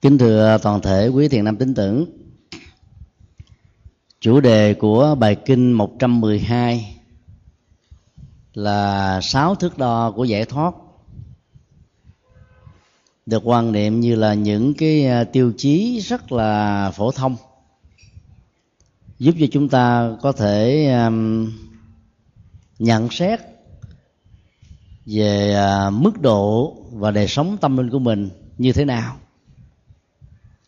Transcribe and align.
Kính 0.00 0.18
thưa 0.18 0.58
toàn 0.62 0.80
thể 0.80 1.08
quý 1.08 1.28
thiền 1.28 1.44
nam 1.44 1.56
tín 1.56 1.74
tưởng, 1.74 2.06
Chủ 4.20 4.40
đề 4.40 4.74
của 4.74 5.14
bài 5.14 5.36
kinh 5.44 5.72
112 5.72 6.96
là 8.54 9.20
sáu 9.22 9.54
thước 9.54 9.78
đo 9.78 10.10
của 10.10 10.24
giải 10.24 10.44
thoát, 10.44 10.74
được 13.26 13.42
quan 13.44 13.72
niệm 13.72 14.00
như 14.00 14.14
là 14.14 14.34
những 14.34 14.74
cái 14.74 15.06
à, 15.06 15.24
tiêu 15.24 15.52
chí 15.56 16.00
rất 16.00 16.32
là 16.32 16.90
phổ 16.90 17.10
thông, 17.10 17.36
giúp 19.18 19.34
cho 19.40 19.46
chúng 19.52 19.68
ta 19.68 20.10
có 20.22 20.32
thể 20.32 20.90
nhận 22.78 23.10
xét 23.10 23.40
về 25.06 25.54
à, 25.54 25.90
mức 25.90 26.20
độ 26.20 26.76
và 26.92 27.10
đời 27.10 27.28
sống 27.28 27.56
tâm 27.60 27.76
linh 27.76 27.90
của 27.90 27.98
mình 27.98 28.30
như 28.58 28.72
thế 28.72 28.84
nào 28.84 29.16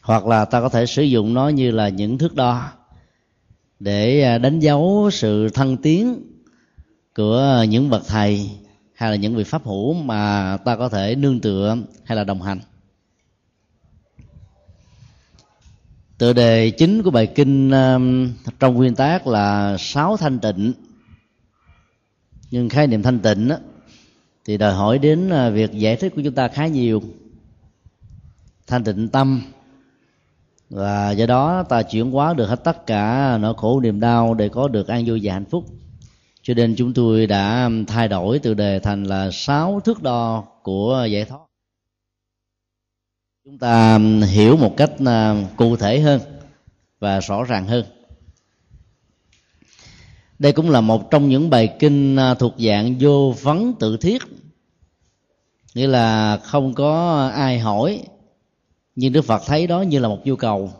hoặc 0.09 0.27
là 0.27 0.45
ta 0.45 0.61
có 0.61 0.69
thể 0.69 0.87
sử 0.87 1.03
dụng 1.03 1.35
nó 1.35 1.49
như 1.49 1.71
là 1.71 1.89
những 1.89 2.19
thước 2.19 2.35
đo 2.35 2.73
để 3.81 4.23
à, 4.23 4.39
đánh 4.39 4.61
dấu 4.61 5.11
sự 5.13 5.49
thăng 5.49 5.77
tiến 5.77 6.23
của 7.17 7.65
những 7.69 7.91
bậc 7.91 8.07
thầy 8.07 8.51
hay 8.95 9.11
là 9.11 9.17
những 9.17 9.37
vị 9.37 9.45
pháp 9.45 9.65
hữu 9.65 9.95
mà 9.95 10.57
ta 10.65 10.77
có 10.77 10.89
thể 10.89 11.15
nương 11.15 11.41
tựa 11.41 11.77
hay 12.05 12.17
là 12.17 12.25
đồng 12.25 12.43
hành. 12.43 12.61
Tựa 16.19 16.33
đề 16.33 16.71
chính 16.71 17.03
của 17.03 17.11
bài 17.11 17.27
kinh 17.27 17.73
trong 18.59 18.75
nguyên 18.75 18.95
tác 18.95 19.27
là 19.27 19.77
sáu 19.79 20.17
thanh 20.17 20.39
tịnh. 20.39 20.73
Nhưng 22.51 22.69
khái 22.69 22.87
niệm 22.87 23.03
thanh 23.03 23.21
tịnh 23.21 23.51
thì 24.45 24.57
đòi 24.57 24.75
hỏi 24.75 24.99
đến 24.99 25.31
à, 25.31 25.51
việc 25.51 25.73
giải 25.73 25.97
thích 25.97 26.13
của 26.17 26.23
chúng 26.25 26.35
ta 26.35 26.49
khá 26.49 26.67
nhiều. 26.67 27.03
Thanh 28.67 28.85
tịnh 28.85 29.09
tâm 29.09 29.43
và 30.71 31.11
do 31.11 31.27
đó 31.27 31.63
ta 31.63 31.83
chuyển 31.83 32.11
hóa 32.11 32.35
được 32.35 32.47
hết 32.47 32.65
tất 32.65 32.87
cả 32.87 33.39
nỗi 33.41 33.55
khổ 33.57 33.81
niềm 33.81 34.01
đau 34.01 34.35
để 34.35 34.49
có 34.49 34.69
được 34.69 34.89
an 34.89 35.05
vui 35.07 35.21
và 35.23 35.33
hạnh 35.33 35.45
phúc. 35.45 35.65
Cho 36.43 36.55
nên 36.55 36.75
chúng 36.77 36.95
tôi 36.95 37.27
đã 37.27 37.71
thay 37.87 38.09
đổi 38.09 38.39
từ 38.39 38.55
đề 38.55 38.79
thành 38.79 39.05
là 39.05 39.31
sáu 39.33 39.81
thước 39.81 40.03
đo 40.03 40.45
của 40.63 41.07
giải 41.11 41.25
thoát. 41.25 41.41
Chúng 43.45 43.59
ta 43.59 43.99
hiểu 44.29 44.57
một 44.57 44.75
cách 44.77 44.93
à, 45.07 45.45
cụ 45.57 45.77
thể 45.77 46.01
hơn 46.01 46.21
và 47.01 47.21
rõ 47.21 47.45
ràng 47.45 47.67
hơn. 47.67 47.85
Đây 50.39 50.53
cũng 50.53 50.71
là 50.71 50.81
một 50.81 51.11
trong 51.11 51.29
những 51.29 51.51
bài 51.51 51.77
kinh 51.79 52.17
à, 52.17 52.35
thuộc 52.35 52.55
dạng 52.59 52.95
vô 53.01 53.35
vấn 53.43 53.75
tự 53.81 53.97
thiết. 53.97 54.23
Nghĩa 55.75 55.87
là 55.87 56.37
không 56.37 56.75
có 56.75 57.27
ai 57.35 57.59
hỏi 57.59 58.03
nhưng 59.01 59.13
đức 59.13 59.25
phật 59.25 59.43
thấy 59.47 59.67
đó 59.67 59.83
như 59.83 59.99
là 59.99 60.09
một 60.09 60.21
nhu 60.25 60.37
cầu. 60.37 60.73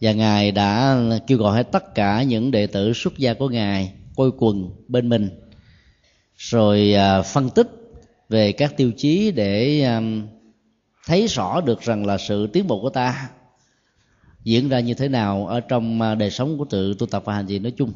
Và 0.00 0.12
ngài 0.12 0.52
đã 0.52 0.98
kêu 1.26 1.38
gọi 1.38 1.56
hết 1.56 1.72
tất 1.72 1.94
cả 1.94 2.22
những 2.22 2.50
đệ 2.50 2.66
tử 2.66 2.92
xuất 2.92 3.18
gia 3.18 3.34
của 3.34 3.48
ngài 3.48 3.92
quây 4.16 4.30
quần 4.38 4.70
bên 4.88 5.08
mình. 5.08 5.30
Rồi 6.36 6.94
à, 6.94 7.22
phân 7.22 7.50
tích 7.50 7.68
về 8.28 8.52
các 8.52 8.76
tiêu 8.76 8.92
chí 8.96 9.30
để 9.30 9.82
à, 9.82 10.02
thấy 11.06 11.26
rõ 11.26 11.60
được 11.60 11.82
rằng 11.82 12.06
là 12.06 12.18
sự 12.18 12.46
tiến 12.46 12.66
bộ 12.66 12.80
của 12.80 12.90
ta 12.90 13.30
diễn 14.44 14.68
ra 14.68 14.80
như 14.80 14.94
thế 14.94 15.08
nào 15.08 15.46
ở 15.46 15.60
trong 15.60 16.02
à, 16.02 16.14
đời 16.14 16.30
sống 16.30 16.58
của 16.58 16.64
tự 16.64 16.94
tu 16.98 17.06
tập 17.06 17.22
và 17.24 17.34
hành 17.34 17.46
trì 17.46 17.58
nói 17.58 17.72
chung. 17.76 17.92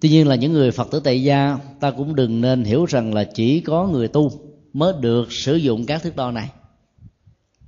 Tuy 0.00 0.08
nhiên 0.08 0.28
là 0.28 0.34
những 0.34 0.52
người 0.52 0.70
phật 0.70 0.88
tử 0.90 1.00
tại 1.00 1.22
gia, 1.22 1.58
ta 1.80 1.90
cũng 1.90 2.14
đừng 2.14 2.40
nên 2.40 2.64
hiểu 2.64 2.84
rằng 2.84 3.14
là 3.14 3.24
chỉ 3.24 3.60
có 3.60 3.86
người 3.86 4.08
tu 4.08 4.45
mới 4.76 4.92
được 5.00 5.32
sử 5.32 5.56
dụng 5.56 5.86
các 5.86 6.02
thước 6.02 6.16
đo 6.16 6.30
này. 6.30 6.50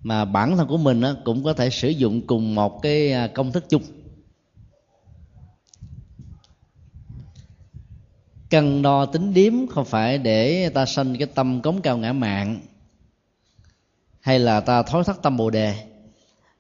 Mà 0.03 0.25
bản 0.25 0.57
thân 0.57 0.69
của 0.69 0.77
mình 0.77 1.03
cũng 1.25 1.45
có 1.45 1.53
thể 1.53 1.71
sử 1.71 1.89
dụng 1.89 2.27
cùng 2.27 2.55
một 2.55 2.83
cái 2.83 3.13
à, 3.13 3.27
công 3.27 3.53
thức 3.53 3.65
chung. 3.69 3.83
Cân 8.51 8.83
đo 8.83 9.07
tính 9.07 9.35
điếm 9.35 9.67
không 9.67 9.85
phải 9.85 10.19
để 10.19 10.69
ta 10.69 10.87
sanh 10.87 11.17
cái 11.19 11.29
tâm 11.35 11.63
cống 11.63 11.83
cao 11.83 11.99
ngã 11.99 12.13
mạng, 12.13 12.61
hay 14.21 14.39
là 14.39 14.61
ta 14.61 14.83
thối 14.83 15.05
thắt 15.05 15.23
tâm 15.23 15.37
bồ 15.37 15.51
đề, 15.51 15.75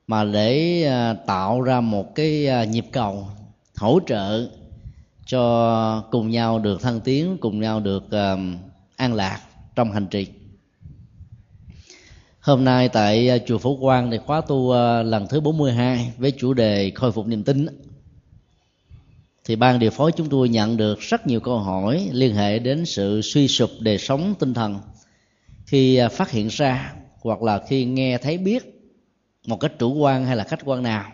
mà 0.06 0.25
để 0.25 0.82
à, 0.84 1.15
tạo 1.15 1.60
ra 1.60 1.80
một 1.80 2.15
cái 2.15 2.47
à, 2.47 2.65
nhịp 2.65 2.86
cầu 2.92 3.28
hỗ 3.76 4.00
trợ 4.06 4.50
cho 5.26 6.04
cùng 6.10 6.30
nhau 6.30 6.59
được 6.59 6.82
thăng 6.82 7.00
tiến, 7.00 7.36
cùng 7.41 7.60
nhau 7.60 7.80
được 7.80 8.04
an 8.97 9.15
lạc 9.15 9.41
trong 9.75 9.92
hành 9.92 10.06
trì 10.06 10.38
hôm 12.48 12.64
nay 12.64 12.88
tại 12.88 13.28
à, 13.28 13.38
chùa 13.47 13.59
Phổ 13.59 13.76
Quang 13.76 14.10
thì 14.10 14.19
khóa 14.26 14.41
tu 14.41 14.70
à, 14.70 15.03
lần 15.03 15.26
thứ 15.31 15.41
42 15.41 16.12
với 16.19 16.31
chủ 16.31 16.54
đề 16.54 16.92
khôi 16.94 17.12
phục 17.12 17.26
niềm 17.26 17.44
tin. 17.44 17.66
Thì 19.44 19.56
ban 19.56 19.78
điều 19.78 19.91
phối 19.91 20.12
chúng 20.12 20.28
tôi 20.28 20.48
nhận 20.48 20.76
được 20.76 21.00
rất 21.00 21.26
nhiều 21.26 21.41
câu 21.41 21.59
hỏi 21.59 22.09
liên 22.12 22.34
hệ 22.34 22.59
đến 22.59 22.84
sự 22.86 23.22
suy 23.22 23.48
sụp 23.48 23.70
đời 23.81 23.98
sống 23.98 24.34
tinh 24.38 24.54
thần. 24.54 24.78
Khi 25.66 25.97
à, 25.97 26.09
phát 26.09 26.31
hiện 26.31 26.48
ra 26.48 26.94
hoặc 27.20 27.42
là 27.42 27.60
khi 27.69 27.84
nghe 27.84 28.19
thấy 28.19 28.38
biết 28.38 28.91
một 29.47 29.60
cách 29.60 29.72
chủ 29.78 29.94
quan 29.94 30.26
hay 30.26 30.36
là 30.36 30.44
khách 30.44 30.65
quan 30.65 30.82
nào 30.82 31.04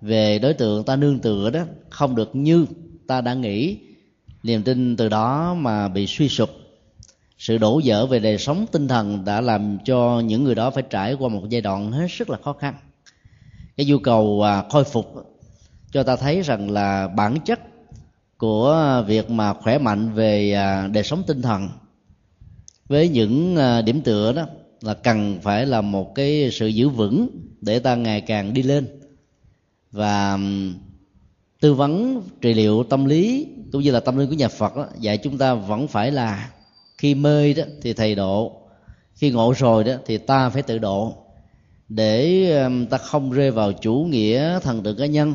về 0.00 0.38
đối 0.38 0.54
tượng 0.54 0.84
ta 0.84 0.96
nương 0.96 1.18
tựa 1.18 1.50
đó, 1.50 1.60
không 1.90 2.14
được 2.14 2.30
như 2.32 2.66
ta 3.06 3.20
đã 3.20 3.34
nghĩ, 3.34 3.76
niềm 4.42 4.62
tin 4.62 4.96
từ 4.96 5.08
đó 5.08 5.54
mà 5.54 5.88
bị 5.88 6.06
suy 6.06 6.28
sụp 6.28 6.50
sự 7.38 7.58
đổ 7.58 7.80
vỡ 7.84 8.06
về 8.06 8.18
đời 8.18 8.38
sống 8.38 8.66
tinh 8.72 8.88
thần 8.88 9.24
đã 9.24 9.40
làm 9.40 9.78
cho 9.84 10.20
những 10.20 10.44
người 10.44 10.54
đó 10.54 10.70
phải 10.70 10.82
trải 10.90 11.14
qua 11.14 11.28
một 11.28 11.42
giai 11.48 11.60
đoạn 11.60 11.92
hết 11.92 12.06
sức 12.10 12.30
là 12.30 12.38
khó 12.44 12.52
khăn. 12.52 12.74
Cái 13.76 13.86
nhu 13.86 13.98
cầu 13.98 14.42
à, 14.42 14.64
khôi 14.70 14.84
phục 14.84 15.14
cho 15.92 16.02
ta 16.02 16.16
thấy 16.16 16.42
rằng 16.42 16.70
là 16.70 17.08
bản 17.08 17.40
chất 17.44 17.60
của 18.36 19.04
việc 19.06 19.30
mà 19.30 19.54
khỏe 19.54 19.78
mạnh 19.78 20.12
về 20.12 20.52
à, 20.52 20.86
đời 20.86 21.04
sống 21.04 21.22
tinh 21.26 21.42
thần 21.42 21.68
với 22.88 23.08
những 23.08 23.56
à, 23.56 23.82
điểm 23.82 24.00
tựa 24.00 24.32
đó 24.32 24.46
là 24.80 24.94
cần 24.94 25.38
phải 25.42 25.66
là 25.66 25.80
một 25.80 26.14
cái 26.14 26.50
sự 26.52 26.66
giữ 26.66 26.88
vững 26.88 27.28
để 27.60 27.78
ta 27.78 27.94
ngày 27.94 28.20
càng 28.20 28.54
đi 28.54 28.62
lên 28.62 28.86
và 29.92 30.38
tư 31.60 31.74
vấn 31.74 32.22
trị 32.40 32.54
liệu 32.54 32.84
tâm 32.84 33.04
lý 33.04 33.46
cũng 33.72 33.82
như 33.82 33.90
là 33.90 34.00
tâm 34.00 34.16
linh 34.16 34.28
của 34.28 34.34
nhà 34.34 34.48
Phật 34.48 34.76
đó, 34.76 34.86
dạy 35.00 35.18
chúng 35.18 35.38
ta 35.38 35.54
vẫn 35.54 35.88
phải 35.88 36.10
là 36.10 36.50
khi 36.98 37.14
mê 37.14 37.52
đó 37.52 37.64
thì 37.82 37.92
thầy 37.92 38.14
độ. 38.14 38.60
Khi 39.14 39.30
ngộ 39.30 39.54
rồi 39.56 39.84
đó 39.84 39.92
thì 40.06 40.18
ta 40.18 40.48
phải 40.48 40.62
tự 40.62 40.78
độ. 40.78 41.16
Để 41.88 42.52
ta 42.90 42.98
không 42.98 43.30
rơi 43.30 43.50
vào 43.50 43.72
chủ 43.72 44.06
nghĩa 44.10 44.60
thần 44.62 44.82
tượng 44.82 44.98
cá 44.98 45.06
nhân 45.06 45.34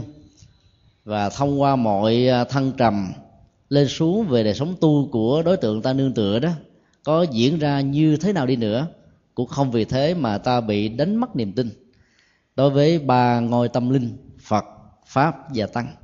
và 1.05 1.29
thông 1.29 1.61
qua 1.61 1.75
mọi 1.75 2.27
à, 2.27 2.43
thăng 2.43 2.71
trầm 2.71 3.13
lên 3.69 3.87
xuống 3.87 4.27
về 4.27 4.43
đời 4.43 4.53
sống 4.53 4.75
tu 4.81 5.09
của 5.11 5.43
đối 5.45 5.57
tượng 5.57 5.81
ta 5.81 5.93
nương 5.93 6.13
tựa 6.13 6.39
đó, 6.39 6.49
có 7.03 7.25
diễn 7.31 7.59
ra 7.59 7.81
như 7.81 8.17
thế 8.17 8.33
nào 8.33 8.45
đi 8.45 8.55
nữa 8.55 8.87
cũng 9.35 9.47
không 9.47 9.71
vì 9.71 9.85
thế 9.85 10.13
mà 10.13 10.37
ta 10.37 10.61
bị 10.61 10.89
đánh 10.89 11.15
mất 11.15 11.35
niềm 11.35 11.53
tin 11.53 11.69
đối 12.55 12.69
với 12.69 12.99
ba 12.99 13.39
ngôi 13.39 13.69
tâm 13.69 13.89
linh 13.89 14.17
phật, 14.41 14.65
pháp 15.05 15.35
và 15.55 15.65
tăng. 15.65 15.95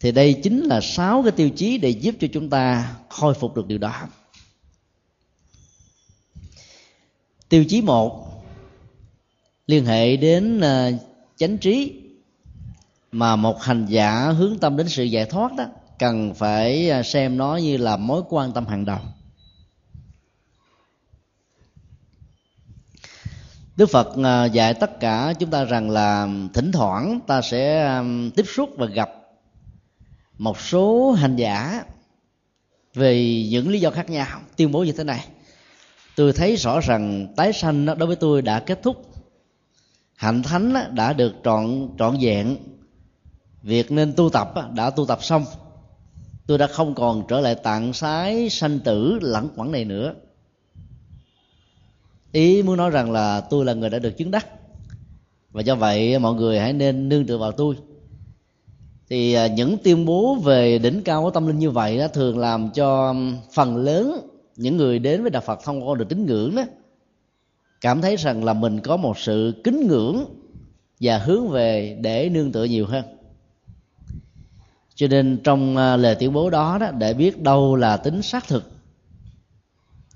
Thì 0.00 0.12
đây 0.12 0.40
chính 0.42 0.60
là 0.60 0.80
sáu 0.80 1.22
cái 1.22 1.32
tiêu 1.32 1.50
chí 1.50 1.78
để 1.78 1.88
giúp 1.88 2.14
cho 2.20 2.28
chúng 2.32 2.50
ta 2.50 2.94
khôi 3.08 3.34
phục 3.34 3.56
được 3.56 3.66
điều 3.66 3.78
đó. 3.78 3.92
Tiêu 7.48 7.64
chí 7.64 7.82
một 7.82 8.42
liên 9.66 9.86
hệ 9.86 10.16
đến 10.16 10.58
uh, 10.58 11.00
chánh 11.36 11.58
trí. 11.58 12.00
Mà 13.12 13.36
một 13.36 13.62
hành 13.62 13.86
giả 13.86 14.30
hướng 14.30 14.58
tâm 14.58 14.76
đến 14.76 14.88
sự 14.88 15.04
giải 15.04 15.24
thoát 15.24 15.52
đó 15.56 15.64
cần 15.98 16.34
phải 16.34 16.88
ờ, 16.88 17.02
xem 17.02 17.36
nó 17.36 17.56
như 17.56 17.76
là 17.76 17.96
mối 17.96 18.22
quan 18.28 18.52
tâm 18.52 18.66
hàng 18.66 18.84
đầu. 18.84 18.98
Đức 23.76 23.90
Phật 23.90 24.08
ờ, 24.16 24.44
dạy 24.44 24.74
tất 24.74 25.00
cả 25.00 25.34
chúng 25.38 25.50
ta 25.50 25.64
rằng 25.64 25.90
là 25.90 26.28
thỉnh 26.54 26.72
thoảng 26.72 27.20
ta 27.26 27.42
sẽ 27.42 28.00
tiếp 28.36 28.44
xúc 28.46 28.70
và 28.76 28.86
gặp 28.86 29.10
một 30.38 30.60
số 30.60 31.12
hành 31.12 31.36
giả 31.36 31.84
vì 32.94 33.48
những 33.50 33.68
lý 33.68 33.80
do 33.80 33.90
khác 33.90 34.10
nhau 34.10 34.40
tuyên 34.56 34.72
bố 34.72 34.84
như 34.84 34.92
thế 34.92 35.04
này 35.04 35.26
tôi 36.16 36.32
thấy 36.32 36.56
rõ 36.56 36.80
rằng 36.80 37.32
tái 37.36 37.52
sanh 37.52 37.86
đối 37.86 38.06
với 38.06 38.16
tôi 38.16 38.42
đã 38.42 38.60
kết 38.60 38.82
thúc. 38.82 39.10
Hạnh 40.14 40.42
thánh 40.42 40.74
đã 40.94 41.12
được 41.12 41.34
trọn 41.44 41.88
trọn 41.98 42.16
vẹn. 42.20 42.56
Việc 43.62 43.92
nên 43.92 44.12
tu 44.16 44.30
tập 44.30 44.54
đã 44.74 44.90
tu 44.90 45.06
tập 45.06 45.18
xong. 45.22 45.44
Tôi 46.46 46.58
đã 46.58 46.66
không 46.66 46.94
còn 46.94 47.22
trở 47.28 47.40
lại 47.40 47.54
tạng 47.54 47.92
sái 47.92 48.50
sanh 48.50 48.78
tử 48.78 49.18
lẳng 49.22 49.48
quẩn 49.56 49.72
này 49.72 49.84
nữa. 49.84 50.14
Ý 52.32 52.62
muốn 52.62 52.76
nói 52.76 52.90
rằng 52.90 53.12
là 53.12 53.40
tôi 53.40 53.64
là 53.64 53.72
người 53.74 53.90
đã 53.90 53.98
được 53.98 54.16
chứng 54.18 54.30
đắc. 54.30 54.46
Và 55.50 55.62
do 55.62 55.74
vậy 55.74 56.18
mọi 56.18 56.34
người 56.34 56.60
hãy 56.60 56.72
nên 56.72 57.08
nương 57.08 57.26
tựa 57.26 57.38
vào 57.38 57.52
tôi. 57.52 57.76
Thì 59.08 59.34
à, 59.34 59.46
những 59.46 59.76
tuyên 59.84 60.04
bố 60.04 60.34
về 60.34 60.78
đỉnh 60.78 61.02
cao 61.04 61.22
của 61.22 61.30
tâm 61.30 61.46
linh 61.46 61.58
như 61.58 61.70
vậy 61.70 61.98
đó 61.98 62.08
thường 62.08 62.38
làm 62.38 62.70
cho 62.70 63.14
phần 63.54 63.76
lớn 63.76 64.33
những 64.56 64.76
người 64.76 64.98
đến 64.98 65.22
với 65.22 65.30
đạo 65.30 65.42
phật 65.46 65.60
thông 65.64 65.88
qua 65.88 65.96
được 65.96 66.08
tín 66.08 66.26
ngưỡng 66.26 66.54
đó 66.56 66.62
cảm 67.80 68.00
thấy 68.00 68.16
rằng 68.16 68.44
là 68.44 68.52
mình 68.52 68.80
có 68.80 68.96
một 68.96 69.18
sự 69.18 69.60
kính 69.64 69.86
ngưỡng 69.88 70.24
và 71.00 71.18
hướng 71.18 71.48
về 71.48 71.98
để 72.00 72.28
nương 72.28 72.52
tựa 72.52 72.64
nhiều 72.64 72.86
hơn. 72.86 73.04
Cho 74.94 75.06
nên 75.06 75.40
trong 75.44 75.76
à, 75.76 75.96
lời 75.96 76.14
tuyên 76.14 76.32
bố 76.32 76.50
đó, 76.50 76.78
đó 76.78 76.90
để 76.90 77.14
biết 77.14 77.42
đâu 77.42 77.76
là 77.76 77.96
tính 77.96 78.22
xác 78.22 78.48
thực 78.48 78.70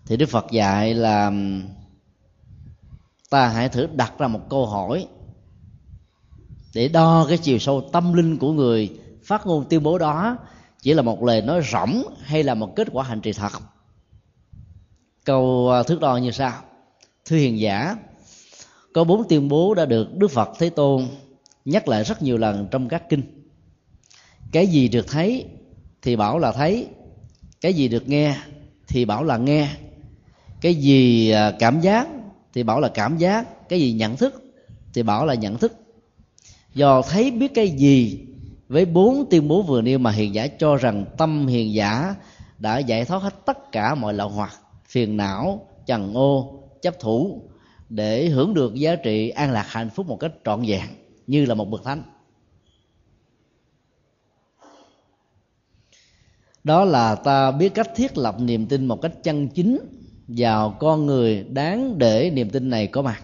thì 0.06 0.16
đức 0.16 0.28
phật 0.28 0.46
dạy 0.50 0.94
là 0.94 1.32
ta 3.30 3.48
hãy 3.48 3.68
thử 3.68 3.86
đặt 3.86 4.12
ra 4.18 4.28
một 4.28 4.40
câu 4.50 4.66
hỏi 4.66 5.06
để 6.74 6.88
đo 6.88 7.26
cái 7.28 7.38
chiều 7.38 7.58
sâu 7.58 7.88
tâm 7.92 8.12
linh 8.12 8.38
của 8.38 8.52
người 8.52 8.98
phát 9.24 9.46
ngôn 9.46 9.64
tuyên 9.68 9.82
bố 9.82 9.98
đó 9.98 10.36
chỉ 10.82 10.94
là 10.94 11.02
một 11.02 11.22
lời 11.22 11.42
nói 11.42 11.60
rỗng 11.72 12.02
hay 12.22 12.42
là 12.42 12.54
một 12.54 12.76
kết 12.76 12.88
quả 12.92 13.04
hành 13.04 13.20
trì 13.20 13.32
thật 13.32 13.52
câu 15.28 15.70
à, 15.70 15.82
thước 15.82 16.00
đo 16.00 16.16
như 16.16 16.30
sau. 16.30 16.52
Thưa 17.24 17.36
hiền 17.36 17.60
giả, 17.60 17.96
có 18.94 19.04
bốn 19.04 19.28
tuyên 19.28 19.48
bố 19.48 19.74
đã 19.74 19.86
được 19.86 20.14
đức 20.16 20.30
phật 20.30 20.50
thế 20.58 20.70
tôn 20.70 21.06
nhắc 21.64 21.88
lại 21.88 22.04
rất 22.04 22.22
nhiều 22.22 22.38
lần 22.38 22.68
trong 22.70 22.88
các 22.88 23.08
kinh. 23.08 23.22
Cái 24.52 24.66
gì 24.66 24.88
được 24.88 25.08
thấy 25.08 25.44
thì 26.02 26.16
bảo 26.16 26.38
là 26.38 26.52
thấy, 26.52 26.86
cái 27.60 27.74
gì 27.74 27.88
được 27.88 28.08
nghe 28.08 28.36
thì 28.86 29.04
bảo 29.04 29.24
là 29.24 29.36
nghe, 29.36 29.68
cái 30.60 30.74
gì 30.74 31.30
à, 31.30 31.52
cảm 31.58 31.80
giác 31.80 32.08
thì 32.54 32.62
bảo 32.62 32.80
là 32.80 32.88
cảm 32.88 33.18
giác, 33.18 33.68
cái 33.68 33.80
gì 33.80 33.92
nhận 33.92 34.16
thức 34.16 34.42
thì 34.94 35.02
bảo 35.02 35.26
là 35.26 35.34
nhận 35.34 35.58
thức. 35.58 35.72
Do 36.74 37.02
thấy 37.02 37.30
biết 37.30 37.54
cái 37.54 37.68
gì 37.68 38.20
với 38.68 38.84
bốn 38.84 39.26
tuyên 39.30 39.48
bố 39.48 39.62
vừa 39.62 39.82
nêu 39.82 39.98
mà 39.98 40.10
hiền 40.10 40.34
giả 40.34 40.46
cho 40.46 40.76
rằng 40.76 41.04
tâm 41.16 41.46
hiền 41.46 41.74
giả 41.74 42.14
đã 42.58 42.78
giải 42.78 43.04
thoát 43.04 43.22
hết 43.22 43.46
tất 43.46 43.72
cả 43.72 43.94
mọi 43.94 44.14
lậu 44.14 44.28
hoặc 44.28 44.52
phiền 44.88 45.16
não, 45.16 45.68
trần 45.86 46.14
ô, 46.14 46.62
chấp 46.82 47.00
thủ 47.00 47.42
để 47.88 48.28
hưởng 48.28 48.54
được 48.54 48.74
giá 48.74 48.96
trị 48.96 49.28
an 49.28 49.52
lạc 49.52 49.66
hạnh 49.68 49.90
phúc 49.90 50.06
một 50.06 50.16
cách 50.16 50.32
trọn 50.44 50.62
vẹn 50.66 50.86
như 51.26 51.44
là 51.44 51.54
một 51.54 51.64
bậc 51.64 51.84
thánh. 51.84 52.02
Đó 56.64 56.84
là 56.84 57.14
ta 57.14 57.50
biết 57.50 57.74
cách 57.74 57.90
thiết 57.96 58.18
lập 58.18 58.36
niềm 58.40 58.66
tin 58.66 58.86
một 58.86 59.02
cách 59.02 59.12
chân 59.22 59.48
chính 59.48 59.78
vào 60.28 60.76
con 60.80 61.06
người 61.06 61.44
đáng 61.44 61.98
để 61.98 62.30
niềm 62.30 62.50
tin 62.50 62.70
này 62.70 62.86
có 62.86 63.02
mặt. 63.02 63.22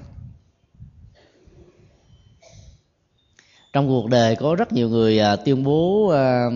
Trong 3.73 3.89
cuộc 3.89 4.09
đời 4.09 4.37
có 4.37 4.55
rất 4.55 4.73
nhiều 4.73 4.89
người 4.89 5.19
à, 5.19 5.37
tuyên 5.37 5.65
bố 5.65 6.09
à, 6.09 6.47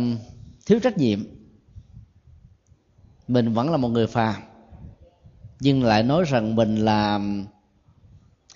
thiếu 0.66 0.80
trách 0.82 0.98
nhiệm. 0.98 1.18
Mình 3.28 3.52
vẫn 3.52 3.70
là 3.70 3.76
một 3.76 3.88
người 3.88 4.06
phàm 4.06 4.34
nhưng 5.60 5.82
lại 5.82 6.02
nói 6.02 6.24
rằng 6.24 6.56
mình 6.56 6.76
là 6.76 7.20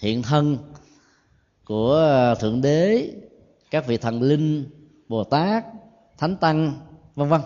hiện 0.01 0.23
thân 0.23 0.59
của 1.65 1.93
ờ, 1.95 2.35
thượng 2.35 2.61
đế, 2.61 3.11
các 3.71 3.87
vị 3.87 3.97
thần 3.97 4.23
linh, 4.23 4.65
bồ 5.09 5.25
tát, 5.25 5.65
thánh 6.19 6.37
tăng, 6.37 6.79
vân 7.15 7.29
vân, 7.29 7.41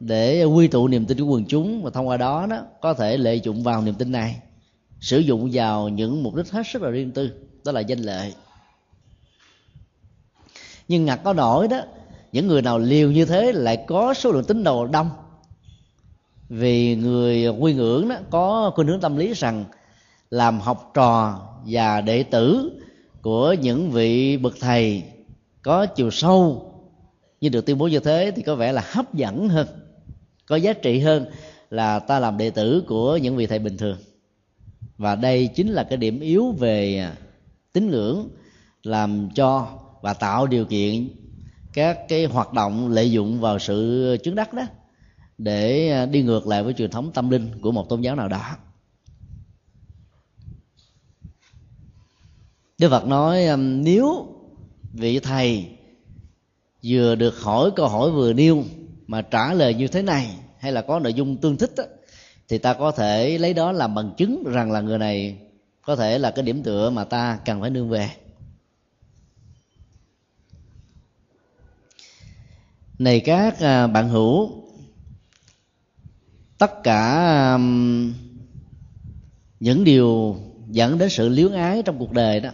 để 0.00 0.44
quy 0.44 0.68
tụ 0.68 0.88
niềm 0.88 1.06
tin 1.06 1.18
của 1.18 1.24
quần 1.26 1.44
chúng. 1.46 1.82
Và 1.82 1.90
thông 1.90 2.08
qua 2.08 2.16
đó 2.16 2.46
đó, 2.50 2.62
có 2.80 2.94
thể 2.94 3.16
lợi 3.16 3.40
dụng 3.40 3.62
vào 3.62 3.82
niềm 3.82 3.94
tin 3.94 4.12
này, 4.12 4.36
sử 5.00 5.18
dụng 5.18 5.50
vào 5.52 5.88
những 5.88 6.22
mục 6.22 6.34
đích 6.34 6.50
hết 6.50 6.62
sức 6.66 6.82
là 6.82 6.90
riêng 6.90 7.12
tư, 7.12 7.30
đó 7.64 7.72
là 7.72 7.80
danh 7.80 7.98
lợi. 7.98 8.34
Nhưng 10.88 11.04
ngặt 11.04 11.20
có 11.24 11.32
nổi 11.32 11.68
đó, 11.68 11.80
những 12.32 12.46
người 12.46 12.62
nào 12.62 12.78
liều 12.78 13.10
như 13.10 13.24
thế 13.24 13.52
lại 13.52 13.84
có 13.86 14.14
số 14.14 14.32
lượng 14.32 14.44
tín 14.44 14.64
đồ 14.64 14.86
đông 14.86 15.10
vì 16.48 16.96
người 16.96 17.48
quy 17.48 17.74
ngưỡng 17.74 18.08
đó, 18.08 18.16
có 18.30 18.70
khuynh 18.74 18.88
hướng 18.88 19.00
tâm 19.00 19.16
lý 19.16 19.32
rằng 19.34 19.64
làm 20.30 20.60
học 20.60 20.90
trò 20.94 21.40
và 21.66 22.00
đệ 22.00 22.22
tử 22.22 22.72
của 23.22 23.52
những 23.52 23.90
vị 23.90 24.36
bậc 24.36 24.54
thầy 24.60 25.02
có 25.62 25.86
chiều 25.86 26.10
sâu, 26.10 26.72
như 27.40 27.48
được 27.48 27.66
tuyên 27.66 27.78
bố 27.78 27.88
như 27.88 28.00
thế 28.00 28.32
thì 28.36 28.42
có 28.42 28.54
vẻ 28.54 28.72
là 28.72 28.84
hấp 28.92 29.14
dẫn 29.14 29.48
hơn, 29.48 29.66
có 30.46 30.56
giá 30.56 30.72
trị 30.72 30.98
hơn 30.98 31.26
là 31.70 31.98
ta 31.98 32.18
làm 32.18 32.38
đệ 32.38 32.50
tử 32.50 32.82
của 32.86 33.16
những 33.16 33.36
vị 33.36 33.46
thầy 33.46 33.58
bình 33.58 33.76
thường. 33.76 33.96
Và 34.98 35.14
đây 35.14 35.46
chính 35.46 35.68
là 35.68 35.84
cái 35.84 35.96
điểm 35.96 36.20
yếu 36.20 36.52
về 36.52 37.08
tín 37.72 37.90
ngưỡng 37.90 38.28
làm 38.82 39.28
cho 39.34 39.68
và 40.02 40.14
tạo 40.14 40.46
điều 40.46 40.64
kiện 40.64 41.08
các 41.72 42.08
cái 42.08 42.24
hoạt 42.24 42.52
động 42.52 42.88
lợi 42.88 43.10
dụng 43.10 43.40
vào 43.40 43.58
sự 43.58 44.16
chứng 44.22 44.34
đắc 44.34 44.54
đó 44.54 44.62
để 45.38 45.90
à, 45.90 46.06
đi 46.06 46.22
ngược 46.22 46.46
lại 46.46 46.62
với 46.62 46.74
truyền 46.74 46.90
thống 46.90 47.12
tâm 47.12 47.30
linh 47.30 47.60
của 47.60 47.72
một 47.72 47.88
tôn 47.88 48.00
giáo 48.00 48.16
nào 48.16 48.28
đó. 48.28 48.56
Đức 52.78 52.88
Phật 52.90 53.06
nói 53.06 53.46
à, 53.46 53.56
nếu 53.56 54.26
vị 54.92 55.20
thầy 55.20 55.68
vừa 56.84 57.14
được 57.14 57.40
hỏi 57.40 57.70
câu 57.76 57.88
hỏi 57.88 58.10
vừa 58.10 58.32
nêu 58.32 58.64
mà 59.06 59.22
trả 59.22 59.54
lời 59.54 59.74
như 59.74 59.88
thế 59.88 60.02
này 60.02 60.36
hay 60.58 60.72
là 60.72 60.82
có 60.82 60.98
nội 60.98 61.14
dung 61.14 61.36
tương 61.36 61.56
thích 61.56 61.72
đó, 61.76 61.84
thì 62.48 62.58
ta 62.58 62.74
có 62.74 62.90
thể 62.90 63.38
lấy 63.38 63.54
đó 63.54 63.72
làm 63.72 63.94
bằng 63.94 64.14
chứng 64.16 64.44
rằng 64.46 64.72
là 64.72 64.80
người 64.80 64.98
này 64.98 65.38
có 65.82 65.96
thể 65.96 66.18
là 66.18 66.30
cái 66.30 66.44
điểm 66.44 66.62
tựa 66.62 66.90
mà 66.90 67.04
ta 67.04 67.38
cần 67.44 67.60
phải 67.60 67.70
nương 67.70 67.88
về. 67.88 68.10
Này 72.98 73.20
các 73.20 73.60
à, 73.60 73.86
bạn 73.86 74.08
hữu 74.08 74.65
tất 76.58 76.82
cả 76.82 77.52
um, 77.52 78.12
những 79.60 79.84
điều 79.84 80.36
dẫn 80.70 80.98
đến 80.98 81.10
sự 81.10 81.28
liếu 81.28 81.48
ái 81.52 81.82
trong 81.82 81.98
cuộc 81.98 82.12
đời 82.12 82.40
đó 82.40 82.50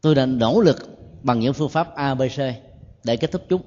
tôi 0.00 0.14
đã 0.14 0.26
nỗ 0.26 0.60
lực 0.60 0.98
bằng 1.22 1.40
những 1.40 1.54
phương 1.54 1.68
pháp 1.68 1.94
abc 1.94 2.40
để 3.04 3.16
kết 3.16 3.32
thúc 3.32 3.42
chúng. 3.48 3.62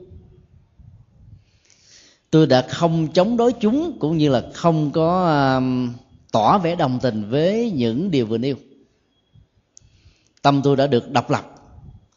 Tôi 2.31 2.47
đã 2.47 2.61
không 2.69 3.07
chống 3.13 3.37
đối 3.37 3.53
chúng 3.53 3.97
cũng 3.99 4.17
như 4.17 4.29
là 4.29 4.43
không 4.53 4.91
có 4.91 5.27
um, 5.55 5.93
tỏ 6.31 6.57
vẻ 6.57 6.75
đồng 6.75 6.99
tình 7.01 7.29
với 7.29 7.71
những 7.71 8.11
điều 8.11 8.25
vừa 8.25 8.37
nêu. 8.37 8.55
Tâm 10.41 10.61
tôi 10.63 10.75
đã 10.75 10.87
được 10.87 11.11
độc 11.11 11.29
lập 11.29 11.55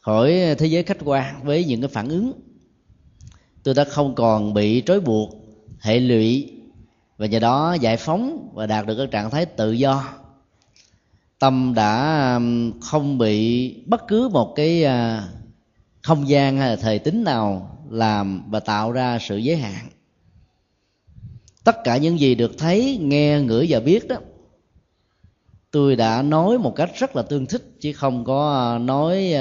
khỏi 0.01 0.55
thế 0.57 0.65
giới 0.65 0.83
khách 0.83 0.97
quan 1.03 1.43
với 1.43 1.65
những 1.65 1.81
cái 1.81 1.87
phản 1.87 2.09
ứng. 2.09 2.31
Tôi 3.63 3.73
đã 3.73 3.83
không 3.83 4.15
còn 4.15 4.53
bị 4.53 4.83
trói 4.85 4.99
buộc 4.99 5.29
hệ 5.79 5.99
lụy 5.99 6.54
và 7.17 7.25
nhờ 7.25 7.39
đó 7.39 7.73
giải 7.73 7.97
phóng 7.97 8.49
và 8.53 8.67
đạt 8.67 8.85
được 8.85 8.95
cái 8.97 9.07
trạng 9.07 9.29
thái 9.29 9.45
tự 9.45 9.71
do. 9.71 10.03
Tâm 11.39 11.73
đã 11.75 12.39
không 12.81 13.17
bị 13.17 13.73
bất 13.85 14.07
cứ 14.07 14.29
một 14.29 14.53
cái 14.55 14.83
à, 14.83 15.27
không 16.01 16.27
gian 16.27 16.57
hay 16.57 16.69
là 16.69 16.75
thời 16.75 16.99
tính 16.99 17.23
nào 17.23 17.77
làm 17.89 18.43
và 18.51 18.59
tạo 18.59 18.91
ra 18.91 19.19
sự 19.21 19.37
giới 19.37 19.57
hạn. 19.57 19.87
Tất 21.63 21.75
cả 21.83 21.97
những 21.97 22.19
gì 22.19 22.35
được 22.35 22.51
thấy, 22.57 22.97
nghe, 23.01 23.39
ngửi 23.41 23.65
và 23.69 23.79
biết 23.79 24.07
đó, 24.07 24.15
tôi 25.71 25.95
đã 25.95 26.21
nói 26.21 26.57
một 26.57 26.73
cách 26.75 26.91
rất 26.95 27.15
là 27.15 27.21
tương 27.21 27.45
thích, 27.45 27.63
chứ 27.79 27.93
không 27.93 28.23
có 28.25 28.53
à, 28.75 28.79
nói 28.79 29.33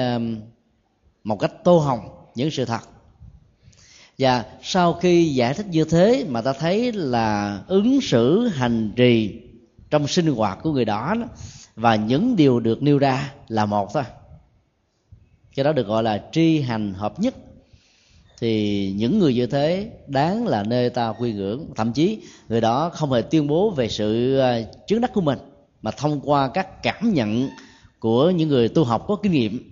một 1.24 1.36
cách 1.40 1.64
tô 1.64 1.78
hồng 1.78 2.00
những 2.34 2.50
sự 2.50 2.64
thật 2.64 2.80
và 4.18 4.44
sau 4.62 4.92
khi 4.92 5.34
giải 5.34 5.54
thích 5.54 5.66
như 5.66 5.84
thế 5.84 6.26
mà 6.28 6.42
ta 6.42 6.52
thấy 6.52 6.92
là 6.92 7.60
ứng 7.66 8.00
xử 8.00 8.48
hành 8.48 8.92
trì 8.96 9.40
trong 9.90 10.06
sinh 10.06 10.26
hoạt 10.26 10.58
của 10.62 10.72
người 10.72 10.84
đó, 10.84 11.14
đó 11.20 11.26
và 11.76 11.96
những 11.96 12.36
điều 12.36 12.60
được 12.60 12.82
nêu 12.82 12.98
ra 12.98 13.32
là 13.48 13.66
một 13.66 13.94
thôi. 13.94 14.02
Cái 15.54 15.64
đó 15.64 15.72
được 15.72 15.86
gọi 15.86 16.02
là 16.02 16.24
tri 16.32 16.60
hành 16.60 16.94
hợp 16.94 17.20
nhất. 17.20 17.34
Thì 18.38 18.92
những 18.96 19.18
người 19.18 19.34
như 19.34 19.46
thế 19.46 19.90
đáng 20.06 20.46
là 20.46 20.62
nơi 20.62 20.90
ta 20.90 21.12
quy 21.18 21.32
ngưỡng. 21.32 21.66
Thậm 21.76 21.92
chí 21.92 22.18
người 22.48 22.60
đó 22.60 22.90
không 22.90 23.12
hề 23.12 23.22
tuyên 23.22 23.46
bố 23.46 23.70
về 23.70 23.88
sự 23.88 24.38
ờ, 24.38 24.62
chứng 24.86 25.00
đắc 25.00 25.10
của 25.14 25.20
mình 25.20 25.38
mà 25.82 25.90
thông 25.90 26.20
qua 26.20 26.48
các 26.48 26.82
cảm 26.82 27.12
nhận 27.12 27.48
của 27.98 28.30
những 28.30 28.48
người 28.48 28.68
tu 28.68 28.84
học 28.84 29.04
có 29.08 29.16
kinh 29.16 29.32
nghiệm 29.32 29.70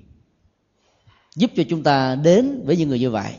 giúp 1.36 1.50
cho 1.56 1.62
chúng 1.68 1.82
ta 1.82 2.14
đến 2.14 2.62
với 2.66 2.76
những 2.76 2.88
người 2.88 2.98
như 2.98 3.10
vậy 3.10 3.32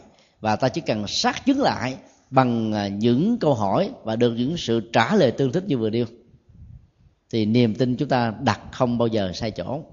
và 0.44 0.56
ta 0.56 0.70
chỉ 0.70 0.82
cần 0.82 1.08
xác 1.08 1.46
chứng 1.46 1.62
lại 1.62 1.98
bằng 2.30 2.74
à, 2.74 2.88
những 2.88 3.38
câu 3.40 3.54
hỏi 3.54 3.92
và 4.04 4.16
được 4.16 4.34
những 4.34 4.58
sự 4.58 4.90
trả 4.94 5.16
lời 5.16 5.32
tương 5.32 5.52
thích 5.52 5.64
như 5.68 5.78
vừa 5.78 5.90
nêu. 5.90 6.06
Thì 7.32 7.46
niềm 7.46 7.76
tin 7.76 7.96
chúng 7.96 8.10
ta 8.10 8.34
đặt 8.42 8.62
không 8.72 8.98
bao 8.98 9.08
giờ 9.08 9.32
sai 9.34 9.52
chỗ. 9.52 9.84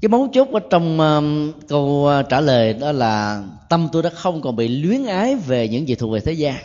Cái 0.00 0.08
mấu 0.08 0.28
chốt 0.32 0.48
ở 0.52 0.60
trong 0.70 1.00
uh, 1.00 1.68
câu 1.68 2.08
uh, 2.20 2.28
trả 2.28 2.40
lời 2.40 2.74
đó 2.74 2.92
là 2.92 3.44
tâm 3.68 3.88
tôi 3.92 4.02
đã 4.02 4.10
không 4.10 4.42
còn 4.42 4.56
bị 4.56 4.68
luyến 4.68 5.04
ái 5.04 5.36
về 5.36 5.68
những 5.68 5.88
gì 5.88 5.94
thuộc 5.94 6.12
về 6.12 6.20
thế 6.20 6.32
gian. 6.32 6.56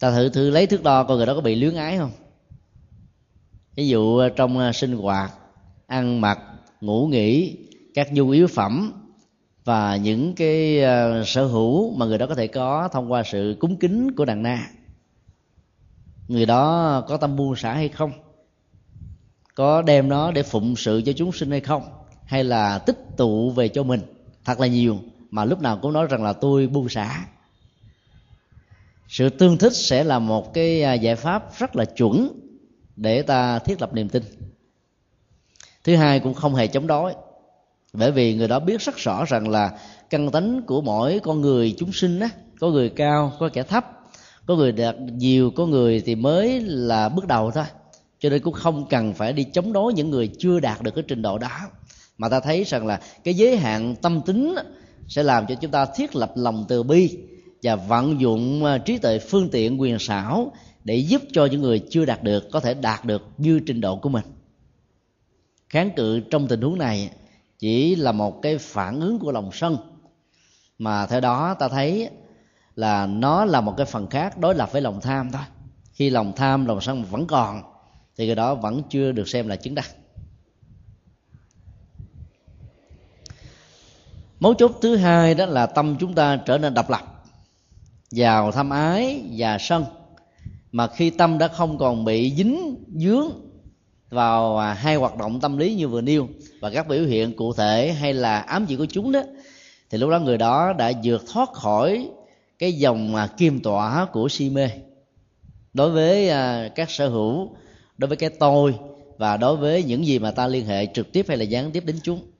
Ta 0.00 0.10
thử 0.10 0.28
thử 0.28 0.50
lấy 0.50 0.66
thước 0.66 0.82
đo 0.82 1.04
coi 1.04 1.16
người 1.16 1.26
đó 1.26 1.34
có 1.34 1.40
bị 1.40 1.54
luyến 1.54 1.74
ái 1.74 1.98
không? 1.98 2.12
Ví 3.76 3.88
dụ 3.88 4.26
uh, 4.26 4.32
trong 4.36 4.68
uh, 4.68 4.76
sinh 4.76 4.96
hoạt 4.96 5.32
ăn 5.86 6.20
mặc 6.20 6.38
ngủ 6.80 7.06
nghỉ, 7.06 7.56
các 7.94 8.12
nhu 8.12 8.30
yếu 8.30 8.46
phẩm 8.46 8.92
và 9.64 9.96
những 9.96 10.34
cái 10.34 10.82
ờ, 10.82 11.24
sở 11.26 11.46
hữu 11.46 11.96
mà 11.96 12.06
người 12.06 12.18
đó 12.18 12.26
có 12.26 12.34
thể 12.34 12.46
có 12.46 12.88
thông 12.92 13.12
qua 13.12 13.22
sự 13.22 13.56
cúng 13.60 13.76
kính 13.76 14.16
của 14.16 14.24
đàn 14.24 14.42
na. 14.42 14.70
Người 16.28 16.46
đó 16.46 17.00
có 17.08 17.16
tâm 17.16 17.36
buông 17.36 17.56
xả 17.56 17.74
hay 17.74 17.88
không? 17.88 18.12
Có 19.54 19.82
đem 19.82 20.08
nó 20.08 20.30
để 20.32 20.42
phụng 20.42 20.76
sự 20.76 21.02
cho 21.06 21.12
chúng 21.12 21.32
sinh 21.32 21.50
hay 21.50 21.60
không? 21.60 21.82
Hay 22.24 22.44
là 22.44 22.78
tích 22.78 22.98
tụ 23.16 23.50
về 23.50 23.68
cho 23.68 23.82
mình? 23.82 24.00
Thật 24.44 24.60
là 24.60 24.66
nhiều, 24.66 24.98
mà 25.30 25.44
lúc 25.44 25.60
nào 25.60 25.78
cũng 25.82 25.92
nói 25.92 26.06
rằng 26.10 26.22
là 26.22 26.32
tôi 26.32 26.66
buông 26.66 26.88
xả. 26.88 27.26
Sự 29.08 29.28
tương 29.28 29.58
thích 29.58 29.76
sẽ 29.76 30.04
là 30.04 30.18
một 30.18 30.54
cái 30.54 30.82
à, 30.82 30.94
giải 30.94 31.16
pháp 31.16 31.58
rất 31.58 31.76
là 31.76 31.84
chuẩn 31.84 32.28
để 32.96 33.22
ta 33.22 33.58
thiết 33.58 33.80
lập 33.80 33.94
niềm 33.94 34.08
tin 34.08 34.22
thứ 35.84 35.96
hai 35.96 36.20
cũng 36.20 36.34
không 36.34 36.54
hề 36.54 36.66
chống 36.66 36.86
đối. 36.86 37.14
Bởi 37.92 38.12
vì 38.12 38.34
người 38.34 38.48
đó 38.48 38.60
biết 38.60 38.80
rất 38.80 38.96
rõ 38.96 39.24
rằng 39.24 39.48
là 39.48 39.78
căn 40.10 40.30
tánh 40.30 40.62
của 40.66 40.80
mỗi 40.80 41.20
con 41.22 41.40
người 41.40 41.74
chúng 41.78 41.92
sinh 41.92 42.20
á, 42.20 42.28
có 42.60 42.68
người 42.68 42.88
cao, 42.88 43.32
có 43.38 43.48
kẻ 43.52 43.62
thấp, 43.62 43.84
có 44.46 44.56
người 44.56 44.72
đạt 44.72 44.96
nhiều, 44.98 45.50
có 45.50 45.66
người 45.66 46.02
thì 46.06 46.14
mới 46.14 46.60
là 46.60 47.08
bước 47.08 47.26
đầu 47.26 47.50
thôi. 47.50 47.64
Cho 48.20 48.28
nên 48.30 48.42
cũng 48.42 48.54
không 48.54 48.86
cần 48.90 49.14
phải 49.14 49.32
đi 49.32 49.44
chống 49.44 49.72
đối 49.72 49.94
những 49.94 50.10
người 50.10 50.30
chưa 50.38 50.60
đạt 50.60 50.82
được 50.82 50.94
cái 50.94 51.04
trình 51.08 51.22
độ 51.22 51.38
đó. 51.38 51.50
Mà 52.18 52.28
ta 52.28 52.40
thấy 52.40 52.64
rằng 52.64 52.86
là 52.86 53.00
cái 53.24 53.34
giới 53.34 53.56
hạn 53.56 53.94
tâm 54.02 54.20
tính 54.26 54.54
sẽ 55.08 55.22
làm 55.22 55.46
cho 55.46 55.54
chúng 55.54 55.70
ta 55.70 55.86
thiết 55.96 56.16
lập 56.16 56.32
lòng 56.34 56.64
từ 56.68 56.82
bi 56.82 57.18
và 57.62 57.76
vận 57.76 58.20
dụng 58.20 58.64
à, 58.64 58.78
trí 58.78 58.98
tuệ 58.98 59.18
phương 59.18 59.48
tiện 59.50 59.80
quyền 59.80 59.98
xảo 59.98 60.52
để 60.84 60.96
giúp 60.96 61.22
cho 61.32 61.46
những 61.46 61.60
người 61.60 61.82
chưa 61.90 62.04
đạt 62.04 62.22
được 62.22 62.50
có 62.52 62.60
thể 62.60 62.74
đạt 62.74 63.04
được 63.04 63.22
như 63.38 63.60
trình 63.66 63.80
độ 63.80 63.96
của 63.96 64.08
mình 64.08 64.24
kháng 65.70 65.90
cự 65.96 66.20
trong 66.20 66.48
tình 66.48 66.60
huống 66.60 66.78
này 66.78 67.10
chỉ 67.58 67.96
là 67.96 68.12
một 68.12 68.42
cái 68.42 68.58
phản 68.58 69.00
ứng 69.00 69.18
của 69.18 69.32
lòng 69.32 69.50
sân. 69.52 69.76
Mà 70.78 71.06
theo 71.06 71.20
đó 71.20 71.54
ta 71.54 71.68
thấy 71.68 72.10
là 72.76 73.06
nó 73.06 73.44
là 73.44 73.60
một 73.60 73.74
cái 73.76 73.86
phần 73.86 74.06
khác 74.06 74.38
đối 74.38 74.54
lập 74.54 74.72
với 74.72 74.82
lòng 74.82 75.00
tham 75.00 75.30
thôi. 75.32 75.42
Khi 75.92 76.10
lòng 76.10 76.32
tham, 76.36 76.66
lòng 76.66 76.80
sân 76.80 77.04
vẫn 77.04 77.26
còn, 77.26 77.62
thì 78.16 78.26
cái 78.26 78.34
đó 78.34 78.54
vẫn 78.54 78.82
chưa 78.90 79.12
được 79.12 79.28
xem 79.28 79.48
là 79.48 79.56
chứng 79.56 79.74
đắc. 79.74 79.86
Mấu 84.40 84.54
chốt 84.54 84.72
thứ 84.82 84.96
hai 84.96 85.34
đó 85.34 85.46
là 85.46 85.66
tâm 85.66 85.96
chúng 86.00 86.14
ta 86.14 86.36
trở 86.36 86.58
nên 86.58 86.74
độc 86.74 86.90
lập, 86.90 87.24
giàu 88.10 88.52
tham 88.52 88.70
ái 88.70 89.24
và 89.36 89.58
sân. 89.60 89.84
Mà 90.72 90.86
khi 90.86 91.10
tâm 91.10 91.38
đã 91.38 91.48
không 91.48 91.78
còn 91.78 92.04
bị 92.04 92.34
dính 92.36 92.84
dướng 92.94 93.47
vào 94.10 94.58
à, 94.58 94.74
hai 94.74 94.96
hoạt 94.96 95.16
động 95.16 95.40
tâm 95.40 95.56
lý 95.56 95.74
như 95.74 95.88
vừa 95.88 96.00
nêu 96.00 96.28
và 96.60 96.70
các 96.70 96.88
biểu 96.88 97.04
hiện 97.04 97.36
cụ 97.36 97.52
thể 97.52 97.92
hay 97.92 98.14
là 98.14 98.40
ám 98.40 98.66
chỉ 98.66 98.76
của 98.76 98.86
chúng 98.86 99.12
đó 99.12 99.22
thì 99.90 99.98
lúc 99.98 100.10
đó 100.10 100.18
người 100.18 100.38
đó 100.38 100.72
đã 100.72 100.92
vượt 101.04 101.24
thoát 101.32 101.52
khỏi 101.52 102.10
cái 102.58 102.72
dòng 102.72 103.14
à, 103.14 103.26
kim 103.36 103.60
tỏa 103.60 104.06
của 104.12 104.28
si 104.28 104.50
mê. 104.50 104.70
Đối 105.72 105.90
với 105.90 106.28
à, 106.28 106.68
các 106.74 106.90
sở 106.90 107.08
hữu 107.08 107.56
đối 107.98 108.08
với 108.08 108.16
cái 108.16 108.30
tôi 108.30 108.78
và 109.18 109.36
đối 109.36 109.56
với 109.56 109.82
những 109.82 110.06
gì 110.06 110.18
mà 110.18 110.30
ta 110.30 110.46
liên 110.46 110.66
hệ 110.66 110.86
trực 110.86 111.12
tiếp 111.12 111.24
hay 111.28 111.36
là 111.36 111.44
gián 111.44 111.70
tiếp 111.70 111.84
đến 111.84 111.98
chúng. 112.02 112.30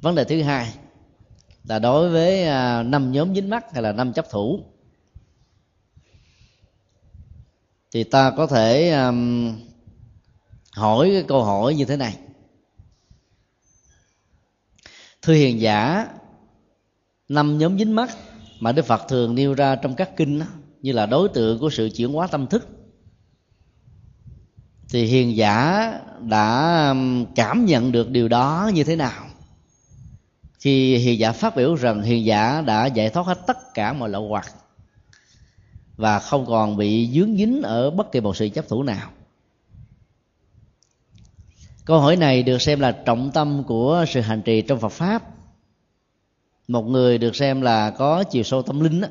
Vấn 0.00 0.14
đề 0.14 0.24
thứ 0.24 0.42
hai 0.42 0.72
là 1.64 1.78
đối 1.78 2.10
với 2.10 2.46
à, 2.46 2.82
năm 2.82 3.12
nhóm 3.12 3.34
dính 3.34 3.50
mắt 3.50 3.72
hay 3.72 3.82
là 3.82 3.92
năm 3.92 4.12
chấp 4.12 4.30
thủ 4.30 4.64
thì 7.92 8.04
ta 8.04 8.30
có 8.36 8.46
thể 8.46 8.90
um, 8.90 9.52
hỏi 10.72 11.10
cái 11.12 11.24
câu 11.28 11.44
hỏi 11.44 11.74
như 11.74 11.84
thế 11.84 11.96
này. 11.96 12.16
Thưa 15.22 15.34
hiền 15.34 15.60
giả 15.60 16.08
năm 17.28 17.58
nhóm 17.58 17.78
dính 17.78 17.94
mắt 17.94 18.10
mà 18.60 18.72
đức 18.72 18.84
phật 18.84 19.02
thường 19.08 19.34
nêu 19.34 19.54
ra 19.54 19.76
trong 19.76 19.94
các 19.94 20.16
kinh 20.16 20.38
đó, 20.38 20.46
như 20.82 20.92
là 20.92 21.06
đối 21.06 21.28
tượng 21.28 21.58
của 21.58 21.70
sự 21.70 21.90
chuyển 21.96 22.12
hóa 22.12 22.26
tâm 22.26 22.46
thức. 22.46 22.68
Thì 24.88 25.04
hiền 25.04 25.36
giả 25.36 25.92
đã 26.20 26.88
um, 26.88 27.26
cảm 27.34 27.64
nhận 27.64 27.92
được 27.92 28.10
điều 28.10 28.28
đó 28.28 28.70
như 28.74 28.84
thế 28.84 28.96
nào? 28.96 29.26
Khi 30.58 30.96
hiền 30.96 31.18
giả 31.18 31.32
phát 31.32 31.56
biểu 31.56 31.74
rằng 31.74 32.02
hiền 32.02 32.24
giả 32.24 32.60
đã 32.60 32.86
giải 32.86 33.10
thoát 33.10 33.26
hết 33.26 33.46
tất 33.46 33.56
cả 33.74 33.92
mọi 33.92 34.08
lậu 34.08 34.28
hoặc 34.28 34.54
và 35.96 36.18
không 36.18 36.46
còn 36.46 36.76
bị 36.76 37.10
dướng 37.14 37.36
dính 37.36 37.62
ở 37.62 37.90
bất 37.90 38.12
kỳ 38.12 38.20
một 38.20 38.36
sự 38.36 38.48
chấp 38.48 38.68
thủ 38.68 38.82
nào. 38.82 39.10
Câu 41.84 42.00
hỏi 42.00 42.16
này 42.16 42.42
được 42.42 42.62
xem 42.62 42.80
là 42.80 42.92
trọng 42.92 43.30
tâm 43.34 43.64
của 43.66 44.04
sự 44.08 44.20
hành 44.20 44.42
trì 44.42 44.62
trong 44.62 44.80
phật 44.80 44.92
pháp. 44.92 45.22
Một 46.68 46.82
người 46.82 47.18
được 47.18 47.36
xem 47.36 47.60
là 47.60 47.90
có 47.90 48.24
chiều 48.24 48.42
sâu 48.42 48.62
tâm 48.62 48.80
linh 48.80 49.00
đó, 49.00 49.08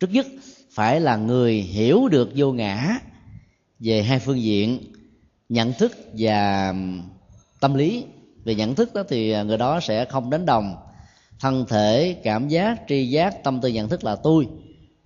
trước 0.00 0.10
nhất 0.10 0.26
phải 0.70 1.00
là 1.00 1.16
người 1.16 1.54
hiểu 1.54 2.08
được 2.08 2.30
vô 2.36 2.52
ngã 2.52 2.98
về 3.78 4.02
hai 4.02 4.18
phương 4.18 4.42
diện 4.42 4.80
nhận 5.48 5.72
thức 5.72 5.92
và 6.18 6.74
tâm 7.60 7.74
lý. 7.74 8.04
Về 8.44 8.54
nhận 8.54 8.74
thức 8.74 8.94
đó 8.94 9.02
thì 9.08 9.44
người 9.44 9.58
đó 9.58 9.80
sẽ 9.80 10.04
không 10.04 10.30
đánh 10.30 10.46
đồng. 10.46 10.76
Thân 11.40 11.64
thể 11.68 12.16
cảm 12.22 12.48
giác 12.48 12.80
tri 12.88 13.06
giác 13.06 13.44
tâm 13.44 13.60
tư 13.60 13.68
nhận 13.68 13.88
thức 13.88 14.04
là 14.04 14.16
tôi 14.16 14.48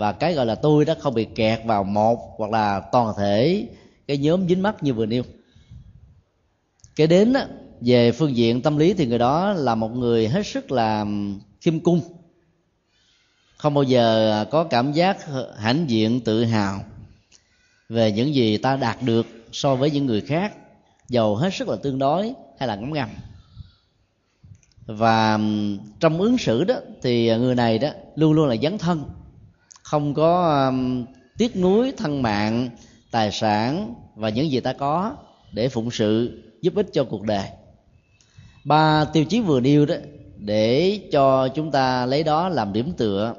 và 0.00 0.12
cái 0.12 0.34
gọi 0.34 0.46
là 0.46 0.54
tôi 0.54 0.84
đó 0.84 0.94
không 1.00 1.14
bị 1.14 1.26
kẹt 1.34 1.60
vào 1.64 1.84
một 1.84 2.34
hoặc 2.38 2.50
là 2.50 2.80
toàn 2.92 3.14
thể 3.18 3.68
cái 4.06 4.18
nhóm 4.18 4.48
dính 4.48 4.62
mắt 4.62 4.82
như 4.82 4.94
vừa 4.94 5.06
nêu. 5.06 5.22
Cái 6.96 7.06
đến 7.06 7.32
đó, 7.32 7.40
về 7.80 8.12
phương 8.12 8.36
diện 8.36 8.62
tâm 8.62 8.76
lý 8.76 8.94
thì 8.94 9.06
người 9.06 9.18
đó 9.18 9.52
là 9.52 9.74
một 9.74 9.88
người 9.88 10.28
hết 10.28 10.46
sức 10.46 10.72
là 10.72 11.06
khiêm 11.60 11.80
cung. 11.80 12.00
Không 13.56 13.74
bao 13.74 13.84
giờ 13.84 14.44
có 14.50 14.64
cảm 14.64 14.92
giác 14.92 15.18
hãnh 15.56 15.90
diện 15.90 16.20
tự 16.20 16.44
hào 16.44 16.80
về 17.88 18.12
những 18.12 18.34
gì 18.34 18.56
ta 18.56 18.76
đạt 18.76 19.02
được 19.02 19.26
so 19.52 19.74
với 19.74 19.90
những 19.90 20.06
người 20.06 20.20
khác 20.20 20.54
giàu 21.08 21.36
hết 21.36 21.54
sức 21.54 21.68
là 21.68 21.76
tương 21.82 21.98
đối 21.98 22.32
hay 22.58 22.68
là 22.68 22.76
ngấm 22.76 22.92
ngầm. 22.92 23.08
Và 24.86 25.38
trong 26.00 26.20
ứng 26.20 26.38
xử 26.38 26.64
đó 26.64 26.74
thì 27.02 27.36
người 27.38 27.54
này 27.54 27.78
đó 27.78 27.88
luôn 28.16 28.32
luôn 28.32 28.48
là 28.48 28.56
dấn 28.62 28.78
thân 28.78 29.04
không 29.90 30.14
có 30.14 30.64
um, 30.66 31.04
tiếc 31.38 31.56
nuối 31.56 31.92
thân 31.96 32.22
mạng 32.22 32.68
tài 33.10 33.32
sản 33.32 33.94
và 34.14 34.28
những 34.28 34.50
gì 34.50 34.60
ta 34.60 34.72
có 34.72 35.16
để 35.52 35.68
phụng 35.68 35.90
sự 35.90 36.42
giúp 36.62 36.74
ích 36.76 36.86
cho 36.92 37.04
cuộc 37.04 37.22
đời. 37.22 37.48
Ba 38.64 39.04
tiêu 39.04 39.24
chí 39.24 39.40
vừa 39.40 39.60
nêu 39.60 39.86
đó 39.86 39.94
để 40.36 41.00
cho 41.12 41.48
chúng 41.48 41.70
ta 41.70 42.06
lấy 42.06 42.22
đó 42.22 42.48
làm 42.48 42.72
điểm 42.72 42.92
tựa 42.92 43.34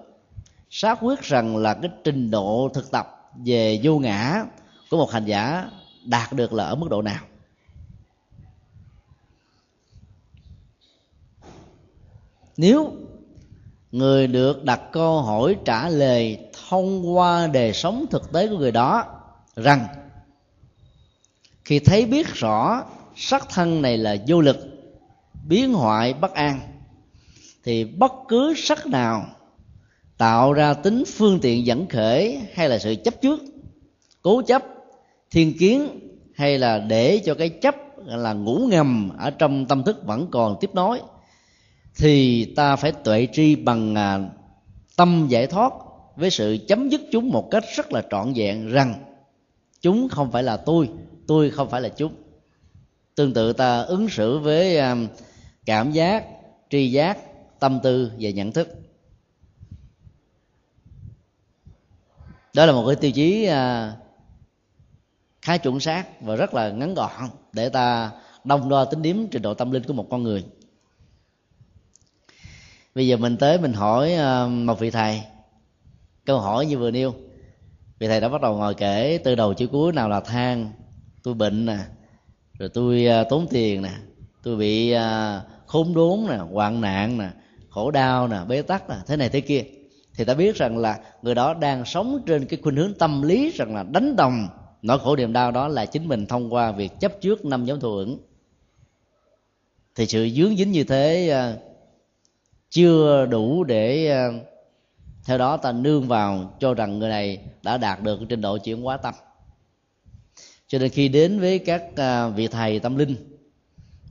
xác 0.70 0.98
quyết 1.01 1.22
rằng 1.22 1.58
là 1.58 1.74
cái 1.74 1.91
trình 2.03 2.31
độ 2.31 2.70
thực 2.74 2.91
tập 2.91 3.31
về 3.46 3.79
vô 3.84 4.00
ngã 4.00 4.46
của 4.89 4.98
một 4.98 5.12
hành 5.12 5.25
giả 5.25 5.70
đạt 6.05 6.34
được 6.34 6.53
là 6.53 6.63
ở 6.63 6.75
mức 6.75 6.88
độ 6.89 7.01
nào. 7.01 7.24
Nếu 12.58 12.93
người 13.91 14.27
được 14.27 14.63
đặt 14.63 14.81
câu 14.91 15.21
hỏi 15.21 15.55
trả 15.65 15.89
lời 15.89 16.38
thông 16.69 17.15
qua 17.15 17.48
đời 17.48 17.74
sống 17.74 18.05
thực 18.10 18.31
tế 18.33 18.48
của 18.48 18.57
người 18.57 18.71
đó 18.71 19.05
rằng, 19.55 19.88
khi 21.65 21.79
thấy 21.79 22.05
biết 22.05 22.27
rõ 22.27 22.83
sắc 23.15 23.50
thân 23.50 23.81
này 23.81 23.98
là 23.98 24.15
vô 24.27 24.41
lực, 24.41 24.57
biến 25.48 25.74
hoại 25.74 26.13
bất 26.13 26.33
an, 26.33 26.60
thì 27.63 27.86
bất 27.86 28.12
cứ 28.27 28.53
sắc 28.57 28.88
nào 28.88 29.25
tạo 30.17 30.53
ra 30.53 30.74
tính 30.74 31.03
phương 31.07 31.39
tiện 31.41 31.65
dẫn 31.65 31.88
khởi 31.88 32.39
hay 32.53 32.69
là 32.69 32.79
sự 32.79 32.95
chấp 33.03 33.21
trước, 33.21 33.39
cố 34.21 34.41
chấp, 34.41 34.63
thiên 35.31 35.57
kiến 35.57 36.00
hay 36.36 36.60
là 36.60 36.79
để 36.79 37.21
cho 37.25 37.33
cái 37.33 37.50
chấp 37.50 37.75
là 38.05 38.33
ngủ 38.33 38.67
ngầm 38.69 39.12
ở 39.17 39.29
trong 39.29 39.65
tâm 39.65 39.83
thức 39.83 40.05
vẫn 40.05 40.27
còn 40.31 40.57
tiếp 40.62 40.69
nối 40.74 41.00
thì 42.01 42.46
ta 42.55 42.75
phải 42.75 42.91
tuệ 42.91 43.27
tri 43.34 43.55
bằng 43.55 43.96
à, 43.96 44.20
tâm 44.96 45.27
giải 45.29 45.48
thoát 45.48 45.74
với 46.15 46.29
sự 46.29 46.58
chấm 46.67 46.89
dứt 46.89 47.01
chúng 47.12 47.29
một 47.29 47.48
cách 47.51 47.63
rất 47.75 47.93
là 47.93 48.03
trọn 48.10 48.34
vẹn 48.36 48.67
rằng 48.70 49.03
chúng 49.81 50.10
không 50.10 50.31
phải 50.31 50.43
là 50.43 50.58
tôi 50.58 50.89
tôi 51.27 51.50
không 51.50 51.70
phải 51.70 51.81
là 51.81 51.89
chúng. 51.89 52.13
Tương 53.15 53.34
tự 53.34 53.53
ta 53.53 53.81
ứng 53.81 54.10
xử 54.10 54.39
với 54.39 54.77
à, 54.77 54.96
cảm 55.65 55.91
giác, 55.91 56.25
tri 56.70 56.91
giác, 56.91 57.17
tâm 57.60 57.79
tư 57.84 58.12
và 58.20 58.29
nhận 58.29 58.51
thức. 58.51 58.67
Đó 62.53 62.65
là 62.65 62.72
một 62.72 62.84
cái 62.88 62.96
tiêu 62.96 63.12
chí 63.12 63.46
à, 63.46 63.93
khá 65.41 65.58
chuẩn 65.58 65.79
xác 65.79 66.22
và 66.22 66.36
rất 66.36 66.53
là 66.53 66.70
ngắn 66.70 66.93
gọn 66.93 67.29
để 67.53 67.70
ta 67.70 68.12
đông 68.43 68.70
đo 68.70 68.86
tính 68.86 69.01
điểm 69.01 69.27
trình 69.31 69.41
độ 69.41 69.53
tâm 69.53 69.72
linh 69.72 69.84
của 69.84 69.93
một 69.93 70.08
con 70.10 70.24
người 70.24 70.46
bây 72.95 73.07
giờ 73.07 73.17
mình 73.17 73.38
tới 73.38 73.57
mình 73.57 73.74
hỏi 73.74 74.13
ờ, 74.13 74.48
một 74.48 74.79
vị 74.79 74.91
thầy. 74.91 75.21
Câu 76.25 76.39
hỏi 76.39 76.65
như 76.65 76.77
vừa 76.77 76.91
nêu. 76.91 77.13
Vị 78.00 78.07
thầy 78.07 78.21
đã 78.21 78.29
bắt 78.29 78.41
đầu 78.41 78.57
ngồi 78.57 78.74
kể 78.74 79.19
từ 79.24 79.36
đầu 79.36 79.53
chữ 79.53 79.67
cuối 79.67 79.93
nào 79.93 80.10
là 80.10 80.19
than, 80.19 80.71
tôi 81.24 81.33
bệnh 81.33 81.65
nè, 81.65 81.77
rồi 82.60 82.69
tôi 82.69 83.05
ờ, 83.05 83.24
tốn 83.24 83.48
tiền 83.50 83.81
nè, 83.81 83.91
tôi 84.43 84.55
bị 84.55 84.91
ờ, 84.91 85.41
khốn 85.67 85.93
đốn 85.93 86.19
nè, 86.29 86.38
hoạn 86.38 86.81
nạn 86.81 87.17
nè, 87.17 87.29
khổ 87.69 87.91
đau 87.91 88.27
nè, 88.27 88.38
bế 88.48 88.62
tắc 88.62 88.89
nè, 88.89 88.95
thế 89.07 89.17
này 89.17 89.29
thế 89.29 89.41
kia. 89.41 89.63
Thì 90.15 90.25
ta 90.25 90.33
biết 90.33 90.55
rằng 90.55 90.77
là 90.77 91.00
người 91.21 91.36
đó 91.36 91.53
đang 91.53 91.86
sống 91.86 92.21
trên 92.25 92.45
cái 92.45 92.60
khuynh 92.63 92.75
hướng 92.75 92.93
tâm 92.93 93.21
lý 93.21 93.51
rằng 93.51 93.75
là 93.75 93.83
đánh 93.83 94.15
đồng 94.15 94.48
nỗi 94.81 95.00
khổ 95.00 95.15
niềm 95.15 95.33
đau 95.33 95.51
đó 95.51 95.67
là 95.67 95.86
chính 95.86 96.07
mình 96.07 96.25
thông 96.25 96.53
qua 96.53 96.71
việc 96.71 96.91
chấp 97.00 97.21
trước 97.21 97.45
năm 97.45 97.65
giống 97.65 97.79
thù 97.79 97.95
ứng 97.95 98.17
thì 99.95 100.05
sự 100.05 100.29
dướng 100.29 100.55
dính 100.55 100.71
như 100.71 100.83
thế 100.83 101.33
chưa 102.72 103.25
đủ 103.25 103.63
để 103.63 104.08
ờ, 104.08 104.34
theo 105.25 105.38
đó 105.38 105.58
ta 105.58 105.72
nương 105.72 106.08
vào 106.08 106.56
cho 106.60 106.74
rằng 106.74 107.00
người 107.00 107.10
này 107.10 107.40
đã 107.63 107.78
đạt 107.78 108.04
được 108.04 108.20
trình 108.30 108.42
độ 108.42 108.58
chuyển 108.58 108.82
hóa 108.82 108.98
tâm. 108.98 109.13
Cho 110.68 110.80
nên 110.80 110.90
khi 110.90 111.08
đến 111.08 111.40
với 111.40 111.60
các 111.60 111.84
ờ, 111.96 112.30
vị 112.30 112.48
thầy 112.48 112.80
tâm 112.80 112.98
linh, 112.98 113.16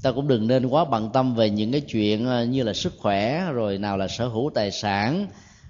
ta 0.03 0.13
cũng 0.13 0.29
đừng 0.29 0.47
nên 0.47 0.67
quá 0.67 0.85
bận 0.85 1.11
tâm 1.13 1.35
về 1.35 1.51
những 1.51 1.73
cái 1.73 1.81
chuyện 1.81 2.27
ờ, 2.27 2.45
như 2.45 2.63
là 2.63 2.73
sức 2.73 2.93
khỏe, 2.99 3.51
rồi 3.53 3.79
nào 3.79 3.97
là 3.97 4.09
sở 4.09 4.29
hữu 4.29 4.51
tài 4.55 4.71
sản, 4.71 5.27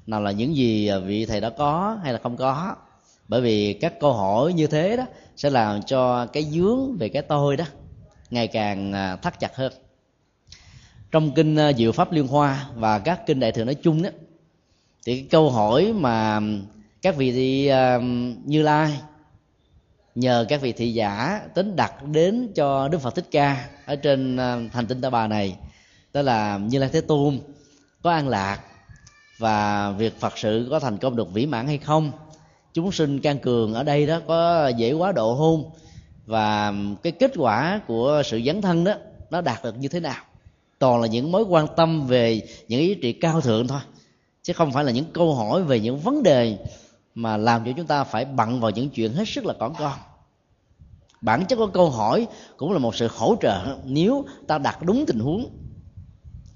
nào 0.06 0.20
là 0.20 0.30
những 0.30 0.56
gì 0.56 0.90
vị 1.04 1.26
thầy 1.26 1.40
đã 1.40 1.50
có 1.50 1.98
hay 2.02 2.12
là 2.12 2.18
không 2.22 2.36
có. 2.36 2.76
Bởi 3.28 3.40
vì 3.40 3.72
các 3.72 4.00
câu 4.00 4.12
hỏi 4.12 4.52
như 4.52 4.66
thế 4.66 4.96
đó 4.96 5.04
sẽ 5.36 5.50
làm 5.50 5.82
cho 5.82 6.26
cái 6.26 6.44
dướng 6.44 6.96
về 6.98 7.08
cái 7.08 7.22
tôi 7.22 7.56
đó 7.56 7.64
ngày 8.30 8.46
càng 8.46 8.92
thắt 9.22 9.40
chặt 9.40 9.56
hơn 9.56 9.72
trong 11.10 11.30
kinh 11.34 11.56
ờ, 11.56 11.72
diệu 11.72 11.92
pháp 11.92 12.12
liên 12.12 12.26
hoa 12.26 12.66
và 12.74 12.98
các 12.98 13.26
kinh 13.26 13.40
đại 13.40 13.52
thừa 13.52 13.64
nói 13.64 13.74
chung 13.74 14.02
đó 14.02 14.10
thì 15.06 15.16
cái 15.16 15.26
câu 15.30 15.50
hỏi 15.50 15.92
mà 15.92 16.40
các 17.02 17.16
vị 17.16 17.32
thì 17.32 17.72
uh, 17.72 18.02
như 18.44 18.62
lai 18.62 19.00
nhờ 20.14 20.46
các 20.48 20.60
vị 20.60 20.72
thị 20.72 20.94
giả 20.94 21.40
tính 21.54 21.76
đặt 21.76 22.06
đến 22.06 22.52
cho 22.54 22.88
đức 22.88 22.98
phật 22.98 23.14
thích 23.14 23.26
ca 23.30 23.68
ở 23.86 23.96
trên 23.96 24.34
uh, 24.34 24.72
hành 24.72 24.86
tinh 24.86 25.00
ta 25.00 25.10
bà 25.10 25.26
này 25.26 25.56
đó 26.12 26.22
là 26.22 26.58
như 26.58 26.78
lai 26.78 26.90
thế 26.92 27.00
tôn 27.00 27.40
có 28.02 28.10
an 28.10 28.28
lạc 28.28 28.60
và 29.38 29.90
việc 29.90 30.20
phật 30.20 30.38
sự 30.38 30.68
có 30.70 30.80
thành 30.80 30.98
công 30.98 31.16
được 31.16 31.32
vĩ 31.32 31.46
mãn 31.46 31.66
hay 31.66 31.78
không? 31.78 32.12
Chúng 32.74 32.92
sinh 32.92 33.20
can 33.20 33.38
cường 33.38 33.74
ở 33.74 33.82
đây 33.82 34.06
đó 34.06 34.20
có 34.26 34.68
dễ 34.68 34.92
quá 34.92 35.12
độ 35.12 35.34
hôn 35.34 35.70
và 36.26 36.72
cái 37.02 37.12
kết 37.12 37.32
quả 37.36 37.80
của 37.86 38.22
sự 38.24 38.40
dấn 38.46 38.62
thân 38.62 38.84
đó 38.84 38.94
nó 39.30 39.40
đạt 39.40 39.64
được 39.64 39.78
như 39.78 39.88
thế 39.88 40.00
nào? 40.00 40.24
Toàn 40.80 41.00
là 41.00 41.06
những 41.06 41.32
mối 41.32 41.42
quan 41.42 41.66
tâm 41.76 42.06
về 42.06 42.42
những 42.68 42.80
ý 42.80 42.94
trị 42.94 43.12
cao 43.12 43.40
thượng 43.40 43.68
thôi, 43.68 43.80
chứ 44.42 44.52
không 44.52 44.72
phải 44.72 44.84
là 44.84 44.92
những 44.92 45.04
câu 45.12 45.34
hỏi 45.34 45.62
về 45.64 45.80
những 45.80 45.98
vấn 45.98 46.22
đề 46.22 46.58
mà 47.14 47.36
làm 47.36 47.64
cho 47.64 47.72
chúng 47.76 47.86
ta 47.86 48.04
phải 48.04 48.24
bận 48.24 48.60
vào 48.60 48.70
những 48.70 48.90
chuyện 48.90 49.12
hết 49.12 49.28
sức 49.28 49.46
là 49.46 49.54
cỏn 49.54 49.72
con. 49.78 49.98
Bản 51.20 51.44
chất 51.46 51.56
của 51.56 51.66
câu 51.66 51.90
hỏi 51.90 52.26
cũng 52.56 52.72
là 52.72 52.78
một 52.78 52.94
sự 52.94 53.08
hỗ 53.16 53.36
trợ 53.42 53.76
nếu 53.84 54.24
ta 54.46 54.58
đặt 54.58 54.82
đúng 54.82 55.06
tình 55.06 55.18
huống. 55.18 55.50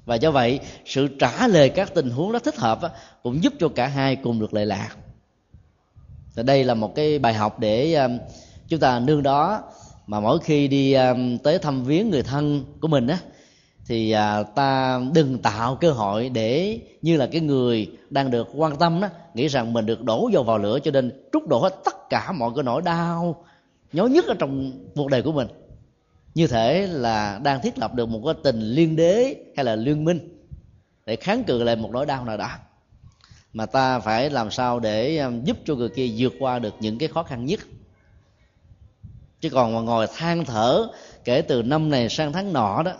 Và 0.05 0.15
do 0.15 0.31
vậy, 0.31 0.61
sự 0.85 1.09
trả 1.19 1.47
lời 1.49 1.69
các 1.69 1.95
tình 1.95 2.11
huống 2.11 2.33
đó 2.33 2.39
thích 2.39 2.57
hợp 2.57 2.81
cũng 3.23 3.43
giúp 3.43 3.53
cho 3.59 3.69
cả 3.69 3.87
hai 3.87 4.17
cùng 4.17 4.41
được 4.41 4.55
lệ 4.55 4.65
lạc. 4.65 4.97
Thì 6.37 6.43
đây 6.43 6.65
là 6.65 6.75
một 6.75 6.95
cái 6.95 7.19
bài 7.19 7.35
học 7.35 7.59
để 7.59 7.95
um, 7.95 8.19
chúng 8.69 8.81
ta 8.81 8.99
nương 8.99 9.23
đó, 9.23 9.63
mà 10.07 10.21
mỗi 10.21 10.39
khi 10.39 10.69
đi 10.69 10.93
um, 10.93 11.39
tới 11.39 11.59
thăm 11.59 11.85
viếng 11.85 12.11
người 12.11 12.23
thân 12.23 12.65
của 12.81 12.89
mình 12.89 13.07
á 13.07 13.19
thì 13.87 14.11
à, 14.11 14.43
ta 14.43 15.01
đừng 15.15 15.39
tạo 15.39 15.77
cơ 15.81 15.91
hội 15.91 16.29
để 16.29 16.81
như 17.03 17.17
là 17.17 17.27
cái 17.27 17.41
người 17.41 17.91
đang 18.11 18.31
được 18.31 18.49
quan 18.55 18.77
tâm 18.77 19.01
đó 19.01 19.09
nghĩ 19.35 19.49
rằng 19.49 19.73
mình 19.73 19.87
được 19.87 20.03
đổ 20.03 20.31
dầu 20.33 20.43
vào 20.43 20.59
lửa 20.59 20.79
cho 20.85 20.91
nên 20.91 21.11
trút 21.33 21.49
đổ 21.49 21.59
hết 21.59 21.75
tất 21.85 22.09
cả 22.11 22.33
mọi 22.33 22.51
cái 22.57 22.65
nỗi 22.65 22.83
đau 22.83 23.45
nhói 23.95 24.11
nhất 24.11 24.25
ở 24.27 24.35
trong 24.39 24.73
cuộc 24.95 25.11
đời 25.11 25.23
của 25.23 25.33
mình. 25.33 25.49
Như 26.35 26.47
thể 26.47 26.87
là 26.87 27.41
đang 27.43 27.61
thiết 27.61 27.79
lập 27.79 27.95
được 27.95 28.09
một 28.09 28.21
cái 28.25 28.35
tình 28.43 28.61
liên 28.61 28.97
đế 28.97 29.37
hay 29.57 29.65
là 29.65 29.77
liên 29.77 30.05
minh 30.05 30.45
để 31.07 31.17
kháng 31.17 31.45
cự 31.45 31.63
lại 31.63 31.77
một 31.77 31.91
nỗi 31.93 32.07
đau 32.07 32.25
nào 32.25 32.37
đó. 32.37 32.51
Mà 33.53 33.67
ta 33.67 33.99
phải 33.99 34.31
làm 34.31 34.51
sao 34.51 34.81
để 34.81 35.19
à, 35.19 35.31
giúp 35.45 35.57
cho 35.65 35.75
người 35.75 35.89
kia 35.89 36.11
vượt 36.19 36.33
qua 36.39 36.59
được 36.59 36.75
những 36.81 36.99
cái 36.99 37.09
khó 37.09 37.23
khăn 37.23 37.47
nhất. 37.47 37.61
Chứ 39.41 39.51
còn 39.51 39.75
mà 39.75 39.81
ngồi 39.81 40.07
than 40.17 40.45
thở 40.45 40.89
kể 41.25 41.43
từ 41.43 41.63
năm 41.63 41.91
này 41.91 42.09
sang 42.09 42.33
tháng 42.33 42.53
nọ 42.53 42.83
đó 42.83 42.93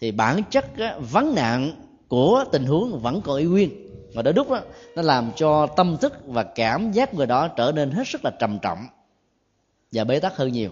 thì 0.00 0.10
bản 0.12 0.42
chất 0.50 0.78
á, 0.78 0.98
vấn 0.98 1.34
nạn 1.34 1.72
của 2.08 2.44
tình 2.52 2.64
huống 2.64 3.00
vẫn 3.00 3.20
còn 3.20 3.36
y 3.36 3.44
nguyên. 3.44 3.70
Và 4.14 4.22
đôi 4.22 4.34
lúc 4.34 4.50
đó, 4.50 4.60
nó 4.96 5.02
làm 5.02 5.30
cho 5.36 5.66
tâm 5.66 5.96
thức 6.00 6.12
và 6.26 6.42
cảm 6.42 6.92
giác 6.92 7.14
người 7.14 7.26
đó 7.26 7.48
trở 7.48 7.72
nên 7.74 7.90
hết 7.90 8.08
sức 8.08 8.24
là 8.24 8.30
trầm 8.30 8.58
trọng 8.62 8.86
và 9.92 10.04
bế 10.04 10.20
tắc 10.20 10.36
hơn 10.36 10.52
nhiều. 10.52 10.70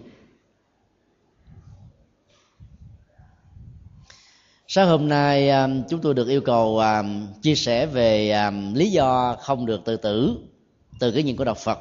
Sáng 4.71 4.89
hôm 4.89 5.09
nay 5.09 5.49
à, 5.49 5.69
chúng 5.89 6.01
tôi 6.01 6.15
được 6.15 6.29
yêu 6.29 6.41
cầu 6.41 6.79
à, 6.79 7.03
chia 7.43 7.55
sẻ 7.55 7.87
về 7.87 8.31
à, 8.31 8.53
lý 8.75 8.91
do 8.91 9.37
không 9.41 9.67
được 9.67 9.81
tự 9.85 9.97
tử 9.97 10.37
từ 11.01 11.13
cái 11.13 11.23
nhìn 11.23 11.37
của 11.37 11.45
đạo 11.45 11.55
phật 11.55 11.79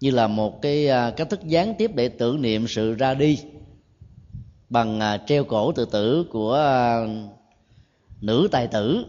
như 0.00 0.10
là 0.10 0.26
một 0.26 0.62
cái 0.62 0.88
cách 1.16 1.30
thức 1.30 1.40
gián 1.44 1.74
tiếp 1.78 1.90
để 1.94 2.08
tưởng 2.08 2.42
niệm 2.42 2.68
sự 2.68 2.94
ra 2.94 3.14
đi 3.14 3.38
bằng 4.70 5.00
à, 5.00 5.18
treo 5.26 5.44
cổ 5.44 5.72
tự 5.72 5.84
tử 5.84 6.24
của 6.30 6.54
à, 6.54 7.00
nữ 8.20 8.48
tài 8.52 8.66
tử. 8.66 9.04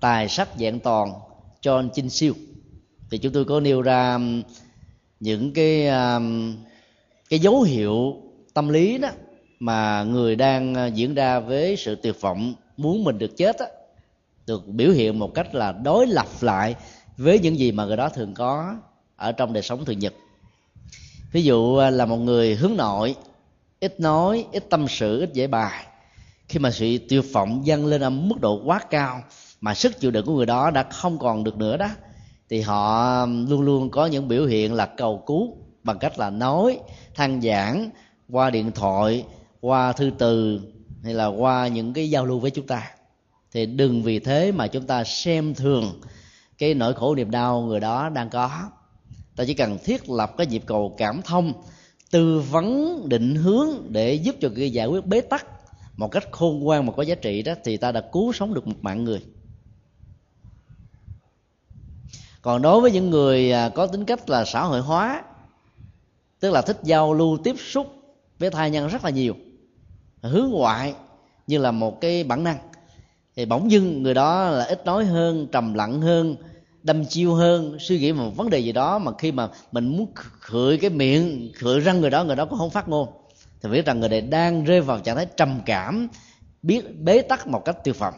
Tài 0.00 0.28
sắc 0.28 0.48
dạng 0.58 0.80
toàn 0.80 1.12
John 1.62 1.88
Chinh 1.88 2.10
Siêu. 2.10 2.34
Thì 3.10 3.18
chúng 3.18 3.32
tôi 3.32 3.44
có 3.44 3.60
nêu 3.60 3.82
ra 3.82 4.18
những 5.20 5.52
cái 5.52 5.86
cái 7.30 7.38
dấu 7.38 7.62
hiệu 7.62 8.16
tâm 8.54 8.68
lý 8.68 8.98
đó 8.98 9.08
mà 9.60 10.02
người 10.02 10.36
đang 10.36 10.74
à, 10.74 10.86
diễn 10.86 11.14
ra 11.14 11.40
với 11.40 11.76
sự 11.76 11.94
tuyệt 11.94 12.20
vọng 12.20 12.54
muốn 12.76 13.04
mình 13.04 13.18
được 13.18 13.36
chết 13.36 13.56
đó, 13.60 13.66
được 14.46 14.66
biểu 14.66 14.90
hiện 14.90 15.18
một 15.18 15.34
cách 15.34 15.54
là 15.54 15.72
đối 15.72 16.06
lập 16.06 16.26
lại 16.40 16.74
với 17.16 17.38
những 17.38 17.58
gì 17.58 17.72
mà 17.72 17.84
người 17.84 17.96
đó 17.96 18.08
thường 18.08 18.34
có 18.34 18.76
ở 19.16 19.32
trong 19.32 19.52
đời 19.52 19.62
sống 19.62 19.84
thường 19.84 19.98
nhật. 19.98 20.14
Ví 21.32 21.42
dụ 21.42 21.80
là 21.92 22.06
một 22.06 22.16
người 22.16 22.54
hướng 22.54 22.76
nội 22.76 23.16
ít 23.80 24.00
nói, 24.00 24.46
ít 24.52 24.70
tâm 24.70 24.86
sự, 24.88 25.20
ít 25.20 25.32
giải 25.32 25.46
bài. 25.46 25.86
Khi 26.48 26.58
mà 26.58 26.70
sự 26.70 26.98
tuyệt 27.08 27.24
vọng 27.32 27.60
dâng 27.64 27.86
lên 27.86 28.00
ở 28.00 28.10
mức 28.10 28.40
độ 28.40 28.62
quá 28.64 28.80
cao 28.90 29.22
mà 29.60 29.74
sức 29.74 30.00
chịu 30.00 30.10
đựng 30.10 30.26
của 30.26 30.34
người 30.34 30.46
đó 30.46 30.70
đã 30.70 30.82
không 30.82 31.18
còn 31.18 31.44
được 31.44 31.56
nữa 31.56 31.76
đó, 31.76 31.88
thì 32.50 32.60
họ 32.60 33.26
luôn 33.26 33.60
luôn 33.60 33.90
có 33.90 34.06
những 34.06 34.28
biểu 34.28 34.46
hiện 34.46 34.74
là 34.74 34.86
cầu 34.86 35.22
cứu 35.26 35.56
bằng 35.82 35.98
cách 35.98 36.18
là 36.18 36.30
nói, 36.30 36.78
than 37.14 37.42
giảng, 37.42 37.90
qua 38.28 38.50
điện 38.50 38.72
thoại, 38.72 39.24
qua 39.60 39.92
thư 39.92 40.10
từ, 40.18 40.60
hay 41.04 41.14
là 41.14 41.26
qua 41.26 41.68
những 41.68 41.92
cái 41.92 42.10
giao 42.10 42.26
lưu 42.26 42.38
với 42.38 42.50
chúng 42.50 42.66
ta. 42.66 42.90
Thì 43.52 43.66
đừng 43.66 44.02
vì 44.02 44.18
thế 44.18 44.52
mà 44.52 44.66
chúng 44.66 44.86
ta 44.86 45.04
xem 45.04 45.54
thường 45.54 46.00
cái 46.58 46.74
nỗi 46.74 46.94
khổ 46.94 47.14
niềm 47.14 47.30
đau 47.30 47.60
người 47.60 47.80
đó 47.80 48.08
đang 48.08 48.30
có. 48.30 48.50
Ta 49.36 49.44
chỉ 49.46 49.54
cần 49.54 49.78
thiết 49.84 50.10
lập 50.10 50.34
cái 50.38 50.46
nhịp 50.46 50.62
cầu 50.66 50.94
cảm 50.98 51.22
thông 51.22 51.52
tư 52.10 52.40
vấn, 52.50 52.98
định 53.08 53.34
hướng 53.34 53.68
để 53.88 54.14
giúp 54.14 54.36
cho 54.40 54.48
người 54.48 54.70
giải 54.70 54.86
quyết 54.86 55.06
bế 55.06 55.20
tắc 55.20 55.46
một 55.96 56.08
cách 56.08 56.28
khôn 56.30 56.60
ngoan 56.60 56.86
mà 56.86 56.92
có 56.92 57.02
giá 57.02 57.14
trị 57.14 57.42
đó, 57.42 57.52
thì 57.64 57.76
ta 57.76 57.92
đã 57.92 58.00
cứu 58.12 58.32
sống 58.32 58.54
được 58.54 58.66
một 58.66 58.76
mạng 58.80 59.04
người. 59.04 59.22
Còn 62.42 62.62
đối 62.62 62.80
với 62.80 62.92
những 62.92 63.10
người 63.10 63.52
à, 63.52 63.68
có 63.68 63.86
tính 63.86 64.04
cách 64.04 64.30
là 64.30 64.44
xã 64.44 64.64
hội 64.64 64.80
hóa, 64.80 65.22
tức 66.40 66.50
là 66.50 66.62
thích 66.62 66.78
giao 66.82 67.14
lưu, 67.14 67.38
tiếp 67.44 67.56
xúc 67.58 67.86
với 68.38 68.50
thai 68.50 68.70
nhân 68.70 68.88
rất 68.88 69.04
là 69.04 69.10
nhiều, 69.10 69.34
hướng 70.22 70.50
ngoại 70.50 70.94
như 71.46 71.58
là 71.58 71.70
một 71.70 72.00
cái 72.00 72.24
bản 72.24 72.44
năng, 72.44 72.58
thì 73.36 73.44
bỗng 73.44 73.70
dưng 73.70 74.02
người 74.02 74.14
đó 74.14 74.50
là 74.50 74.64
ít 74.64 74.84
nói 74.84 75.04
hơn, 75.04 75.46
trầm 75.52 75.74
lặng 75.74 76.00
hơn 76.00 76.36
đâm 76.82 77.04
chiêu 77.04 77.34
hơn. 77.34 77.76
Suy 77.80 77.98
nghĩ 77.98 78.12
một 78.12 78.36
vấn 78.36 78.50
đề 78.50 78.58
gì 78.58 78.72
đó 78.72 78.98
mà 78.98 79.12
khi 79.18 79.32
mà 79.32 79.48
mình 79.72 79.88
muốn 79.88 80.12
khựi 80.40 80.78
cái 80.78 80.90
miệng 80.90 81.52
khựi 81.54 81.80
răng 81.80 82.00
người 82.00 82.10
đó 82.10 82.24
người 82.24 82.36
đó 82.36 82.44
cũng 82.44 82.58
không 82.58 82.70
phát 82.70 82.88
ngôn. 82.88 83.08
Thì 83.62 83.70
biết 83.70 83.86
rằng 83.86 84.00
người 84.00 84.08
này 84.08 84.20
đang 84.20 84.64
rơi 84.64 84.80
vào 84.80 84.98
trạng 84.98 85.16
thái 85.16 85.26
trầm 85.36 85.60
cảm, 85.66 86.08
biết 86.62 87.00
bế 87.00 87.22
tắc 87.22 87.46
một 87.46 87.64
cách 87.64 87.84
tiêu 87.84 87.94
phẩm 87.94 88.14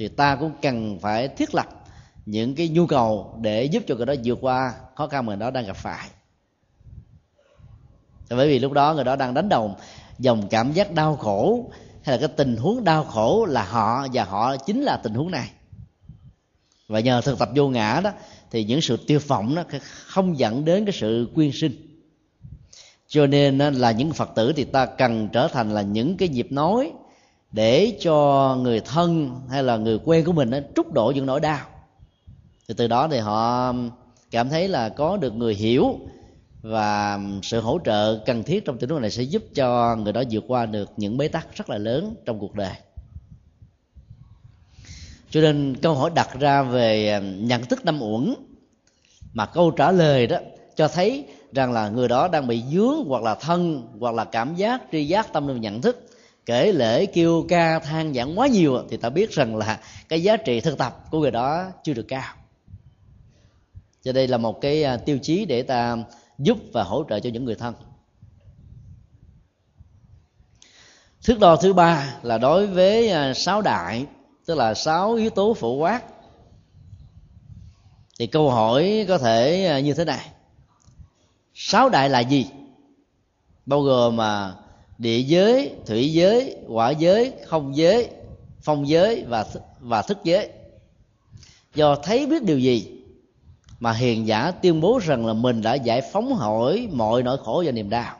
thì 0.00 0.08
ta 0.08 0.36
cũng 0.36 0.52
cần 0.62 0.98
phải 1.00 1.28
thiết 1.28 1.54
lập 1.54 1.66
những 2.26 2.54
cái 2.54 2.68
nhu 2.68 2.86
cầu 2.86 3.38
để 3.40 3.64
giúp 3.64 3.82
cho 3.86 3.94
người 3.94 4.06
đó 4.06 4.14
vượt 4.24 4.38
qua 4.40 4.74
khó 4.96 5.06
khăn 5.06 5.26
mà 5.26 5.30
người 5.30 5.40
đó 5.40 5.50
đang 5.50 5.66
gặp 5.66 5.76
phải. 5.76 6.08
Bởi 8.30 8.48
vì 8.48 8.58
lúc 8.58 8.72
đó 8.72 8.94
người 8.94 9.04
đó 9.04 9.16
đang 9.16 9.34
đánh 9.34 9.48
đồng 9.48 9.74
dòng 10.18 10.48
cảm 10.50 10.72
giác 10.72 10.92
đau 10.92 11.16
khổ, 11.16 11.70
hay 12.02 12.16
là 12.16 12.26
cái 12.26 12.36
tình 12.36 12.56
huống 12.56 12.84
đau 12.84 13.04
khổ 13.04 13.46
là 13.48 13.64
họ 13.64 14.06
và 14.12 14.24
họ 14.24 14.56
chính 14.56 14.82
là 14.82 14.96
tình 15.02 15.14
huống 15.14 15.30
này 15.30 15.50
và 16.90 17.00
nhờ 17.00 17.20
thực 17.20 17.38
tập 17.38 17.48
vô 17.54 17.68
ngã 17.68 18.00
đó, 18.04 18.12
thì 18.50 18.64
những 18.64 18.80
sự 18.80 18.96
tiêu 19.06 19.20
vọng 19.26 19.54
nó 19.54 19.64
không 20.06 20.38
dẫn 20.38 20.64
đến 20.64 20.84
cái 20.84 20.92
sự 20.92 21.28
quyên 21.34 21.50
sinh. 21.52 21.72
Cho 23.08 23.26
nên 23.26 23.58
là 23.58 23.90
những 23.90 24.12
phật 24.12 24.30
tử 24.34 24.52
thì 24.56 24.64
ta 24.64 24.86
cần 24.86 25.28
trở 25.32 25.48
thành 25.48 25.74
là 25.74 25.82
những 25.82 26.16
cái 26.16 26.28
nhịp 26.28 26.52
nói 26.52 26.92
để 27.52 27.96
cho 28.00 28.56
người 28.62 28.80
thân 28.80 29.40
hay 29.50 29.62
là 29.62 29.76
người 29.76 29.98
quen 30.04 30.24
của 30.24 30.32
mình 30.32 30.50
trút 30.76 30.92
đổ 30.92 31.12
những 31.14 31.26
nỗi 31.26 31.40
đau. 31.40 31.66
Thì 32.68 32.74
từ 32.76 32.86
đó 32.86 33.08
thì 33.08 33.18
họ 33.18 33.74
cảm 34.30 34.48
thấy 34.48 34.68
là 34.68 34.88
có 34.88 35.16
được 35.16 35.34
người 35.34 35.54
hiểu 35.54 35.98
và 36.62 37.18
sự 37.42 37.60
hỗ 37.60 37.78
trợ 37.84 38.20
cần 38.26 38.42
thiết 38.42 38.64
trong 38.64 38.78
tình 38.78 38.90
huống 38.90 39.00
này 39.00 39.10
sẽ 39.10 39.22
giúp 39.22 39.44
cho 39.54 39.96
người 39.96 40.12
đó 40.12 40.22
vượt 40.30 40.44
qua 40.48 40.66
được 40.66 40.90
những 40.96 41.16
bế 41.16 41.28
tắc 41.28 41.56
rất 41.56 41.70
là 41.70 41.78
lớn 41.78 42.14
trong 42.24 42.38
cuộc 42.38 42.54
đời 42.54 42.74
cho 45.30 45.40
nên 45.40 45.76
câu 45.82 45.94
hỏi 45.94 46.10
đặt 46.14 46.28
ra 46.40 46.62
về 46.62 47.08
ờ, 47.08 47.20
nhận 47.20 47.64
thức 47.64 47.84
năm 47.84 48.02
uẩn. 48.02 48.34
Mà 49.32 49.46
câu 49.46 49.70
trả 49.70 49.92
lời 49.92 50.26
đó 50.26 50.38
cho 50.76 50.88
thấy 50.88 51.24
rằng 51.52 51.72
là 51.72 51.88
người 51.88 52.08
đó 52.08 52.28
đang 52.28 52.46
bị 52.46 52.62
dướng 52.72 53.04
hoặc 53.06 53.22
là 53.22 53.34
thân 53.34 53.88
hoặc 54.00 54.14
là 54.14 54.24
cảm 54.24 54.54
giác, 54.54 54.82
tri 54.92 55.04
giác, 55.04 55.32
tâm 55.32 55.48
linh 55.48 55.60
nhận 55.60 55.82
thức. 55.82 56.06
Kể 56.46 56.72
lễ 56.72 57.06
kêu 57.06 57.44
ca 57.48 57.78
than 57.78 58.14
giảng 58.14 58.38
quá 58.38 58.46
nhiều 58.46 58.78
thì 58.90 58.96
ta 58.96 59.10
biết 59.10 59.30
rằng 59.30 59.56
là 59.56 59.80
cái 60.08 60.22
giá 60.22 60.36
trị 60.36 60.60
thực 60.60 60.78
tập 60.78 61.04
của 61.10 61.20
người 61.20 61.30
đó 61.30 61.64
chưa 61.84 61.94
được 61.94 62.06
cao. 62.08 62.34
Cho 64.02 64.12
đây 64.12 64.28
là 64.28 64.38
một 64.38 64.60
cái 64.60 64.82
ờ, 64.82 64.96
tiêu 64.96 65.18
chí 65.22 65.44
để 65.44 65.62
ta 65.62 65.96
giúp 66.38 66.58
và 66.72 66.82
hỗ 66.82 67.04
trợ 67.08 67.20
cho 67.20 67.30
những 67.30 67.44
người 67.44 67.54
thân. 67.54 67.74
Thước 71.22 71.38
đo 71.40 71.56
thứ 71.56 71.72
ba 71.72 72.14
là 72.22 72.38
đối 72.38 72.66
với 72.66 73.08
ờ, 73.08 73.34
sáu 73.34 73.62
đại 73.62 74.06
tức 74.46 74.54
là 74.54 74.74
sáu 74.74 75.12
yếu 75.12 75.30
tố 75.30 75.54
phổ 75.54 75.74
quát. 75.74 76.02
Thì 78.18 78.26
câu 78.26 78.50
hỏi 78.50 79.04
có 79.08 79.18
thể 79.18 79.66
à, 79.66 79.80
như 79.80 79.94
thế 79.94 80.04
này. 80.04 80.26
Sáu 81.54 81.88
đại 81.88 82.08
là 82.08 82.20
gì? 82.20 82.46
Bao 83.66 83.82
gồm 83.82 84.16
mà 84.16 84.54
địa 84.98 85.18
giới, 85.18 85.74
thủy 85.86 86.12
giới, 86.12 86.56
quả 86.68 86.90
giới, 86.90 87.32
không 87.46 87.76
giới, 87.76 88.10
phong 88.62 88.88
giới 88.88 89.24
và 89.24 89.46
và 89.80 90.02
thức 90.02 90.18
giới. 90.24 90.48
Do 91.74 91.96
thấy 91.96 92.26
biết 92.26 92.42
điều 92.42 92.58
gì 92.58 92.92
mà 93.80 93.92
hiền 93.92 94.26
giả 94.26 94.50
tuyên 94.50 94.80
bố 94.80 95.00
rằng 95.02 95.26
là 95.26 95.32
mình 95.32 95.62
đã 95.62 95.74
giải 95.74 96.00
phóng 96.12 96.34
hỏi 96.34 96.88
mọi 96.92 97.22
nỗi 97.22 97.38
khổ 97.44 97.62
và 97.66 97.72
niềm 97.72 97.90
đau? 97.90 98.19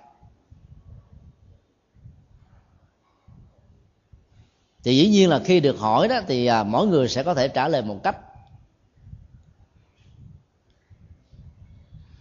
Thì 4.85 4.97
dĩ 4.97 5.09
nhiên 5.09 5.29
là 5.29 5.39
khi 5.39 5.61
được 5.61 5.79
hỏi 5.79 6.09
đó 6.09 6.21
thì 6.27 6.47
à, 6.47 6.63
mỗi 6.63 6.87
người 6.87 7.09
sẽ 7.09 7.23
có 7.23 7.35
thể 7.35 7.49
trả 7.49 7.69
lời 7.69 7.83
một 7.83 8.03
cách. 8.03 8.17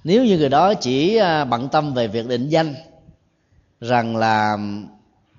Nếu 0.04 0.26
như 0.26 0.38
người 0.38 0.50
đó 0.50 0.74
chỉ 0.74 1.16
à, 1.16 1.46
bận 1.46 1.70
tâm 1.70 1.94
về 1.94 2.08
việc 2.08 2.28
định 2.28 2.50
danh 2.50 2.76
rằng 3.82 4.16
là 4.16 4.58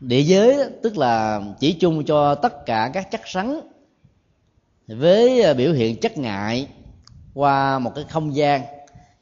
địa 0.00 0.20
giới 0.20 0.70
tức 0.82 0.96
là 0.96 1.42
chỉ 1.58 1.72
chung 1.72 2.04
cho 2.04 2.34
tất 2.34 2.66
cả 2.66 2.90
các 2.94 3.10
chất 3.10 3.20
rắn 3.34 3.60
với 4.86 5.42
à, 5.42 5.54
biểu 5.54 5.72
hiện 5.72 6.00
chất 6.00 6.18
ngại 6.18 6.66
qua 7.34 7.78
một 7.78 7.92
cái 7.94 8.04
không 8.08 8.34
gian 8.34 8.62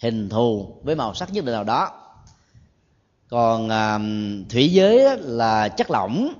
hình 0.02 0.28
thù 0.28 0.76
với 0.82 0.94
màu 0.96 1.14
sắc 1.14 1.32
nhất 1.32 1.44
định 1.44 1.54
nào 1.54 1.64
đó. 1.64 1.90
Còn 3.28 3.68
à, 3.68 3.98
thủy 4.50 4.68
giới 4.72 5.18
là 5.18 5.68
chất 5.68 5.90
lỏng 5.90 6.32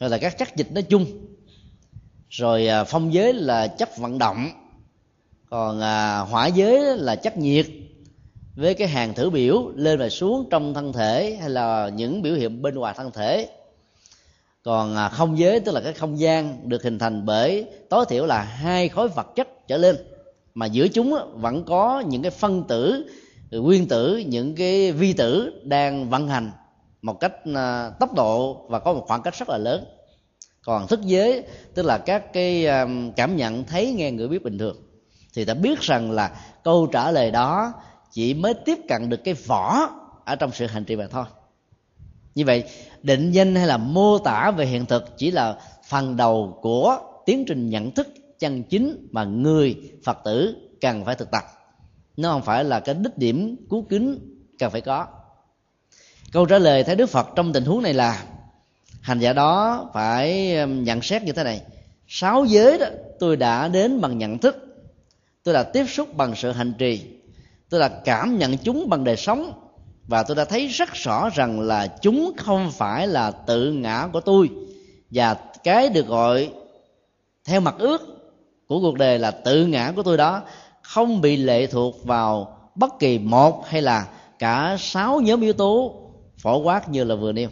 rồi 0.00 0.10
là 0.10 0.18
các 0.18 0.38
chất 0.38 0.56
dịch 0.56 0.72
nói 0.72 0.82
chung. 0.82 1.06
Rồi 2.28 2.66
à, 2.66 2.84
phong 2.84 3.14
giới 3.14 3.32
là 3.32 3.66
chất 3.66 3.98
vận 3.98 4.18
động. 4.18 4.48
Còn 5.50 5.80
à, 5.80 6.18
hỏa 6.18 6.46
giới 6.46 6.96
là 6.96 7.16
chất 7.16 7.38
nhiệt. 7.38 7.66
Với 8.56 8.74
cái 8.74 8.88
hàng 8.88 9.14
thử 9.14 9.30
biểu 9.30 9.72
lên 9.74 9.98
và 9.98 10.08
xuống 10.08 10.48
trong 10.50 10.74
thân 10.74 10.92
thể 10.92 11.38
hay 11.40 11.50
là 11.50 11.88
những 11.88 12.22
biểu 12.22 12.34
hiện 12.34 12.62
bên 12.62 12.74
ngoài 12.74 12.94
thân 12.96 13.10
thể. 13.10 13.48
Còn 14.62 14.96
à, 14.96 15.08
không 15.08 15.38
giới 15.38 15.60
tức 15.60 15.72
là 15.72 15.80
cái 15.80 15.92
không 15.92 16.18
gian 16.18 16.68
được 16.68 16.82
hình 16.82 16.98
thành 16.98 17.26
bởi 17.26 17.66
tối 17.90 18.04
thiểu 18.08 18.26
là 18.26 18.42
hai 18.42 18.88
khối 18.88 19.08
vật 19.08 19.26
chất 19.36 19.68
trở 19.68 19.76
lên. 19.76 19.96
Mà 20.54 20.66
giữa 20.66 20.88
chúng 20.88 21.14
vẫn 21.34 21.64
có 21.64 22.00
những 22.08 22.22
cái 22.22 22.30
phân 22.30 22.64
tử 22.68 23.06
nguyên 23.50 23.88
tử 23.88 24.16
những 24.16 24.54
cái 24.54 24.92
vi 24.92 25.12
tử 25.12 25.60
đang 25.64 26.10
vận 26.10 26.28
hành 26.28 26.50
một 27.04 27.20
cách 27.20 27.32
à, 27.54 27.90
tốc 28.00 28.14
độ 28.14 28.66
và 28.68 28.78
có 28.78 28.92
một 28.92 29.04
khoảng 29.06 29.22
cách 29.22 29.34
rất 29.38 29.48
là 29.48 29.58
lớn. 29.58 29.84
Còn 30.64 30.86
thức 30.86 31.00
giới, 31.02 31.42
tức 31.74 31.82
là 31.82 31.98
các 31.98 32.32
cái 32.32 32.66
à, 32.66 32.86
cảm 33.16 33.36
nhận, 33.36 33.64
thấy, 33.64 33.92
nghe, 33.92 34.10
ngửi, 34.10 34.28
biết 34.28 34.42
bình 34.42 34.58
thường, 34.58 34.76
thì 35.34 35.44
ta 35.44 35.54
biết 35.54 35.80
rằng 35.80 36.10
là 36.10 36.40
câu 36.64 36.86
trả 36.86 37.10
lời 37.10 37.30
đó 37.30 37.72
chỉ 38.12 38.34
mới 38.34 38.54
tiếp 38.54 38.78
cận 38.88 39.08
được 39.08 39.24
cái 39.24 39.34
vỏ 39.34 39.90
ở 40.24 40.36
trong 40.36 40.50
sự 40.52 40.66
hành 40.66 40.84
trì 40.84 40.96
mà 40.96 41.06
thôi. 41.10 41.24
Như 42.34 42.44
vậy, 42.44 42.64
định 43.02 43.32
danh 43.32 43.54
hay 43.54 43.66
là 43.66 43.76
mô 43.76 44.18
tả 44.18 44.50
về 44.50 44.66
hiện 44.66 44.86
thực 44.86 45.18
chỉ 45.18 45.30
là 45.30 45.58
phần 45.88 46.16
đầu 46.16 46.58
của 46.62 46.98
tiến 47.26 47.44
trình 47.48 47.70
nhận 47.70 47.90
thức 47.90 48.08
chân 48.38 48.62
chính 48.62 49.08
mà 49.10 49.24
người 49.24 49.92
phật 50.04 50.18
tử 50.24 50.56
cần 50.80 51.04
phải 51.04 51.14
thực 51.14 51.30
tập. 51.30 51.42
Nó 52.16 52.32
không 52.32 52.42
phải 52.42 52.64
là 52.64 52.80
cái 52.80 52.94
đích 52.94 53.18
điểm 53.18 53.66
cứu 53.70 53.86
kính 53.88 54.18
cần 54.58 54.70
phải 54.70 54.80
có 54.80 55.06
câu 56.34 56.46
trả 56.46 56.58
lời 56.58 56.84
thấy 56.84 56.96
đức 56.96 57.06
phật 57.06 57.28
trong 57.36 57.52
tình 57.52 57.64
huống 57.64 57.82
này 57.82 57.94
là, 57.94 58.22
hành 59.00 59.18
giả 59.18 59.32
đó 59.32 59.84
phải 59.94 60.56
um, 60.56 60.84
nhận 60.84 61.02
xét 61.02 61.22
như 61.22 61.32
thế 61.32 61.44
này. 61.44 61.60
Sáu 62.08 62.44
giới 62.44 62.78
đó, 62.78 62.86
tôi 63.18 63.36
đã 63.36 63.68
đến 63.68 64.00
bằng 64.00 64.18
nhận 64.18 64.38
thức, 64.38 64.84
tôi 65.42 65.54
đã 65.54 65.62
tiếp 65.62 65.84
xúc 65.88 66.16
bằng 66.16 66.34
sự 66.36 66.52
hành 66.52 66.72
trì, 66.78 67.02
tôi 67.70 67.80
đã 67.80 67.88
cảm 67.88 68.38
nhận 68.38 68.56
chúng 68.56 68.88
bằng 68.88 69.04
đời 69.04 69.16
sống, 69.16 69.52
và 70.06 70.22
tôi 70.22 70.36
đã 70.36 70.44
thấy 70.44 70.66
rất 70.66 70.92
rõ 70.92 71.30
rằng 71.34 71.60
là 71.60 71.86
chúng 71.86 72.32
không 72.36 72.70
phải 72.70 73.06
là 73.06 73.30
tự 73.30 73.72
ngã 73.72 74.08
của 74.12 74.20
tôi. 74.20 74.50
Và 75.10 75.36
cái 75.64 75.88
được 75.88 76.06
gọi 76.06 76.50
theo 77.44 77.60
mặt 77.60 77.74
ước 77.78 78.02
của 78.66 78.80
cuộc 78.80 78.98
đời 78.98 79.18
là 79.18 79.30
tự 79.30 79.66
ngã 79.66 79.92
của 79.96 80.02
tôi 80.02 80.16
đó 80.16 80.42
không 80.82 81.20
bị 81.20 81.36
lệ 81.36 81.66
thuộc 81.66 82.04
vào 82.04 82.58
bất 82.74 82.98
kỳ 82.98 83.18
một 83.18 83.66
hay 83.66 83.82
là 83.82 84.06
cả 84.38 84.76
sáu 84.80 85.20
nhóm 85.20 85.40
yếu 85.40 85.52
tố 85.52 86.00
phổ 86.38 86.58
quát 86.58 86.88
như 86.88 87.04
là 87.04 87.14
vừa 87.14 87.32
nêu. 87.32 87.48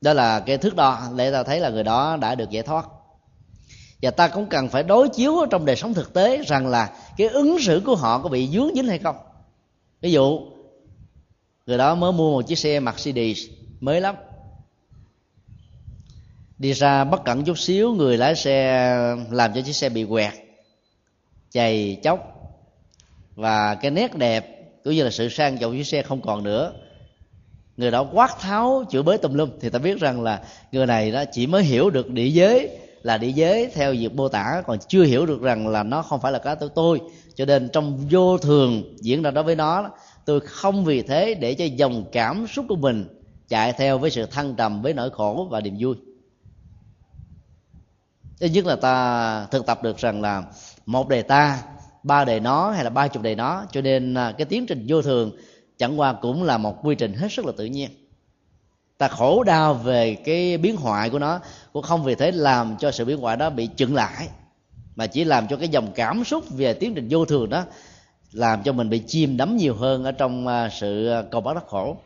Đó 0.00 0.12
là 0.12 0.40
cái 0.40 0.58
thước 0.58 0.76
đo 0.76 1.08
để 1.16 1.32
ta 1.32 1.42
thấy 1.42 1.60
là 1.60 1.70
người 1.70 1.84
đó 1.84 2.16
đã 2.16 2.34
được 2.34 2.50
giải 2.50 2.62
thoát. 2.62 2.86
Và 4.02 4.10
ta 4.10 4.28
cũng 4.28 4.46
cần 4.46 4.68
phải 4.68 4.82
đối 4.82 5.08
chiếu 5.08 5.46
trong 5.50 5.64
đời 5.64 5.76
sống 5.76 5.94
thực 5.94 6.12
tế 6.12 6.42
rằng 6.42 6.66
là 6.66 6.92
cái 7.16 7.28
ứng 7.28 7.58
xử 7.60 7.82
của 7.86 7.96
họ 7.96 8.22
có 8.22 8.28
bị 8.28 8.48
dướng 8.48 8.74
dính 8.74 8.88
hay 8.88 8.98
không. 8.98 9.16
Ví 10.00 10.12
dụ, 10.12 10.40
người 11.66 11.78
đó 11.78 11.94
mới 11.94 12.12
mua 12.12 12.32
một 12.32 12.46
chiếc 12.46 12.58
xe 12.58 12.80
Mercedes 12.80 13.38
mới 13.80 14.00
lắm. 14.00 14.14
Đi 16.58 16.72
ra 16.72 17.04
bất 17.04 17.24
cẩn 17.24 17.44
chút 17.44 17.58
xíu, 17.58 17.94
người 17.94 18.16
lái 18.16 18.36
xe 18.36 18.88
làm 19.30 19.54
cho 19.54 19.60
chiếc 19.60 19.72
xe 19.72 19.88
bị 19.88 20.04
quẹt, 20.04 20.32
chày 21.50 22.00
chóc 22.02 22.20
và 23.34 23.74
cái 23.74 23.90
nét 23.90 24.16
đẹp 24.16 24.57
cũng 24.84 24.94
như 24.94 25.04
là 25.04 25.10
sự 25.10 25.28
sang 25.28 25.58
trọng 25.58 25.72
chiếc 25.72 25.86
xe 25.86 26.02
không 26.02 26.20
còn 26.20 26.44
nữa. 26.44 26.72
Người 27.76 27.90
đó 27.90 28.06
quát 28.12 28.36
tháo 28.40 28.84
chửi 28.90 29.02
bới 29.02 29.18
tùm 29.18 29.34
lum 29.34 29.50
thì 29.60 29.70
ta 29.70 29.78
biết 29.78 30.00
rằng 30.00 30.22
là 30.22 30.42
người 30.72 30.86
này 30.86 31.10
đó 31.10 31.24
chỉ 31.32 31.46
mới 31.46 31.62
hiểu 31.62 31.90
được 31.90 32.10
địa 32.10 32.28
giới, 32.28 32.78
là 33.02 33.18
địa 33.18 33.28
giới 33.28 33.70
theo 33.74 33.92
việc 33.92 34.14
mô 34.14 34.28
tả, 34.28 34.62
còn 34.66 34.78
chưa 34.88 35.02
hiểu 35.02 35.26
được 35.26 35.42
rằng 35.42 35.68
là 35.68 35.82
nó 35.82 36.02
không 36.02 36.20
phải 36.20 36.32
là 36.32 36.38
cá 36.38 36.54
tôi 36.54 36.70
tôi. 36.74 37.00
Cho 37.34 37.44
nên 37.44 37.68
trong 37.72 38.06
vô 38.10 38.38
thường 38.38 38.96
diễn 39.00 39.22
ra 39.22 39.30
đối 39.30 39.44
với 39.44 39.56
nó, 39.56 39.90
tôi 40.24 40.40
không 40.40 40.84
vì 40.84 41.02
thế 41.02 41.34
để 41.34 41.54
cho 41.54 41.64
dòng 41.64 42.04
cảm 42.12 42.46
xúc 42.46 42.66
của 42.68 42.76
mình 42.76 43.04
chạy 43.48 43.72
theo 43.72 43.98
với 43.98 44.10
sự 44.10 44.26
thăng 44.26 44.54
trầm, 44.54 44.82
với 44.82 44.94
nỗi 44.94 45.10
khổ 45.10 45.48
và 45.50 45.60
niềm 45.60 45.76
vui. 45.80 45.96
Thứ 48.40 48.46
nhất 48.46 48.66
là 48.66 48.76
ta 48.76 49.46
thực 49.50 49.66
tập 49.66 49.82
được 49.82 49.98
rằng 49.98 50.22
là 50.22 50.42
một 50.86 51.08
đề 51.08 51.22
ta 51.22 51.62
ba 52.02 52.24
đề 52.24 52.40
nó 52.40 52.70
hay 52.70 52.84
là 52.84 52.90
ba 52.90 53.08
chục 53.08 53.22
đề 53.22 53.34
nó. 53.34 53.64
Cho 53.72 53.80
nên 53.80 54.14
à, 54.14 54.32
cái 54.38 54.44
tiến 54.44 54.66
trình 54.66 54.84
vô 54.88 55.02
thường 55.02 55.30
chẳng 55.78 56.00
qua 56.00 56.12
cũng 56.12 56.42
là 56.42 56.58
một 56.58 56.86
quy 56.86 56.94
trình 56.94 57.12
hết 57.12 57.32
sức 57.32 57.46
là 57.46 57.52
tự 57.56 57.64
nhiên. 57.64 57.90
Ta 58.98 59.08
khổ 59.08 59.42
đau 59.42 59.74
về 59.74 60.14
cái 60.14 60.58
biến 60.58 60.76
hoại 60.76 61.10
của 61.10 61.18
nó, 61.18 61.40
cũng 61.72 61.82
không 61.82 62.04
vì 62.04 62.14
thế 62.14 62.30
làm 62.32 62.76
cho 62.78 62.90
sự 62.90 63.04
biến 63.04 63.18
hoại 63.18 63.36
đó 63.36 63.50
bị 63.50 63.68
chững 63.76 63.94
lại, 63.94 64.28
mà 64.96 65.06
chỉ 65.06 65.24
làm 65.24 65.48
cho 65.48 65.56
cái 65.56 65.68
dòng 65.68 65.92
cảm 65.94 66.24
xúc 66.24 66.44
về 66.50 66.74
tiến 66.74 66.94
trình 66.94 67.06
vô 67.10 67.24
thường 67.24 67.50
đó 67.50 67.64
làm 68.32 68.62
cho 68.62 68.72
mình 68.72 68.88
bị 68.88 69.02
chìm 69.06 69.36
đắm 69.36 69.56
nhiều 69.56 69.74
hơn 69.74 70.04
ở 70.04 70.12
trong 70.12 70.46
à, 70.46 70.68
sự 70.68 71.08
à, 71.08 71.22
cầu 71.30 71.40
bắt 71.40 71.54
đắc 71.54 71.64
khổ. 71.66 71.96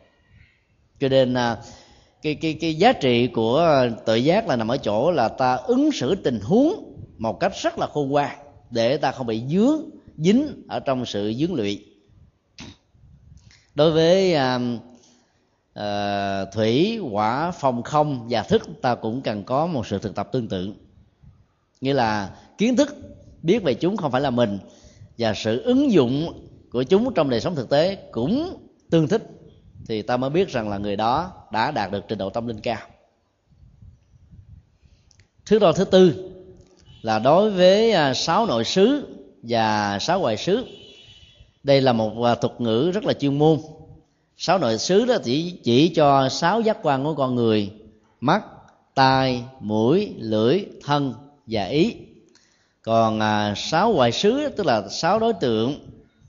Cho 0.99 1.09
nên 1.09 1.35
cái 2.21 2.35
cái 2.35 2.57
cái 2.61 2.75
giá 2.75 2.93
trị 2.93 3.27
của 3.27 3.87
tự 4.05 4.15
giác 4.15 4.47
là 4.47 4.55
nằm 4.55 4.67
ở 4.67 4.77
chỗ 4.77 5.11
là 5.11 5.27
ta 5.27 5.55
ứng 5.55 5.91
xử 5.91 6.15
tình 6.15 6.39
huống 6.43 6.95
một 7.17 7.39
cách 7.39 7.51
rất 7.61 7.79
là 7.79 7.87
khôn 7.87 8.09
ngoan 8.09 8.42
để 8.73 8.97
ta 8.97 9.11
không 9.11 9.27
bị 9.27 9.43
dướng 9.49 9.89
dính 10.17 10.63
ở 10.67 10.79
trong 10.79 11.05
sự 11.05 11.33
dướng 11.39 11.53
lụy. 11.53 11.85
Đối 13.75 13.91
với 13.91 14.35
uh, 14.35 14.61
uh, 15.79 16.53
thủy 16.53 16.99
quả 17.11 17.51
phong 17.51 17.83
không 17.83 18.27
và 18.29 18.43
thức 18.43 18.61
ta 18.81 18.95
cũng 18.95 19.21
cần 19.21 19.43
có 19.43 19.67
một 19.67 19.87
sự 19.87 19.99
thực 19.99 20.15
tập 20.15 20.29
tương 20.31 20.47
tự. 20.47 20.73
Nghĩa 21.81 21.93
là 21.93 22.35
kiến 22.57 22.75
thức 22.75 22.97
biết 23.41 23.63
về 23.63 23.73
chúng 23.73 23.97
không 23.97 24.11
phải 24.11 24.21
là 24.21 24.29
mình 24.29 24.59
và 25.17 25.33
sự 25.33 25.61
ứng 25.61 25.91
dụng 25.91 26.43
của 26.71 26.83
chúng 26.83 27.13
trong 27.13 27.29
đời 27.29 27.41
sống 27.41 27.55
thực 27.55 27.69
tế 27.69 27.95
cũng 28.11 28.57
tương 28.89 29.07
thích 29.07 29.29
thì 29.87 30.01
ta 30.01 30.17
mới 30.17 30.29
biết 30.29 30.49
rằng 30.49 30.69
là 30.69 30.77
người 30.77 30.95
đó 30.95 31.31
đã 31.51 31.71
đạt 31.71 31.91
được 31.91 32.03
trình 32.07 32.17
độ 32.17 32.29
tâm 32.29 32.47
linh 32.47 32.59
cao. 32.59 32.79
Thứ 35.45 35.59
đo 35.59 35.71
thứ 35.71 35.85
tư 35.85 36.32
là 37.03 37.19
đối 37.19 37.49
với 37.49 37.91
à, 37.91 38.13
sáu 38.13 38.45
nội 38.45 38.63
xứ 38.63 39.07
và 39.41 39.99
sáu 39.99 40.19
ngoại 40.19 40.37
xứ 40.37 40.65
đây 41.63 41.81
là 41.81 41.93
một 41.93 42.23
à, 42.23 42.35
thuật 42.35 42.61
ngữ 42.61 42.91
rất 42.93 43.03
là 43.03 43.13
chuyên 43.13 43.39
môn. 43.39 43.59
Sáu 44.37 44.59
nội 44.59 44.77
xứ 44.77 45.05
đó 45.05 45.15
chỉ 45.23 45.51
chỉ 45.63 45.89
cho 45.89 46.29
sáu 46.29 46.61
giác 46.61 46.77
quan 46.81 47.03
của 47.03 47.13
con 47.13 47.35
người 47.35 47.71
mắt, 48.19 48.43
tai, 48.95 49.43
mũi, 49.59 50.13
lưỡi, 50.17 50.65
thân 50.83 51.13
và 51.47 51.65
ý. 51.65 51.95
Còn 52.81 53.19
à, 53.19 53.53
sáu 53.57 53.91
ngoại 53.91 54.11
xứ 54.11 54.49
tức 54.57 54.65
là 54.65 54.89
sáu 54.89 55.19
đối 55.19 55.33
tượng, 55.33 55.79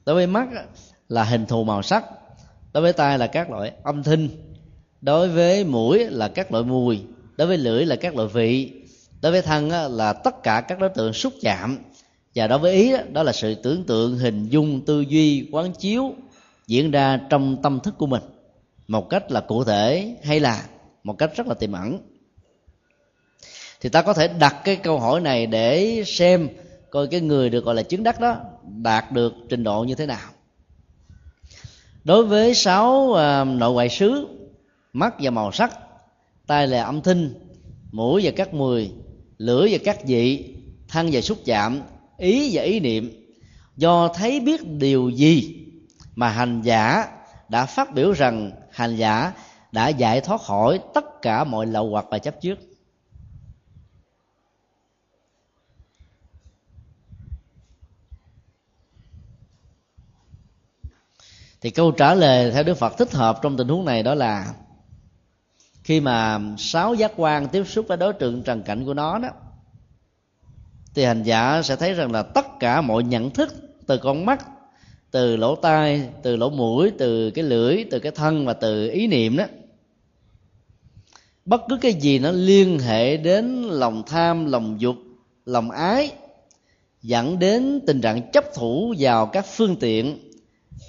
đối 0.04 0.14
với 0.14 0.26
mắt 0.26 0.48
là 1.08 1.24
hình 1.24 1.46
thù 1.46 1.64
màu 1.64 1.82
sắc, 1.82 2.04
đối 2.72 2.82
với 2.82 2.92
tai 2.92 3.18
là 3.18 3.26
các 3.26 3.50
loại 3.50 3.72
âm 3.82 4.02
thanh, 4.02 4.28
đối 5.00 5.28
với 5.28 5.64
mũi 5.64 5.98
là 5.98 6.28
các 6.28 6.52
loại 6.52 6.64
mùi, 6.64 7.00
đối 7.36 7.48
với 7.48 7.58
lưỡi 7.58 7.86
là 7.86 7.96
các 7.96 8.16
loại 8.16 8.28
vị 8.28 8.83
đối 9.24 9.32
với 9.32 9.42
thân 9.42 9.70
là 9.70 10.12
tất 10.12 10.42
cả 10.42 10.60
các 10.60 10.78
đối 10.78 10.88
tượng 10.88 11.12
xúc 11.12 11.32
chạm. 11.40 11.78
Và 12.34 12.46
đối 12.46 12.58
với 12.58 12.72
ý 12.72 12.92
đó 13.12 13.22
là 13.22 13.32
sự 13.32 13.54
tưởng 13.54 13.84
tượng 13.84 14.18
hình 14.18 14.48
dung 14.48 14.80
tư 14.80 15.00
duy 15.00 15.48
quán 15.52 15.72
chiếu 15.72 16.14
diễn 16.66 16.90
ra 16.90 17.20
trong 17.30 17.62
tâm 17.62 17.80
thức 17.80 17.94
của 17.98 18.06
mình. 18.06 18.22
Một 18.88 19.10
cách 19.10 19.30
là 19.30 19.40
cụ 19.40 19.64
thể 19.64 20.16
hay 20.24 20.40
là 20.40 20.64
một 21.04 21.18
cách 21.18 21.30
rất 21.36 21.46
là 21.46 21.54
tiềm 21.54 21.72
ẩn. 21.72 21.98
Thì 23.80 23.88
ta 23.88 24.02
có 24.02 24.12
thể 24.12 24.28
đặt 24.28 24.56
cái 24.64 24.76
câu 24.76 25.00
hỏi 25.00 25.20
này 25.20 25.46
để 25.46 26.02
xem 26.06 26.48
coi 26.90 27.06
cái 27.06 27.20
người 27.20 27.50
được 27.50 27.64
gọi 27.64 27.74
là 27.74 27.82
chứng 27.82 28.02
đắc 28.02 28.20
đó 28.20 28.36
đạt 28.82 29.12
được 29.12 29.34
trình 29.48 29.64
độ 29.64 29.84
như 29.84 29.94
thế 29.94 30.06
nào. 30.06 30.30
Đối 32.04 32.24
với 32.24 32.54
sáu 32.54 32.90
uh, 32.92 33.48
nội 33.48 33.72
ngoại 33.72 33.88
xứ 33.88 34.26
mắt 34.92 35.14
và 35.20 35.30
màu 35.30 35.52
sắc 35.52 35.78
tai 36.46 36.66
là 36.66 36.84
âm 36.84 37.02
thanh 37.02 37.34
mũi 37.92 38.20
và 38.24 38.30
các 38.36 38.54
mùi 38.54 38.90
lưỡi 39.38 39.68
và 39.72 39.78
các 39.84 40.04
vị 40.06 40.54
thân 40.88 41.08
và 41.12 41.20
xúc 41.20 41.38
chạm, 41.44 41.82
ý 42.18 42.56
và 42.56 42.62
ý 42.62 42.80
niệm. 42.80 43.10
Do 43.76 44.08
thấy 44.08 44.40
biết 44.40 44.60
điều 44.66 45.10
gì 45.10 45.66
mà 46.14 46.28
hành 46.28 46.62
giả 46.62 47.06
đã 47.48 47.66
phát 47.66 47.94
biểu 47.94 48.12
rằng 48.12 48.50
hành 48.70 48.96
giả 48.96 49.32
đã 49.72 49.88
giải 49.88 50.20
thoát 50.20 50.40
khỏi 50.40 50.80
tất 50.94 51.04
cả 51.22 51.44
mọi 51.44 51.66
lậu 51.66 51.90
hoặc 51.90 52.06
và 52.10 52.18
chấp 52.18 52.34
trước. 52.40 52.58
Thì 61.60 61.70
câu 61.70 61.92
trả 61.92 62.14
lời 62.14 62.50
theo 62.50 62.62
đức 62.62 62.74
phật 62.74 62.98
thích 62.98 63.12
hợp 63.12 63.38
trong 63.42 63.56
tình 63.56 63.68
huống 63.68 63.84
này 63.84 64.02
đó 64.02 64.14
là 64.14 64.54
khi 65.84 66.00
mà 66.00 66.40
sáu 66.58 66.94
giác 66.94 67.12
quan 67.16 67.48
tiếp 67.48 67.64
xúc 67.66 67.86
với 67.88 67.96
đối 67.96 68.12
tượng 68.12 68.42
trần 68.42 68.62
cảnh 68.62 68.84
của 68.84 68.94
nó 68.94 69.18
đó, 69.18 69.28
thì 70.94 71.04
hành 71.04 71.22
giả 71.22 71.62
sẽ 71.62 71.76
thấy 71.76 71.94
rằng 71.94 72.12
là 72.12 72.22
tất 72.22 72.46
cả 72.60 72.80
mọi 72.80 73.02
nhận 73.02 73.30
thức 73.30 73.54
từ 73.86 73.96
con 73.98 74.26
mắt, 74.26 74.46
từ 75.10 75.36
lỗ 75.36 75.56
tai, 75.56 76.08
từ 76.22 76.36
lỗ 76.36 76.50
mũi, 76.50 76.92
từ 76.98 77.30
cái 77.30 77.44
lưỡi, 77.44 77.84
từ 77.90 77.98
cái 77.98 78.12
thân 78.12 78.46
và 78.46 78.52
từ 78.52 78.90
ý 78.90 79.06
niệm 79.06 79.36
đó, 79.36 79.44
bất 81.44 81.60
cứ 81.68 81.76
cái 81.80 81.92
gì 81.92 82.18
nó 82.18 82.30
liên 82.30 82.78
hệ 82.78 83.16
đến 83.16 83.62
lòng 83.62 84.02
tham, 84.06 84.46
lòng 84.46 84.80
dục, 84.80 84.96
lòng 85.46 85.70
ái, 85.70 86.12
dẫn 87.02 87.38
đến 87.38 87.80
tình 87.86 88.00
trạng 88.00 88.30
chấp 88.30 88.44
thủ 88.54 88.94
vào 88.98 89.26
các 89.26 89.46
phương 89.46 89.76
tiện 89.76 90.18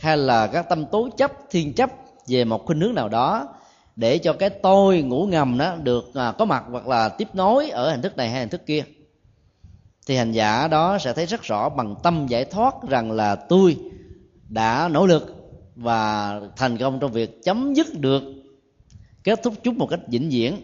hay 0.02 0.18
là 0.18 0.48
các 0.48 0.70
tâm 0.70 0.86
tố 0.86 1.10
chấp, 1.18 1.32
thiên 1.50 1.74
chấp 1.74 1.90
về 2.28 2.46
một 2.46 2.66
khuynh 2.66 2.80
hướng 2.80 2.96
nào 2.96 3.10
đó 3.10 3.48
để 3.96 4.18
cho 4.18 4.34
cái 4.34 4.50
tôi 4.50 5.02
ngủ 5.02 5.28
ngầm 5.28 5.58
đó 5.58 5.76
được 5.76 6.12
à, 6.14 6.32
có 6.32 6.46
mặt 6.46 6.64
hoặc 6.72 6.88
là 6.88 7.10
tiếp 7.10 7.28
nối 7.34 7.70
ở 7.70 7.92
hình 7.92 8.02
thức 8.02 8.18
này 8.18 8.30
hay 8.30 8.40
hình 8.40 8.50
thức 8.50 8.66
kia. 8.66 8.84
Thì 10.08 10.16
hành 10.16 10.32
giả 10.32 10.68
đó 10.68 10.98
sẽ 10.98 11.14
thấy 11.14 11.26
rất 11.26 11.44
rõ 11.44 11.70
bằng 11.70 11.96
tâm 12.04 12.28
giải 12.28 12.46
thoát 12.46 12.76
rằng 12.90 13.12
là 13.12 13.36
tôi 13.36 13.78
đã 14.50 14.90
nỗ 14.92 15.06
lực 15.06 15.36
và 15.76 16.42
thành 16.56 16.78
công 16.78 17.00
trong 17.00 17.12
việc 17.12 17.44
chấm 17.44 17.74
dứt 17.74 18.00
được, 18.00 18.24
kết 19.24 19.40
thúc 19.44 19.54
chúng 19.64 19.78
một 19.78 19.88
cách 19.88 20.00
vĩnh 20.08 20.30
viễn. 20.30 20.56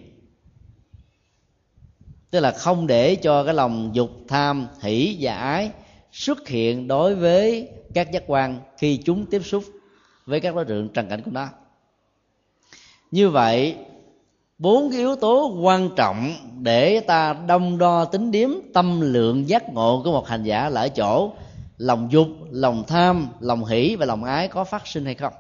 Tức 2.31 2.39
là 2.39 2.51
không 2.51 2.87
để 2.87 3.15
cho 3.15 3.43
cái 3.43 3.53
lòng 3.53 3.89
dục, 3.93 4.09
tham, 4.27 4.67
hỷ 4.81 5.17
và 5.19 5.35
ái 5.35 5.71
xuất 6.11 6.47
hiện 6.47 6.87
đối 6.87 7.15
với 7.15 7.69
các 7.93 8.11
giác 8.11 8.23
quan 8.27 8.59
khi 8.77 8.97
chúng 9.05 9.25
tiếp 9.25 9.41
xúc 9.45 9.63
với 10.25 10.39
các 10.39 10.55
đối 10.55 10.65
tượng 10.65 10.89
trần 10.89 11.09
cảnh 11.09 11.21
của 11.21 11.31
nó 11.31 11.49
như 13.11 13.29
vậy, 13.29 13.77
bốn 14.57 14.89
cái 14.89 14.99
yếu 14.99 15.15
tố 15.15 15.57
quan 15.61 15.89
trọng 15.95 16.33
để 16.59 16.99
ta 16.99 17.33
đông 17.33 17.77
đo 17.77 18.05
tính 18.05 18.31
điếm 18.31 18.49
tâm 18.73 19.01
lượng 19.01 19.49
giác 19.49 19.73
ngộ 19.73 20.01
của 20.03 20.11
một 20.11 20.27
hành 20.27 20.43
giả 20.43 20.69
là 20.69 20.81
ở 20.81 20.89
chỗ 20.89 21.31
lòng 21.77 22.11
dục, 22.11 22.27
lòng 22.51 22.83
tham, 22.87 23.29
lòng 23.39 23.65
hỷ 23.65 23.95
và 23.95 24.05
lòng 24.05 24.23
ái 24.23 24.47
có 24.47 24.63
phát 24.63 24.87
sinh 24.87 25.05
hay 25.05 25.15
không? 25.15 25.33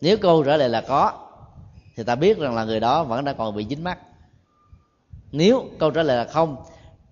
Nếu 0.00 0.16
câu 0.16 0.44
trả 0.44 0.56
lời 0.56 0.68
là 0.68 0.80
có, 0.80 1.12
thì 1.96 2.04
ta 2.04 2.14
biết 2.14 2.38
rằng 2.38 2.54
là 2.54 2.64
người 2.64 2.80
đó 2.80 3.04
vẫn 3.04 3.24
đang 3.24 3.36
còn 3.36 3.56
bị 3.56 3.66
dính 3.70 3.84
mắc. 3.84 3.98
Nếu 5.32 5.64
câu 5.78 5.90
trả 5.90 6.02
lời 6.02 6.16
là 6.16 6.24
không, 6.24 6.56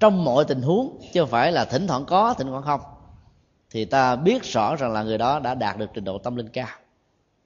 trong 0.00 0.24
mọi 0.24 0.44
tình 0.44 0.62
huống, 0.62 0.98
chứ 1.12 1.20
không 1.20 1.30
phải 1.30 1.52
là 1.52 1.64
thỉnh 1.64 1.86
thoảng 1.86 2.04
có, 2.04 2.34
thỉnh 2.34 2.46
thoảng 2.46 2.62
không, 2.62 2.80
thì 3.70 3.84
ta 3.84 4.16
biết 4.16 4.42
rõ 4.42 4.76
rằng 4.76 4.92
là 4.92 5.02
người 5.02 5.18
đó 5.18 5.38
đã 5.38 5.54
đạt 5.54 5.78
được 5.78 5.90
trình 5.94 6.04
độ 6.04 6.18
tâm 6.18 6.36
linh 6.36 6.48
cao 6.48 6.68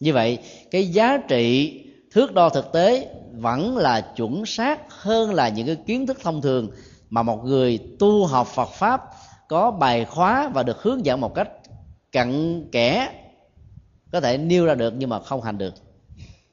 như 0.00 0.12
vậy, 0.12 0.38
cái 0.70 0.86
giá 0.88 1.18
trị 1.28 1.76
thước 2.10 2.34
đo 2.34 2.48
thực 2.48 2.72
tế 2.72 3.14
vẫn 3.32 3.76
là 3.76 4.00
chuẩn 4.00 4.46
xác 4.46 4.80
hơn 4.88 5.34
là 5.34 5.48
những 5.48 5.66
cái 5.66 5.76
kiến 5.86 6.06
thức 6.06 6.18
thông 6.22 6.42
thường 6.42 6.70
mà 7.10 7.22
một 7.22 7.44
người 7.44 7.78
tu 7.98 8.26
học 8.26 8.46
Phật 8.46 8.68
pháp 8.68 9.02
có 9.48 9.70
bài 9.70 10.04
khóa 10.04 10.50
và 10.54 10.62
được 10.62 10.82
hướng 10.82 11.04
dẫn 11.04 11.20
một 11.20 11.34
cách 11.34 11.48
cặn 12.12 12.62
kẽ 12.72 13.12
có 14.12 14.20
thể 14.20 14.38
nêu 14.38 14.66
ra 14.66 14.74
được 14.74 14.94
nhưng 14.96 15.10
mà 15.10 15.20
không 15.20 15.42
hành 15.42 15.58
được. 15.58 15.74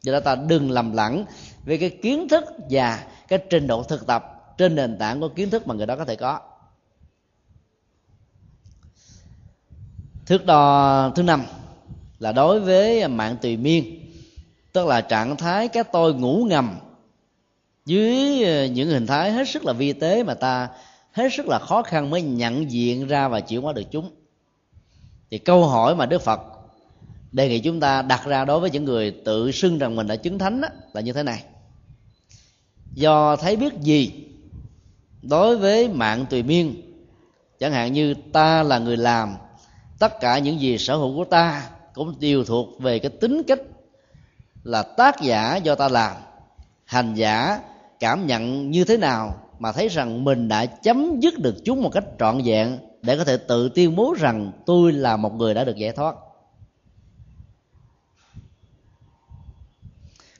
Do 0.04 0.14
đó 0.14 0.20
ta 0.20 0.36
đừng 0.36 0.72
lầm 0.72 0.94
lẫn 0.94 1.26
về 1.66 1.78
cái 1.78 1.90
kiến 1.90 2.28
thức 2.30 2.44
và 2.70 3.08
cái 3.28 3.40
trình 3.50 3.68
độ 3.68 3.84
thực 3.84 4.08
tập 4.08 4.24
trên 4.58 4.76
nền 4.76 4.98
tảng 4.98 5.20
của 5.20 5.30
kiến 5.30 5.50
thức 5.50 5.68
mà 5.68 5.76
người 5.76 5.86
đó 5.86 5.96
có 5.96 6.06
thể 6.06 6.16
có. 6.16 6.40
Thước 10.26 10.46
đo 10.46 11.12
thứ 11.16 11.24
năm 11.24 11.44
là 12.20 12.32
đối 12.32 12.60
với 12.60 13.08
mạng 13.08 13.38
tùy 13.42 13.58
miên 13.58 14.12
tức 14.74 14.88
là 14.88 15.02
trạng 15.02 15.38
thái 15.38 15.68
cái 15.68 15.84
tôi 15.84 16.14
ngủ 16.14 16.46
ngầm 16.50 16.80
dưới 17.86 18.44
ờ, 18.44 18.66
những 18.66 18.90
hình 18.90 19.08
thái 19.08 19.32
hết 19.32 19.50
sức 19.50 19.66
là 19.66 19.74
vi 19.74 19.94
tế 19.94 20.24
mà 20.24 20.34
ta 20.34 20.70
hết 21.12 21.34
sức 21.34 21.48
là 21.48 21.60
khó 21.60 21.84
khăn 21.84 22.10
mới 22.10 22.22
nhận 22.22 22.72
diện 22.72 23.08
ra 23.08 23.28
và 23.28 23.40
chuyển 23.40 23.62
hóa 23.62 23.74
được 23.74 23.92
chúng. 23.92 24.12
Thì 25.32 25.38
câu 25.38 25.68
hỏi 25.68 25.96
mà 25.96 26.06
đức 26.06 26.22
phật 26.22 26.42
đề 27.32 27.50
nghị 27.50 27.60
chúng 27.60 27.80
ta 27.80 28.02
đặt 28.02 28.26
ra 28.26 28.46
đối 28.46 28.60
với 28.60 28.72
những 28.72 28.86
người 28.86 29.12
tự 29.12 29.52
xưng 29.52 29.78
rằng 29.78 29.96
mình 29.96 30.08
đã 30.08 30.16
chứng 30.16 30.40
thánh 30.40 30.62
đó, 30.62 30.68
là 30.94 31.02
như 31.02 31.14
thế 31.14 31.24
này. 31.24 31.44
Do 32.94 33.36
thấy 33.36 33.56
biết 33.56 33.74
gì 33.82 34.12
đối 35.22 35.58
với 35.58 35.90
mạng 35.90 36.26
tùy 36.30 36.44
miên? 36.44 36.82
Chẳng 37.60 37.72
hạn 37.72 37.94
như 37.94 38.16
ta 38.34 38.64
là 38.64 38.80
người 38.80 38.98
làm 38.98 39.36
tất 40.00 40.20
cả 40.20 40.40
những 40.40 40.60
gì 40.60 40.78
sở 40.78 40.96
hữu 40.96 41.16
của 41.16 41.26
ta 41.26 41.70
cũng 41.98 42.14
đều 42.20 42.44
thuộc 42.44 42.80
về 42.80 43.00
cái 43.00 43.12
tính 43.12 43.42
cách 43.48 43.60
là 44.64 44.84
tác 44.84 45.22
giả 45.22 45.56
do 45.56 45.76
ta 45.76 45.88
làm. 45.88 46.16
Hành 46.86 47.14
giả 47.14 47.60
cảm 48.00 48.28
nhận 48.28 48.72
như 48.72 48.84
thế 48.84 48.98
nào 48.98 49.36
mà 49.60 49.72
thấy 49.72 49.88
rằng 49.88 50.24
mình 50.24 50.48
đã 50.48 50.66
chấm 50.66 51.20
dứt 51.20 51.40
được 51.40 51.56
chúng 51.66 51.84
một 51.84 51.90
cách 51.94 52.04
trọn 52.20 52.42
vẹn 52.46 52.80
để 53.02 53.18
có 53.18 53.24
thể 53.24 53.38
tự 53.38 53.70
tuyên 53.70 53.96
bố 53.96 54.16
rằng 54.20 54.52
tôi 54.66 54.92
là 54.92 55.18
một 55.18 55.34
người 55.34 55.54
đã 55.54 55.64
được 55.64 55.78
giải 55.78 55.92
thoát? 55.92 56.16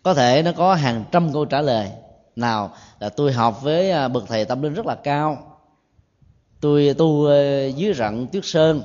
Có 0.04 0.14
thể 0.14 0.42
nó 0.44 0.52
có 0.52 0.76
hàng 0.76 1.04
trăm 1.12 1.34
câu 1.34 1.46
trả 1.46 1.62
lời. 1.62 1.92
Nào, 2.36 2.74
là 3.00 3.10
tôi 3.10 3.34
học 3.34 3.62
với 3.62 3.92
à, 3.92 4.08
bậc 4.08 4.24
thầy 4.28 4.46
tâm 4.46 4.62
linh 4.62 4.74
rất 4.74 4.86
là 4.86 4.96
cao. 4.96 5.60
Tôi 6.62 6.96
tu 6.98 7.30
dưới 7.76 7.94
rặng 7.94 8.28
tuyết 8.28 8.46
sơn 8.46 8.82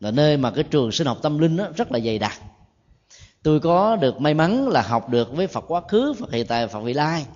là 0.00 0.10
nơi 0.10 0.36
mà 0.36 0.50
cái 0.50 0.64
trường 0.64 0.92
sinh 0.92 1.06
học 1.06 1.18
tâm 1.22 1.38
linh 1.38 1.56
đó 1.56 1.66
rất 1.76 1.92
là 1.92 2.00
dày 2.00 2.18
đặc. 2.18 2.32
Tôi 3.42 3.60
có 3.60 3.96
được 3.96 4.20
may 4.20 4.34
mắn 4.34 4.68
là 4.68 4.82
học 4.82 5.08
được 5.08 5.36
với 5.36 5.46
phật 5.46 5.64
quá 5.68 5.80
khứ, 5.88 6.14
phật 6.18 6.32
hiện 6.32 6.46
tại, 6.46 6.68
phật 6.68 6.80
vị 6.80 6.92
lai. 6.92 7.26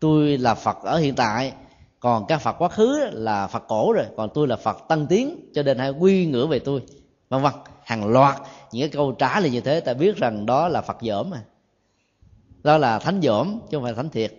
Tôi 0.00 0.38
là 0.38 0.54
phật 0.54 0.76
ở 0.82 0.98
hiện 0.98 1.14
tại, 1.14 1.52
còn 2.00 2.26
các 2.26 2.38
phật 2.38 2.52
quá 2.52 2.68
khứ 2.68 3.10
là 3.12 3.46
phật 3.46 3.62
cổ 3.68 3.92
rồi, 3.92 4.04
còn 4.16 4.30
tôi 4.34 4.48
là 4.48 4.56
phật 4.56 4.76
tăng 4.88 5.06
tiến, 5.06 5.50
cho 5.54 5.62
nên 5.62 5.78
hãy 5.78 5.90
quy 5.90 6.26
ngửa 6.26 6.46
về 6.46 6.58
tôi. 6.58 6.82
Vân 7.28 7.42
vân, 7.42 7.52
hàng 7.84 8.06
loạt 8.06 8.36
những 8.72 8.82
cái 8.82 8.88
câu 8.88 9.12
trả 9.12 9.40
lời 9.40 9.50
như 9.50 9.60
thế, 9.60 9.80
ta 9.80 9.94
biết 9.94 10.16
rằng 10.16 10.46
đó 10.46 10.68
là 10.68 10.80
phật 10.80 10.96
dởm 11.00 11.30
mà. 11.30 11.42
Đó 12.62 12.78
là 12.78 12.98
thánh 12.98 13.20
dởm 13.22 13.60
chứ 13.70 13.76
không 13.76 13.84
phải 13.84 13.94
thánh 13.94 14.10
thiệt. 14.10 14.32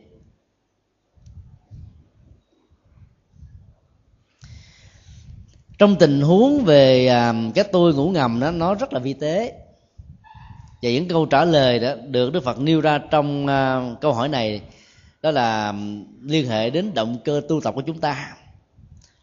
Trong 5.79 5.95
tình 5.95 6.21
huống 6.21 6.63
về 6.65 7.07
à, 7.07 7.33
cái 7.55 7.63
tôi 7.63 7.93
ngủ 7.93 8.09
ngầm 8.09 8.39
đó, 8.39 8.51
nó 8.51 8.75
rất 8.75 8.93
là 8.93 8.99
vi 8.99 9.13
tế. 9.13 9.53
Và 10.81 10.89
những 10.89 11.07
câu 11.07 11.25
trả 11.25 11.45
lời 11.45 11.79
đó 11.79 11.93
được 12.07 12.33
đức 12.33 12.43
phật 12.43 12.59
nêu 12.59 12.81
ra 12.81 12.97
trong 13.11 13.47
à, 13.47 13.81
câu 14.01 14.13
hỏi 14.13 14.29
này, 14.29 14.61
đó 15.21 15.31
là 15.31 15.69
à, 15.69 15.73
liên 16.21 16.47
hệ 16.47 16.69
đến 16.69 16.93
động 16.93 17.17
cơ 17.25 17.41
tu 17.49 17.61
tập 17.61 17.75
của 17.75 17.81
chúng 17.81 17.99
ta. 17.99 18.35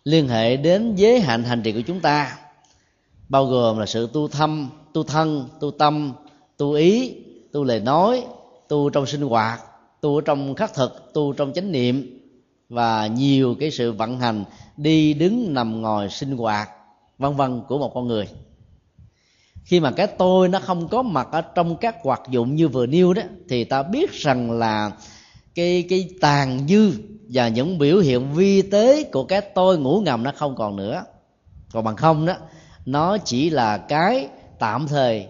Liên 0.05 0.29
hệ 0.29 0.57
đến 0.57 0.95
giới 0.95 1.21
hạn 1.21 1.43
hành 1.43 1.63
trì 1.63 1.73
của 1.73 1.81
chúng 1.87 2.01
ta, 2.01 2.37
bao 3.29 3.47
gồm 3.47 3.79
là 3.79 3.87
sự 3.87 4.11
tu 4.13 4.29
thâm, 4.29 4.71
tu 4.93 5.03
thân, 5.03 5.49
tu 5.61 5.71
tâm, 5.71 6.13
tu 6.57 6.73
ý, 6.73 7.15
tu 7.53 7.65
lời 7.65 7.81
nói, 7.81 8.25
tu 8.69 8.91
trong 8.91 9.07
sinh 9.07 9.23
hoạt, 9.23 9.61
tu 10.01 10.21
trong 10.21 10.55
khắc 10.55 10.75
thực, 10.75 11.11
tu 11.15 11.33
trong 11.33 11.53
chánh 11.53 11.73
niệm 11.73 12.16
và 12.69 13.07
nhiều 13.07 13.57
cái 13.61 13.71
sự 13.71 13.93
vận 13.93 14.21
hành 14.21 14.45
đi 14.77 15.15
đứng 15.15 15.55
nằm 15.55 15.83
ngồi 15.83 16.09
sinh 16.09 16.37
hoạt, 16.37 16.71
vân 17.19 17.37
vân, 17.37 17.63
của 17.69 17.79
một 17.79 17.95
con 17.95 18.07
người. 18.07 18.29
Khi 19.65 19.81
mà 19.81 19.91
cái 19.91 20.07
tôi 20.07 20.49
nó 20.49 20.61
không 20.61 20.89
có 20.89 21.03
mặt 21.03 21.29
ở 21.33 21.41
trong 21.41 21.77
các 21.77 21.97
hoạt 22.03 22.23
dụng 22.31 22.55
như 22.55 22.69
vừa 22.69 22.87
nêu 22.87 23.13
đó, 23.13 23.23
thì 23.49 23.65
ta 23.65 23.83
biết 23.83 24.13
rằng 24.13 24.51
là 24.51 24.91
cái 25.55 25.87
cái 25.89 26.09
tàn 26.21 26.69
dư 26.69 26.93
và 27.29 27.49
những 27.49 27.79
biểu 27.79 27.99
hiện 27.99 28.33
vi 28.35 28.63
tế 28.63 29.05
của 29.05 29.25
cái 29.25 29.41
tôi 29.41 29.79
ngủ 29.79 30.01
ngầm 30.01 30.23
nó 30.23 30.33
không 30.37 30.57
còn 30.57 30.77
nữa. 30.77 31.05
Còn 31.73 31.85
bằng 31.85 31.97
không 31.97 32.27
đó, 32.27 32.35
nó 32.87 33.19
chỉ 33.19 33.51
là 33.51 33.79
cái 33.79 34.29
tạm 34.59 34.89
thời 34.89 35.27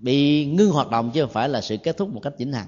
bị 0.00 0.46
ngưng 0.46 0.70
hoạt 0.70 0.90
động 0.90 1.10
chứ 1.14 1.22
không 1.22 1.32
phải 1.32 1.48
là 1.48 1.60
sự 1.60 1.76
kết 1.76 1.96
thúc 1.96 2.08
một 2.08 2.20
cách 2.22 2.38
vĩnh 2.38 2.52
hằng 2.52 2.66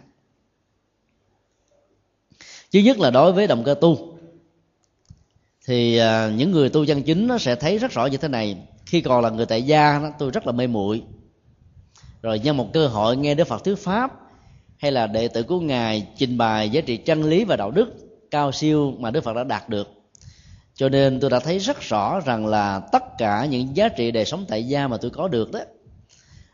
chứ 2.70 2.80
nhất 2.80 2.98
là 2.98 3.10
đối 3.10 3.32
với 3.32 3.46
động 3.46 3.64
cơ 3.64 3.74
tu. 3.80 4.18
Thì 5.66 5.96
à, 5.96 6.30
những 6.36 6.50
người 6.50 6.68
tu 6.68 6.86
chân 6.86 7.02
chính 7.02 7.26
nó 7.26 7.38
sẽ 7.38 7.54
thấy 7.54 7.78
rất 7.78 7.90
rõ 7.90 8.06
như 8.06 8.16
thế 8.16 8.28
này. 8.28 8.56
Khi 8.86 9.00
còn 9.00 9.22
là 9.22 9.30
người 9.30 9.46
tại 9.46 9.62
gia 9.62 9.98
đó, 9.98 10.10
tôi 10.18 10.30
rất 10.30 10.46
là 10.46 10.52
mê 10.52 10.66
muội. 10.66 11.02
Rồi 12.22 12.38
nhân 12.38 12.56
một 12.56 12.72
cơ 12.72 12.86
hội 12.86 13.16
nghe 13.16 13.34
đức 13.34 13.48
phật 13.48 13.64
thuyết 13.64 13.78
pháp 13.78 14.12
hay 14.78 14.92
là 14.92 15.06
đệ 15.06 15.28
tử 15.28 15.42
của 15.42 15.60
ngài 15.60 16.06
trình 16.16 16.38
bày 16.38 16.70
giá 16.70 16.80
trị 16.80 16.96
chân 16.96 17.22
lý 17.22 17.44
và 17.44 17.56
đạo 17.56 17.70
đức 17.70 17.94
cao 18.30 18.52
siêu 18.52 18.94
mà 18.98 19.10
đức 19.10 19.24
phật 19.24 19.36
đã 19.36 19.44
đạt 19.44 19.68
được. 19.68 19.88
Cho 20.74 20.88
nên 20.88 21.20
tôi 21.20 21.30
đã 21.30 21.40
thấy 21.40 21.58
rất 21.58 21.80
rõ 21.80 22.20
rằng 22.20 22.46
là 22.46 22.80
tất 22.92 23.18
cả 23.18 23.44
những 23.44 23.76
giá 23.76 23.88
trị 23.88 24.10
đời 24.10 24.24
sống 24.24 24.44
tại 24.48 24.68
gia 24.68 24.88
mà 24.88 24.96
tôi 24.96 25.10
có 25.10 25.28
được 25.28 25.52
đó 25.52 25.60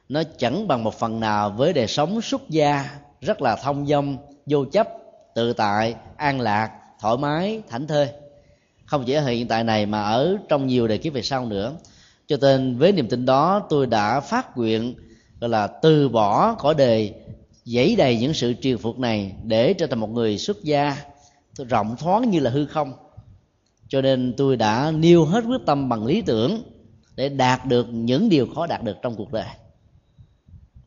nó 0.09 0.23
chẳng 0.39 0.69
bằng 0.69 0.85
một 0.85 0.95
phần 0.95 1.21
nào 1.21 1.51
với 1.51 1.73
đời 1.73 1.87
sống 1.87 2.23
xuất 2.23 2.51
gia 2.51 2.91
rất 3.21 3.43
là 3.43 3.57
thông 3.57 3.87
dong 3.87 4.17
vô 4.47 4.65
chấp 4.65 4.89
tự 5.35 5.53
tại 5.53 5.95
an 6.17 6.41
lạc, 6.41 6.71
thoải 7.01 7.17
mái, 7.17 7.63
thảnh 7.69 7.87
thơi. 7.87 8.09
Không 8.85 9.05
chỉ 9.07 9.13
ở 9.13 9.27
hiện 9.27 9.49
tại 9.49 9.65
này 9.65 9.87
mà 9.87 10.03
ở 10.03 10.37
trong 10.49 10.67
nhiều 10.67 10.89
đời 10.89 10.99
kiếp 10.99 11.13
về 11.13 11.23
sau 11.23 11.47
nữa. 11.47 11.73
Cho 12.27 12.37
nên 12.41 12.79
với 12.79 12.93
niềm 12.93 13.09
tin 13.09 13.27
đó, 13.27 13.67
tôi 13.69 13.87
đã 13.87 14.21
phát 14.21 14.57
nguyện, 14.57 14.95
gọi 15.41 15.51
là, 15.51 15.67
từ 15.67 16.09
bỏ 16.09 16.55
cõi 16.55 16.75
đề 16.75 17.15
dẫy 17.65 17.97
đầy 17.97 18.19
những 18.19 18.35
sự 18.35 18.55
triều 18.61 18.79
phục 18.79 18.99
này 18.99 19.33
để 19.45 19.73
trở 19.75 19.87
thành 19.87 19.99
một 19.99 20.11
người 20.11 20.39
xuất 20.39 20.65
gia, 20.65 20.97
rộng 21.69 21.97
thoáng 21.99 22.31
như 22.31 22.41
là 22.41 22.51
hư 22.51 22.67
không. 22.67 22.93
Cho 23.89 24.01
nên 24.01 24.35
tôi 24.37 24.57
đã 24.57 24.91
nêu 24.91 25.25
hết 25.25 25.45
quyết 25.49 25.61
tâm 25.67 25.89
bằng 25.89 26.07
lý 26.07 26.21
tưởng 26.23 26.63
để 27.17 27.29
đạt 27.29 27.67
được 27.67 27.87
những 27.91 28.29
điều 28.29 28.47
khó 28.55 28.67
đạt 28.67 28.83
được 28.83 28.97
trong 29.03 29.17
cuộc 29.17 29.33
đời. 29.33 29.47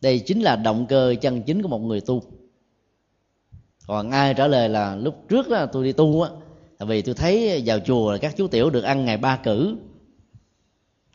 Đây 0.01 0.19
chính 0.19 0.41
là 0.41 0.55
động 0.55 0.85
cơ 0.89 1.15
chân 1.21 1.43
chính 1.43 1.61
của 1.61 1.67
một 1.67 1.79
người 1.79 2.01
tu 2.01 2.23
còn 3.87 4.11
ai 4.11 4.33
trả 4.33 4.47
lời 4.47 4.69
là 4.69 4.95
lúc 4.95 5.15
trước 5.29 5.49
đó 5.49 5.65
tôi 5.65 5.83
đi 5.83 5.91
tu 5.91 6.21
á, 6.21 6.29
tại 6.77 6.87
vì 6.87 7.01
tôi 7.01 7.15
thấy 7.15 7.63
vào 7.65 7.79
chùa 7.79 8.11
là 8.11 8.17
các 8.17 8.37
chú 8.37 8.47
tiểu 8.47 8.69
được 8.69 8.83
ăn 8.83 9.05
ngày 9.05 9.17
ba 9.17 9.37
cử. 9.37 9.75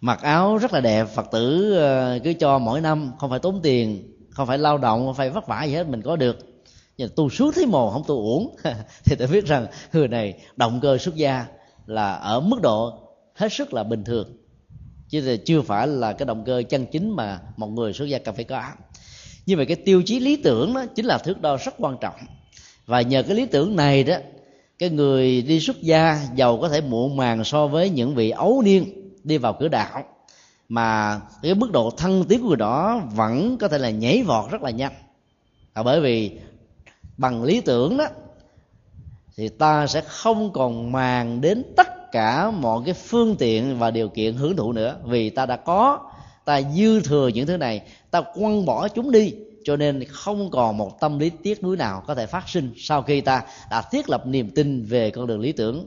Mặc 0.01 0.23
áo 0.23 0.57
rất 0.57 0.73
là 0.73 0.81
đẹp, 0.81 1.05
phật 1.05 1.27
tử 1.33 1.75
ờ, 1.75 2.19
cứ 2.25 2.33
cho 2.33 2.59
mỗi 2.59 2.81
năm, 2.81 3.13
không 3.19 3.31
phải 3.31 3.39
tốn 3.39 3.61
tiền, 3.63 4.13
không 4.31 4.47
phải 4.47 4.59
lao 4.59 4.79
động, 4.79 5.07
không 5.07 5.15
phải 5.15 5.31
vất 5.31 5.47
vả 5.47 5.65
gì 5.65 5.75
hết, 5.75 5.89
mình 5.89 6.03
có 6.03 6.17
được. 6.17 6.39
Nhưng 6.97 7.11
tu 7.17 7.29
suốt 7.29 7.55
thấy 7.55 7.67
mồ, 7.67 7.91
không 7.91 8.03
tu 8.07 8.17
uổng. 8.17 8.57
Thì 9.05 9.17
tôi 9.17 9.29
biết 9.29 9.47
rằng, 9.47 9.67
người 9.93 10.09
này 10.09 10.35
động 10.57 10.81
cơ 10.83 10.99
xuất 10.99 11.15
gia 11.15 11.47
là 11.87 12.13
ở 12.13 12.41
mức 12.41 12.63
độ 12.63 12.99
hết 13.35 13.53
sức 13.53 13.75
là 13.75 13.83
bình 13.83 14.05
thường. 14.05 14.37
Chứ 15.09 15.21
là 15.21 15.37
chưa 15.45 15.63
phải 15.63 15.87
là 15.87 16.13
cái 16.13 16.27
động 16.27 16.45
cơ 16.45 16.63
chân 16.69 16.87
chính 16.87 17.17
mà 17.17 17.41
một 17.57 17.67
người 17.67 17.93
xuất 17.93 18.05
gia 18.05 18.19
cần 18.19 18.35
phải 18.35 18.45
có. 18.45 18.63
Như 19.47 19.57
vậy 19.57 19.67
cái 19.67 19.77
tiêu 19.77 20.03
chí 20.07 20.21
lý 20.21 20.37
tưởng 20.37 20.75
đó 20.75 20.85
chính 20.95 21.07
là 21.07 21.19
thước 21.19 21.41
đo 21.41 21.57
rất 21.57 21.75
quan 21.79 21.97
trọng 22.01 22.15
và 22.87 23.01
nhờ 23.01 23.23
cái 23.23 23.37
lý 23.37 23.47
tưởng 23.47 23.77
này 23.77 24.05
đó, 24.05 24.17
cái 24.79 24.91
người 24.91 25.43
đi 25.43 25.61
xuất 25.61 25.83
gia 25.83 26.21
giàu 26.35 26.59
có 26.61 26.69
thể 26.69 26.81
muộn 26.81 27.17
màng 27.17 27.45
so 27.45 27.67
với 27.67 27.91
những 27.91 28.15
vị 28.15 28.31
ấu 28.31 28.63
niên 28.63 28.85
đi 29.25 29.39
vào 29.39 29.57
cửa 29.61 29.69
đạo. 29.69 30.05
Mà 30.69 31.21
cái 31.43 31.55
mức 31.55 31.73
độ 31.73 31.91
thăng 31.91 32.25
tiến 32.25 32.43
của 32.43 32.49
người 32.49 32.57
đó 32.57 33.03
vẫn 33.15 33.59
có 33.59 33.69
thể 33.69 33.79
là 33.79 33.91
nhảy 33.91 34.23
vọt 34.23 34.51
rất 34.51 34.63
là 34.63 34.71
nhanh. 34.71 34.93
Là 35.75 35.83
bởi 35.83 36.01
vì 36.01 36.31
bằng 37.17 37.43
lý 37.43 37.61
tưởng 37.61 37.97
đó, 37.97 38.07
thì 39.37 39.49
ta 39.49 39.87
sẽ 39.87 40.01
không 40.01 40.53
còn 40.53 40.93
màng 40.93 41.41
đến 41.41 41.63
tất 41.77 42.13
cả 42.13 42.51
mọi 42.51 42.83
cái 42.85 42.95
phương 42.95 43.37
tiện 43.37 43.79
và 43.79 43.91
điều 43.91 44.09
kiện 44.09 44.35
hưởng 44.35 44.57
thụ 44.57 44.73
nữa. 44.73 44.97
Vì 45.05 45.31
ta 45.31 45.47
đã 45.47 45.57
có, 45.57 46.11
ta 46.45 46.61
dư 46.77 47.01
thừa 47.01 47.29
những 47.29 47.47
thứ 47.47 47.57
này, 47.57 47.83
ta 48.11 48.21
quăng 48.21 48.67
bỏ 48.67 48.89
chúng 48.89 49.11
đi 49.11 49.35
cho 49.65 49.77
nên 49.77 50.05
không 50.05 50.51
còn 50.51 50.77
một 50.77 51.01
tâm 51.01 51.19
lý 51.19 51.31
tiếc 51.43 51.63
nuối 51.63 51.77
nào 51.77 52.03
có 52.07 52.15
thể 52.15 52.27
phát 52.27 52.49
sinh 52.49 52.73
sau 52.77 53.03
khi 53.03 53.21
ta 53.21 53.45
đã 53.71 53.83
thiết 53.83 54.09
lập 54.09 54.27
niềm 54.27 54.51
tin 54.51 54.85
về 54.85 55.11
con 55.11 55.27
đường 55.27 55.41
lý 55.41 55.53
tưởng. 55.53 55.87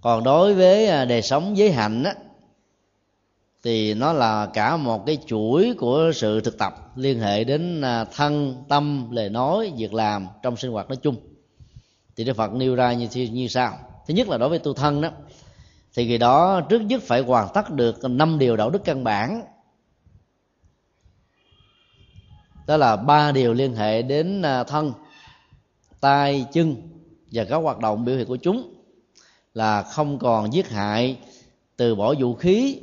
Còn 0.00 0.24
đối 0.24 0.54
với 0.54 0.86
à, 0.86 1.04
đời 1.04 1.22
sống 1.22 1.56
giới 1.56 1.72
hạnh 1.72 2.04
á, 2.04 2.14
thì 3.62 3.94
nó 3.94 4.12
là 4.12 4.46
cả 4.54 4.76
một 4.76 5.06
cái 5.06 5.18
chuỗi 5.26 5.74
của 5.78 6.10
sự 6.14 6.40
thực 6.40 6.58
tập 6.58 6.92
liên 6.96 7.20
hệ 7.20 7.44
đến 7.44 7.80
à, 7.80 8.04
thân 8.04 8.64
tâm 8.68 9.10
lời 9.10 9.28
nói 9.30 9.72
việc 9.76 9.94
làm 9.94 10.26
trong 10.42 10.56
sinh 10.56 10.72
hoạt 10.72 10.88
nói 10.88 10.96
chung. 10.96 11.16
Thì 12.16 12.24
đức 12.24 12.36
phật 12.36 12.52
nêu 12.52 12.74
ra 12.74 12.92
như 12.92 13.08
như 13.26 13.48
sau. 13.48 13.78
Thứ 14.06 14.14
nhất 14.14 14.28
là 14.28 14.38
đối 14.38 14.48
với 14.48 14.58
tu 14.58 14.74
thân 14.74 15.00
đó 15.00 15.10
thì 15.94 16.06
người 16.06 16.18
đó 16.18 16.60
trước 16.60 16.82
nhất 16.82 17.02
phải 17.02 17.20
hoàn 17.20 17.48
tất 17.54 17.70
được 17.70 18.04
năm 18.04 18.38
điều 18.38 18.56
đạo 18.56 18.70
đức 18.70 18.84
căn 18.84 19.04
bản. 19.04 19.42
Đó 22.66 22.76
là 22.76 22.96
ba 22.96 23.32
điều 23.32 23.54
liên 23.54 23.74
hệ 23.74 24.02
đến 24.02 24.42
à, 24.42 24.64
thân, 24.64 24.92
tay, 26.00 26.46
chân 26.52 26.76
và 27.32 27.44
các 27.44 27.56
hoạt 27.56 27.78
động 27.78 28.04
biểu 28.04 28.16
hiện 28.16 28.26
của 28.26 28.36
chúng 28.36 28.74
là 29.54 29.82
không 29.82 30.18
còn 30.18 30.52
giết 30.52 30.68
hại 30.68 31.18
từ 31.76 31.94
bỏ 31.94 32.14
vũ 32.18 32.34
khí 32.34 32.80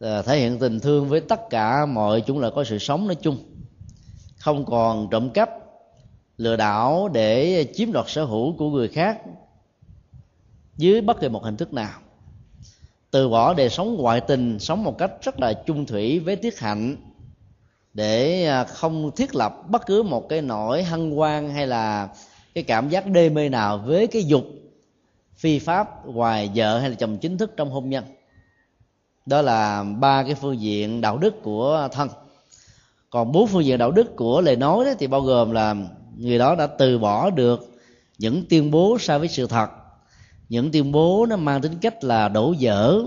à, 0.00 0.22
thể 0.22 0.38
hiện 0.38 0.58
tình 0.58 0.80
thương 0.80 1.08
với 1.08 1.20
tất 1.20 1.50
cả 1.50 1.86
mọi 1.86 2.20
chúng 2.26 2.38
là 2.40 2.50
có 2.50 2.64
sự 2.64 2.78
sống 2.78 3.06
nói 3.06 3.14
chung. 3.14 3.38
Không 4.38 4.64
còn 4.64 5.08
trộm 5.10 5.30
cắp, 5.30 5.50
lừa 6.38 6.56
đảo 6.56 7.08
để 7.12 7.66
chiếm 7.74 7.92
đoạt 7.92 8.06
sở 8.08 8.24
hữu 8.24 8.56
của 8.56 8.70
người 8.70 8.88
khác 8.88 9.20
dưới 10.76 11.00
bất 11.00 11.20
kỳ 11.20 11.28
một 11.28 11.44
hình 11.44 11.56
thức 11.56 11.72
nào. 11.72 12.00
Từ 13.10 13.28
bỏ 13.28 13.54
đời 13.54 13.68
sống 13.68 13.94
ngoại 13.94 14.20
tình, 14.20 14.58
sống 14.58 14.84
một 14.84 14.98
cách 14.98 15.10
rất 15.22 15.40
là 15.40 15.52
chung 15.66 15.86
thủy 15.86 16.18
với 16.18 16.36
tiết 16.36 16.58
hạnh 16.58 16.96
để 17.96 18.46
à, 18.46 18.64
không 18.64 19.10
thiết 19.16 19.34
lập 19.34 19.54
bất 19.68 19.86
cứ 19.86 20.02
một 20.02 20.28
cái 20.28 20.42
nỗi 20.42 20.82
hân 20.82 21.10
hoan 21.10 21.50
hay 21.50 21.66
là 21.66 22.08
cái 22.54 22.64
cảm 22.64 22.88
giác 22.88 23.06
đê 23.06 23.28
mê 23.28 23.48
nào 23.48 23.78
với 23.78 24.06
cái 24.06 24.24
dục 24.24 24.44
phi 25.36 25.58
pháp 25.58 26.06
ngoài 26.06 26.50
vợ 26.54 26.78
hay 26.78 26.90
là 26.90 26.96
chồng 26.96 27.18
chính 27.18 27.38
thức 27.38 27.52
trong 27.56 27.70
hôn 27.70 27.90
nhân. 27.90 28.04
Đó 29.26 29.42
là 29.42 29.82
ba 29.82 30.22
cái 30.22 30.34
phương 30.34 30.60
diện 30.60 31.00
đạo 31.00 31.18
đức 31.18 31.42
của 31.42 31.88
thân. 31.92 32.08
Còn 33.10 33.32
bốn 33.32 33.46
phương 33.46 33.64
diện 33.64 33.78
đạo 33.78 33.90
đức 33.90 34.16
của 34.16 34.40
lời 34.40 34.56
nói 34.56 34.84
đó 34.84 34.90
thì 34.98 35.06
bao 35.06 35.20
gồm 35.20 35.52
là 35.52 35.76
người 36.16 36.38
đó 36.38 36.54
đã 36.54 36.66
từ 36.66 36.98
bỏ 36.98 37.30
được 37.30 37.78
những 38.18 38.44
tuyên 38.50 38.70
bố 38.70 38.96
sai 39.00 39.18
với 39.18 39.28
sự 39.28 39.46
thật, 39.46 39.68
những 40.48 40.72
tuyên 40.72 40.92
bố 40.92 41.26
nó 41.28 41.36
mang 41.36 41.60
tính 41.60 41.78
cách 41.80 42.04
là 42.04 42.28
đổ 42.28 42.54
dở 42.58 43.02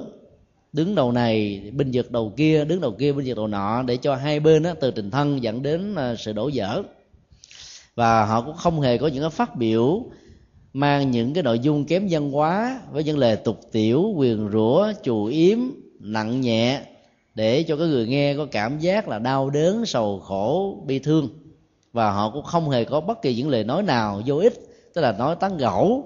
đứng 0.74 0.96
đầu 0.96 1.12
này 1.12 1.62
binh 1.74 1.92
vực 1.94 2.12
đầu 2.12 2.34
kia 2.38 2.66
đứng 2.66 2.82
đầu 2.82 2.92
kia 2.92 3.12
binh 3.12 3.26
vực 3.26 3.38
đầu 3.38 3.48
nọ 3.48 3.84
để 3.84 3.98
cho 3.98 4.16
hai 4.16 4.40
bên 4.40 4.64
đó, 4.64 4.74
từ 4.80 4.92
tình 4.92 5.12
thân 5.12 5.44
dẫn 5.44 5.64
đến 5.64 5.96
à, 5.96 6.16
sự 6.16 6.34
đổ 6.34 6.48
dở. 6.48 6.84
Và 7.96 8.26
họ 8.26 8.42
cũng 8.42 8.56
không 8.56 8.82
hề 8.82 8.98
có 8.98 9.08
những 9.08 9.24
cái 9.24 9.30
phát 9.30 9.56
biểu 9.56 10.06
mang 10.74 11.12
những 11.12 11.34
cái 11.34 11.44
nội 11.44 11.60
dung 11.60 11.86
kém 11.86 12.08
văn 12.10 12.32
hóa 12.32 12.82
với 12.92 13.04
những 13.04 13.18
lời 13.18 13.36
tục 13.36 13.60
tiểu 13.72 14.14
quyền 14.16 14.50
rủa 14.52 14.94
chù 15.04 15.26
yếm 15.26 15.60
nặng 16.00 16.42
nhẹ 16.42 16.82
để 17.36 17.64
cho 17.64 17.78
cái 17.78 17.88
người 17.88 18.08
nghe 18.08 18.36
có 18.38 18.46
cảm 18.52 18.80
giác 18.80 19.08
là 19.08 19.20
đau 19.20 19.50
đớn 19.50 19.86
sầu 19.86 20.20
khổ 20.20 20.78
bi 20.88 21.00
thương. 21.00 21.30
Và 21.94 22.12
họ 22.12 22.30
cũng 22.30 22.44
không 22.44 22.70
hề 22.70 22.84
có 22.84 23.02
bất 23.02 23.22
kỳ 23.22 23.36
những 23.36 23.50
lời 23.50 23.64
nói 23.64 23.84
nào 23.84 24.22
vô 24.26 24.38
ích 24.38 24.54
tức 24.94 25.02
là 25.02 25.12
nói 25.12 25.36
tán 25.40 25.58
gẫu 25.58 26.04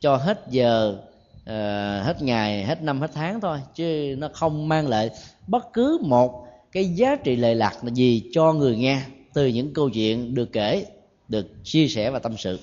cho 0.00 0.16
hết 0.16 0.40
giờ 0.50 0.96
uh, 1.42 2.06
hết 2.06 2.22
ngày 2.22 2.64
hết 2.64 2.82
năm 2.82 3.00
hết 3.00 3.10
tháng 3.14 3.40
thôi 3.40 3.58
chứ 3.74 4.14
nó 4.18 4.28
không 4.32 4.68
mang 4.68 4.88
lại 4.88 5.10
bất 5.46 5.72
cứ 5.72 5.98
một 6.02 6.46
cái 6.72 6.84
giá 6.84 7.16
trị 7.16 7.36
lệ 7.36 7.54
lạc 7.54 7.84
là 7.84 7.90
gì 7.90 8.30
cho 8.32 8.52
người 8.52 8.76
nghe 8.76 9.02
từ 9.34 9.46
những 9.46 9.74
câu 9.74 9.90
chuyện 9.90 10.34
được 10.34 10.52
kể 10.52 10.86
được 11.28 11.46
chia 11.64 11.88
sẻ 11.88 12.10
và 12.10 12.18
tâm 12.18 12.36
sự. 12.36 12.58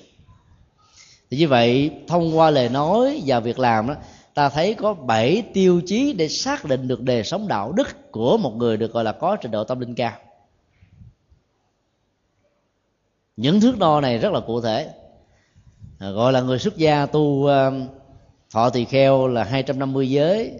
Thì 1.30 1.36
như 1.36 1.48
vậy 1.48 1.90
thông 2.06 2.38
qua 2.38 2.50
lời 2.50 2.68
nói 2.68 3.22
và 3.26 3.40
việc 3.40 3.58
làm 3.58 3.86
đó 3.86 3.94
ta 4.34 4.48
thấy 4.48 4.74
có 4.74 4.94
bảy 4.94 5.42
tiêu 5.54 5.80
chí 5.86 6.12
để 6.12 6.28
xác 6.28 6.64
định 6.64 6.88
được 6.88 7.02
đề 7.02 7.22
sống 7.22 7.48
đạo 7.48 7.72
đức 7.72 8.12
của 8.12 8.38
một 8.38 8.56
người 8.56 8.76
được 8.76 8.92
gọi 8.92 9.04
là 9.04 9.12
có 9.12 9.36
trình 9.36 9.50
độ 9.50 9.64
tâm 9.64 9.80
linh 9.80 9.94
cao. 9.94 10.12
Những 13.36 13.60
thước 13.60 13.78
đo 13.78 14.00
này 14.00 14.18
rất 14.18 14.32
là 14.32 14.40
cụ 14.40 14.60
thể. 14.60 14.90
Ờ, 15.98 16.12
gọi 16.12 16.32
là 16.32 16.40
người 16.40 16.58
xuất 16.58 16.76
gia 16.76 17.06
tu 17.06 17.20
uh, 17.20 17.48
thọ 18.52 18.70
tỳ 18.70 18.84
kheo 18.84 19.28
là 19.28 19.44
250 19.44 20.10
giới, 20.10 20.52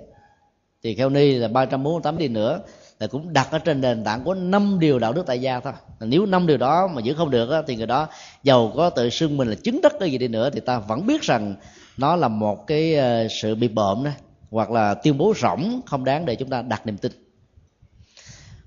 tỳ 0.82 0.94
kheo 0.94 1.10
ni 1.10 1.32
là 1.32 1.48
348 1.48 2.18
đi 2.18 2.28
nữa, 2.28 2.60
là 2.98 3.06
cũng 3.06 3.32
đặt 3.32 3.48
ở 3.50 3.58
trên 3.58 3.80
nền 3.80 4.04
tảng 4.04 4.24
của 4.24 4.34
năm 4.34 4.78
điều 4.80 4.98
đạo 4.98 5.12
đức 5.12 5.26
tại 5.26 5.40
gia 5.40 5.60
thôi. 5.60 5.72
Nếu 6.00 6.26
năm 6.26 6.46
điều 6.46 6.56
đó 6.56 6.86
mà 6.86 7.00
giữ 7.00 7.14
không 7.14 7.30
được 7.30 7.64
thì 7.66 7.76
người 7.76 7.86
đó 7.86 8.08
giàu 8.42 8.72
có 8.76 8.90
tự 8.90 9.10
xưng 9.10 9.36
mình 9.36 9.48
là 9.48 9.54
chứng 9.64 9.80
đất 9.82 9.92
cái 10.00 10.10
gì 10.10 10.18
đi 10.18 10.28
nữa, 10.28 10.50
thì 10.50 10.60
ta 10.60 10.78
vẫn 10.78 11.06
biết 11.06 11.22
rằng 11.22 11.54
nó 11.96 12.16
là 12.16 12.28
một 12.28 12.66
cái 12.66 12.94
ờ, 12.94 13.28
sự 13.28 13.54
bị 13.54 13.68
bợm 13.68 14.04
đó, 14.04 14.10
hoặc 14.50 14.70
là 14.70 14.94
tuyên 14.94 15.18
bố 15.18 15.34
rỗng 15.36 15.80
không 15.86 16.04
đáng 16.04 16.26
để 16.26 16.34
chúng 16.34 16.50
ta 16.50 16.62
đặt 16.62 16.86
niềm 16.86 16.96
tin. 16.96 17.12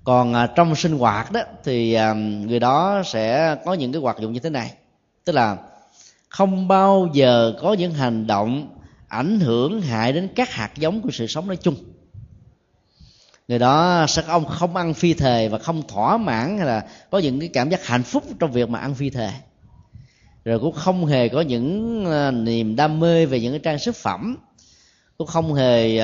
Còn 0.04 0.34
à, 0.34 0.46
trong 0.46 0.74
sinh 0.74 0.98
hoạt 0.98 1.32
đó 1.32 1.40
thì 1.64 1.94
à, 1.94 2.12
người 2.14 2.60
đó 2.60 3.02
sẽ 3.04 3.56
có 3.64 3.74
những 3.74 3.92
cái 3.92 4.02
hoạt 4.02 4.18
dụng 4.20 4.32
như 4.32 4.40
thế 4.40 4.50
này. 4.50 4.72
Tức 5.24 5.32
là 5.32 5.56
không 6.28 6.68
bao 6.68 7.08
giờ 7.12 7.52
có 7.60 7.72
những 7.72 7.92
hành 7.92 8.26
động 8.26 8.68
ảnh 9.12 9.40
hưởng 9.40 9.82
hại 9.82 10.12
đến 10.12 10.28
các 10.34 10.50
hạt 10.50 10.70
giống 10.76 11.02
của 11.02 11.10
sự 11.10 11.26
sống 11.26 11.46
nói 11.46 11.56
chung. 11.56 11.74
Người 13.48 13.58
đó 13.58 14.04
sẽ 14.08 14.22
ông 14.26 14.44
không 14.44 14.76
ăn 14.76 14.94
phi 14.94 15.14
thề 15.14 15.48
và 15.48 15.58
không 15.58 15.82
thỏa 15.88 16.16
mãn 16.16 16.58
hay 16.58 16.66
là 16.66 16.86
có 17.10 17.18
những 17.18 17.40
cái 17.40 17.48
cảm 17.48 17.70
giác 17.70 17.86
hạnh 17.86 18.02
phúc 18.02 18.24
trong 18.38 18.52
việc 18.52 18.68
mà 18.68 18.78
ăn 18.78 18.94
phi 18.94 19.10
thề. 19.10 19.30
Rồi 20.44 20.58
cũng 20.58 20.72
không 20.72 21.06
hề 21.06 21.28
có 21.28 21.40
những 21.40 22.04
ờ, 22.04 22.30
niềm 22.30 22.76
đam 22.76 23.00
mê 23.00 23.26
về 23.26 23.40
những 23.40 23.52
cái 23.52 23.58
trang 23.58 23.78
sức 23.78 23.96
phẩm. 23.96 24.36
Cũng 25.18 25.26
không 25.26 25.54
hề 25.54 26.00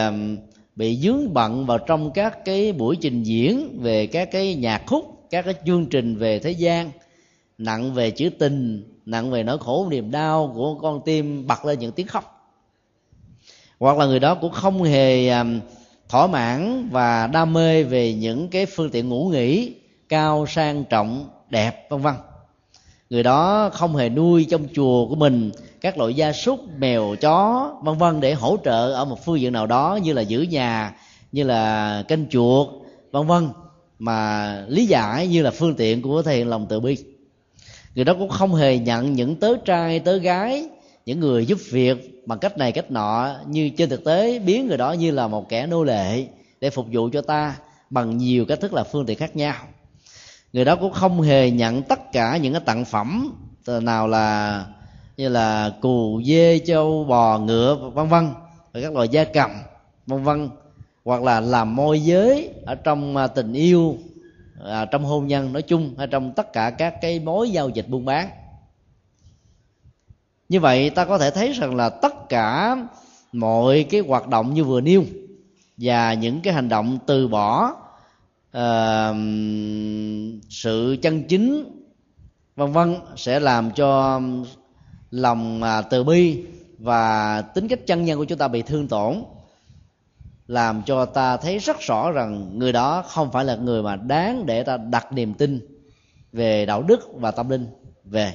bị 0.76 0.96
dướng 0.96 1.34
bận 1.34 1.66
vào 1.66 1.78
trong 1.78 2.10
các 2.12 2.44
cái 2.44 2.72
buổi 2.72 2.96
trình 3.00 3.22
diễn 3.22 3.78
về 3.82 4.06
các 4.06 4.28
cái 4.32 4.54
nhạc 4.54 4.82
khúc, 4.86 5.26
các 5.30 5.44
cái 5.44 5.54
chương 5.66 5.86
trình 5.86 6.16
về 6.16 6.38
thế 6.38 6.50
gian. 6.50 6.90
Nặng 7.58 7.94
về 7.94 8.10
chữ 8.10 8.30
tình, 8.38 8.84
nặng 9.06 9.30
về 9.30 9.42
nỗi 9.42 9.58
khổ 9.58 9.88
niềm 9.90 10.10
đau 10.10 10.52
của 10.54 10.74
con 10.74 11.00
tim 11.04 11.46
bật 11.46 11.64
lên 11.64 11.78
những 11.78 11.92
tiếng 11.92 12.06
khóc 12.06 12.37
hoặc 13.78 13.98
là 13.98 14.06
người 14.06 14.20
đó 14.20 14.34
cũng 14.34 14.52
không 14.52 14.82
hề 14.82 15.28
um, 15.28 15.60
thỏa 16.08 16.26
mãn 16.26 16.88
và 16.92 17.26
đam 17.26 17.52
mê 17.52 17.82
về 17.82 18.14
những 18.14 18.48
cái 18.48 18.66
phương 18.66 18.90
tiện 18.90 19.08
ngủ 19.08 19.28
nghỉ 19.32 19.74
cao 20.08 20.46
sang 20.48 20.84
trọng 20.84 21.28
đẹp 21.50 21.90
vân 21.90 22.00
vân. 22.00 22.14
Người 23.10 23.22
đó 23.22 23.70
không 23.72 23.96
hề 23.96 24.08
nuôi 24.08 24.46
trong 24.50 24.66
chùa 24.74 25.08
của 25.08 25.14
mình 25.14 25.50
các 25.80 25.98
loại 25.98 26.14
gia 26.14 26.32
súc 26.32 26.60
mèo 26.78 27.14
chó 27.20 27.70
vân 27.82 27.98
vân 27.98 28.20
để 28.20 28.34
hỗ 28.34 28.56
trợ 28.64 28.92
ở 28.92 29.04
một 29.04 29.24
phương 29.24 29.40
diện 29.40 29.52
nào 29.52 29.66
đó 29.66 29.98
như 30.02 30.12
là 30.12 30.22
giữ 30.22 30.40
nhà 30.42 30.94
như 31.32 31.42
là 31.42 32.02
canh 32.08 32.28
chuột 32.30 32.68
vân 33.10 33.26
vân. 33.26 33.48
Mà 33.98 34.64
lý 34.68 34.86
giải 34.86 35.26
như 35.26 35.42
là 35.42 35.50
phương 35.50 35.74
tiện 35.74 36.02
của 36.02 36.22
thể 36.22 36.36
hiện 36.36 36.48
lòng 36.48 36.66
từ 36.68 36.80
bi. 36.80 36.96
Người 37.94 38.04
đó 38.04 38.14
cũng 38.18 38.28
không 38.28 38.54
hề 38.54 38.78
nhận 38.78 39.12
những 39.12 39.36
tớ 39.36 39.54
trai 39.64 40.00
tớ 40.00 40.16
gái 40.16 40.68
những 41.06 41.20
người 41.20 41.46
giúp 41.46 41.58
việc 41.70 42.17
bằng 42.28 42.38
cách 42.38 42.58
này 42.58 42.72
cách 42.72 42.90
nọ 42.90 43.36
như 43.46 43.70
trên 43.76 43.88
thực 43.88 44.04
tế 44.04 44.38
biến 44.38 44.66
người 44.66 44.76
đó 44.76 44.92
như 44.92 45.10
là 45.10 45.28
một 45.28 45.48
kẻ 45.48 45.66
nô 45.66 45.84
lệ 45.84 46.26
để 46.60 46.70
phục 46.70 46.86
vụ 46.92 47.08
cho 47.12 47.22
ta 47.22 47.56
bằng 47.90 48.18
nhiều 48.18 48.44
cách 48.44 48.60
thức 48.60 48.72
là 48.72 48.84
phương 48.84 49.06
tiện 49.06 49.18
khác 49.18 49.36
nhau. 49.36 49.54
Người 50.52 50.64
đó 50.64 50.76
cũng 50.76 50.92
không 50.92 51.20
hề 51.20 51.50
nhận 51.50 51.82
tất 51.82 52.12
cả 52.12 52.36
những 52.36 52.52
cái 52.52 52.62
tặng 52.64 52.84
phẩm 52.84 53.34
nào 53.66 54.08
là 54.08 54.64
như 55.16 55.28
là 55.28 55.72
cù 55.80 56.22
dê 56.24 56.60
châu 56.66 57.04
bò 57.04 57.38
ngựa 57.38 57.90
vân 57.94 58.08
vân 58.08 58.28
và 58.72 58.80
các 58.80 58.92
loài 58.92 59.08
gia 59.08 59.24
cầm 59.24 59.50
vân 60.06 60.22
vân 60.22 60.50
hoặc 61.04 61.22
là 61.22 61.40
làm 61.40 61.76
môi 61.76 62.00
giới 62.00 62.50
ở 62.66 62.74
trong 62.74 63.16
à, 63.16 63.26
tình 63.26 63.52
yêu 63.52 63.96
à, 64.64 64.84
trong 64.84 65.04
hôn 65.04 65.26
nhân 65.26 65.52
nói 65.52 65.62
chung 65.62 65.94
hay 65.98 66.06
trong 66.06 66.32
tất 66.32 66.52
cả 66.52 66.70
các 66.70 66.94
cái 67.02 67.20
mối 67.20 67.50
giao 67.50 67.68
dịch 67.68 67.88
buôn 67.88 68.04
bán 68.04 68.28
như 70.48 70.60
vậy 70.60 70.90
ta 70.90 71.04
có 71.04 71.18
thể 71.18 71.30
thấy 71.30 71.52
rằng 71.52 71.74
là 71.76 71.88
tất 71.88 72.28
cả 72.28 72.76
mọi 73.32 73.86
cái 73.90 74.00
hoạt 74.00 74.28
động 74.28 74.54
như 74.54 74.64
vừa 74.64 74.80
nêu 74.80 75.04
và 75.76 76.14
những 76.14 76.40
cái 76.40 76.54
hành 76.54 76.68
động 76.68 76.98
từ 77.06 77.28
bỏ 77.28 77.74
uh, 78.56 79.16
sự 80.48 80.96
chân 81.02 81.22
chính 81.28 81.64
vân 82.56 82.72
vân 82.72 82.96
sẽ 83.16 83.40
làm 83.40 83.70
cho 83.70 84.20
lòng 85.10 85.62
à, 85.62 85.82
từ 85.82 86.04
bi 86.04 86.44
và 86.78 87.42
tính 87.42 87.68
cách 87.68 87.86
chân 87.86 88.04
nhân 88.04 88.18
của 88.18 88.24
chúng 88.24 88.38
ta 88.38 88.48
bị 88.48 88.62
thương 88.62 88.88
tổn 88.88 89.22
làm 90.46 90.82
cho 90.82 91.04
ta 91.04 91.36
thấy 91.36 91.58
rất 91.58 91.80
rõ 91.80 92.10
rằng 92.10 92.58
người 92.58 92.72
đó 92.72 93.04
không 93.08 93.32
phải 93.32 93.44
là 93.44 93.56
người 93.56 93.82
mà 93.82 93.96
đáng 93.96 94.46
để 94.46 94.62
ta 94.62 94.76
đặt 94.76 95.12
niềm 95.12 95.34
tin 95.34 95.60
về 96.32 96.66
đạo 96.66 96.82
đức 96.82 97.08
và 97.14 97.30
tâm 97.30 97.48
linh 97.48 97.66
về 98.04 98.34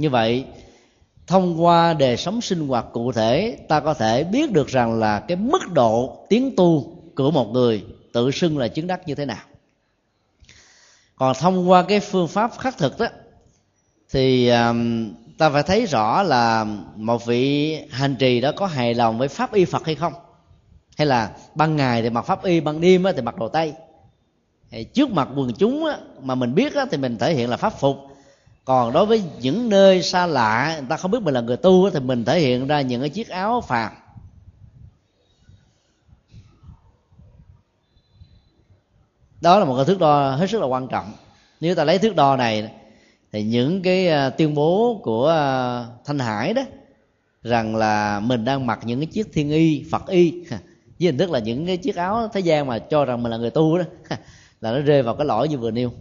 như 0.00 0.10
vậy 0.10 0.44
thông 1.26 1.64
qua 1.64 1.94
đời 1.94 2.16
sống 2.16 2.40
sinh 2.40 2.68
hoạt 2.68 2.86
cụ 2.92 3.12
thể 3.12 3.58
ta 3.68 3.80
có 3.80 3.94
thể 3.94 4.24
biết 4.24 4.52
được 4.52 4.68
rằng 4.68 4.98
là 4.98 5.20
cái 5.20 5.36
mức 5.36 5.72
độ 5.72 6.26
tiến 6.28 6.56
tu 6.56 6.96
của 7.16 7.30
một 7.30 7.52
người 7.52 7.84
tự 8.12 8.30
xưng 8.30 8.58
là 8.58 8.68
chứng 8.68 8.86
đắc 8.86 9.08
như 9.08 9.14
thế 9.14 9.24
nào. 9.24 9.44
Còn 11.16 11.36
thông 11.40 11.70
qua 11.70 11.82
cái 11.82 12.00
phương 12.00 12.28
pháp 12.28 12.50
khắc 12.58 12.78
thực 12.78 12.98
đó 12.98 13.06
thì 14.10 14.48
um, 14.48 15.10
ta 15.38 15.50
phải 15.50 15.62
thấy 15.62 15.86
rõ 15.86 16.22
là 16.22 16.66
một 16.96 17.26
vị 17.26 17.76
hành 17.90 18.16
trì 18.16 18.40
đó 18.40 18.52
có 18.56 18.66
hài 18.66 18.94
lòng 18.94 19.18
với 19.18 19.28
pháp 19.28 19.52
y 19.52 19.64
phật 19.64 19.86
hay 19.86 19.94
không? 19.94 20.12
Hay 20.96 21.06
là 21.06 21.30
ban 21.54 21.76
ngày 21.76 22.02
thì 22.02 22.10
mặc 22.10 22.22
pháp 22.22 22.44
y 22.44 22.60
ban 22.60 22.80
đêm 22.80 23.04
thì 23.16 23.22
mặc 23.22 23.38
đồ 23.38 23.48
tây? 23.48 23.74
Trước 24.94 25.10
mặt 25.10 25.28
quần 25.36 25.52
chúng 25.58 25.86
mà 26.22 26.34
mình 26.34 26.54
biết 26.54 26.72
thì 26.90 26.96
mình 26.96 27.18
thể 27.18 27.34
hiện 27.34 27.50
là 27.50 27.56
pháp 27.56 27.80
phục 27.80 28.09
còn 28.70 28.92
đối 28.92 29.06
với 29.06 29.22
những 29.40 29.68
nơi 29.68 30.02
xa 30.02 30.26
lạ, 30.26 30.76
người 30.78 30.86
ta 30.88 30.96
không 30.96 31.10
biết 31.10 31.22
mình 31.22 31.34
là 31.34 31.40
người 31.40 31.56
tu 31.56 31.90
thì 31.90 32.00
mình 32.00 32.24
thể 32.24 32.40
hiện 32.40 32.66
ra 32.66 32.80
những 32.80 33.00
cái 33.00 33.10
chiếc 33.10 33.28
áo 33.28 33.60
phàm. 33.60 33.92
Đó 39.40 39.58
là 39.58 39.64
một 39.64 39.76
cái 39.76 39.84
thước 39.84 39.98
đo 39.98 40.30
hết 40.30 40.50
sức 40.50 40.60
là 40.60 40.66
quan 40.66 40.88
trọng. 40.88 41.12
Nếu 41.60 41.74
ta 41.74 41.84
lấy 41.84 41.98
thước 41.98 42.16
đo 42.16 42.36
này, 42.36 42.72
thì 43.32 43.42
những 43.42 43.82
cái 43.82 44.08
à, 44.08 44.30
tuyên 44.30 44.54
bố 44.54 45.00
của 45.02 45.28
à, 45.28 45.86
thanh 46.04 46.18
hải 46.18 46.54
đó, 46.54 46.62
rằng 47.42 47.76
là 47.76 48.20
mình 48.20 48.44
đang 48.44 48.66
mặc 48.66 48.80
những 48.84 49.00
cái 49.00 49.06
chiếc 49.06 49.32
thiên 49.32 49.50
y, 49.50 49.84
phật 49.90 50.06
y 50.06 50.44
với 50.50 50.60
hình 50.98 51.18
thức 51.18 51.30
là 51.30 51.38
những 51.38 51.66
cái 51.66 51.76
chiếc 51.76 51.96
áo 51.96 52.28
thế 52.32 52.40
gian 52.40 52.66
mà 52.66 52.78
cho 52.78 53.04
rằng 53.04 53.22
mình 53.22 53.32
là 53.32 53.38
người 53.38 53.50
tu 53.50 53.78
đó 53.78 53.84
là 54.60 54.72
nó 54.72 54.78
rơi 54.78 55.02
vào 55.02 55.16
cái 55.16 55.26
lỗi 55.26 55.48
như 55.48 55.58
vừa 55.58 55.70
nêu. 55.70 55.92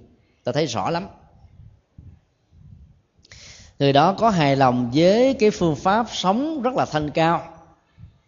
Ta 0.44 0.52
thấy 0.52 0.66
rõ 0.66 0.90
lắm 0.90 1.08
người 3.80 3.94
đó 3.94 4.14
có 4.14 4.30
hài 4.30 4.56
lòng 4.56 4.92
với 4.94 5.34
cái 5.34 5.52
phương 5.52 5.76
pháp 5.76 6.06
sống 6.12 6.62
rất 6.62 6.74
là 6.76 6.86
thanh 6.86 7.10
cao, 7.12 7.44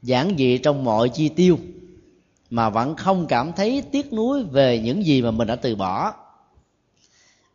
giản 0.01 0.35
dị 0.37 0.57
trong 0.57 0.83
mọi 0.83 1.09
chi 1.09 1.29
tiêu, 1.29 1.57
mà 2.49 2.69
vẫn 2.69 2.95
không 2.95 3.27
cảm 3.27 3.51
thấy 3.53 3.83
tiếc 3.91 4.13
nuối 4.13 4.43
về 4.43 4.79
những 4.79 5.05
gì 5.05 5.21
mà 5.21 5.31
mình 5.31 5.47
đã 5.47 5.55
từ 5.55 5.75
bỏ. 5.75 6.13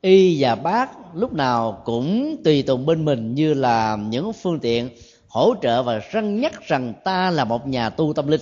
Y 0.00 0.42
và 0.42 0.54
bác 0.54 0.90
lúc 1.14 1.32
nào 1.32 1.82
cũng 1.84 2.36
tùy 2.44 2.62
tùng 2.62 2.86
bên 2.86 3.04
mình 3.04 3.34
như 3.34 3.54
là 3.54 3.96
những 3.96 4.32
phương 4.32 4.60
tiện 4.60 4.90
hỗ 5.28 5.54
trợ 5.62 5.82
và 5.82 5.98
răng 5.98 6.40
nhắc 6.40 6.68
rằng 6.68 6.94
ta 7.04 7.30
là 7.30 7.44
một 7.44 7.68
nhà 7.68 7.90
tu 7.90 8.12
tâm 8.12 8.26
linh. 8.26 8.40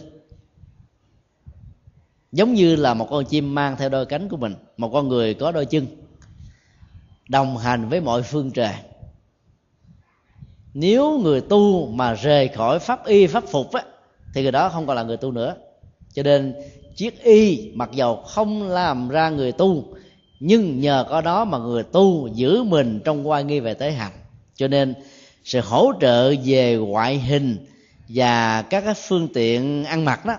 Giống 2.32 2.54
như 2.54 2.76
là 2.76 2.94
một 2.94 3.06
con 3.10 3.24
chim 3.24 3.54
mang 3.54 3.76
theo 3.76 3.88
đôi 3.88 4.06
cánh 4.06 4.28
của 4.28 4.36
mình, 4.36 4.54
một 4.76 4.90
con 4.92 5.08
người 5.08 5.34
có 5.34 5.52
đôi 5.52 5.66
chân, 5.66 5.86
đồng 7.28 7.56
hành 7.56 7.88
với 7.88 8.00
mọi 8.00 8.22
phương 8.22 8.50
trời 8.50 8.74
nếu 10.74 11.18
người 11.18 11.40
tu 11.40 11.86
mà 11.86 12.14
rời 12.14 12.48
khỏi 12.48 12.78
pháp 12.78 13.06
y 13.06 13.26
pháp 13.26 13.44
phục 13.46 13.72
á, 13.72 13.82
thì 14.34 14.42
người 14.42 14.52
đó 14.52 14.68
không 14.68 14.86
còn 14.86 14.96
là 14.96 15.02
người 15.02 15.16
tu 15.16 15.32
nữa. 15.32 15.54
Cho 16.12 16.22
nên 16.22 16.54
chiếc 16.96 17.22
y 17.22 17.70
mặc 17.74 17.90
dầu 17.92 18.16
không 18.16 18.68
làm 18.68 19.08
ra 19.08 19.30
người 19.30 19.52
tu 19.52 19.84
nhưng 20.40 20.80
nhờ 20.80 21.06
có 21.10 21.20
đó 21.20 21.44
mà 21.44 21.58
người 21.58 21.82
tu 21.82 22.28
giữ 22.34 22.62
mình 22.62 23.00
trong 23.04 23.28
quan 23.28 23.46
nghi 23.46 23.60
về 23.60 23.74
tế 23.74 23.90
hành 23.90 24.12
cho 24.54 24.68
nên 24.68 24.94
sự 25.44 25.60
hỗ 25.60 25.92
trợ 26.00 26.34
về 26.44 26.76
ngoại 26.76 27.18
hình 27.18 27.66
và 28.08 28.62
các 28.62 28.80
cái 28.84 28.94
phương 28.94 29.28
tiện 29.34 29.84
ăn 29.84 30.04
mặc 30.04 30.26
đó 30.26 30.36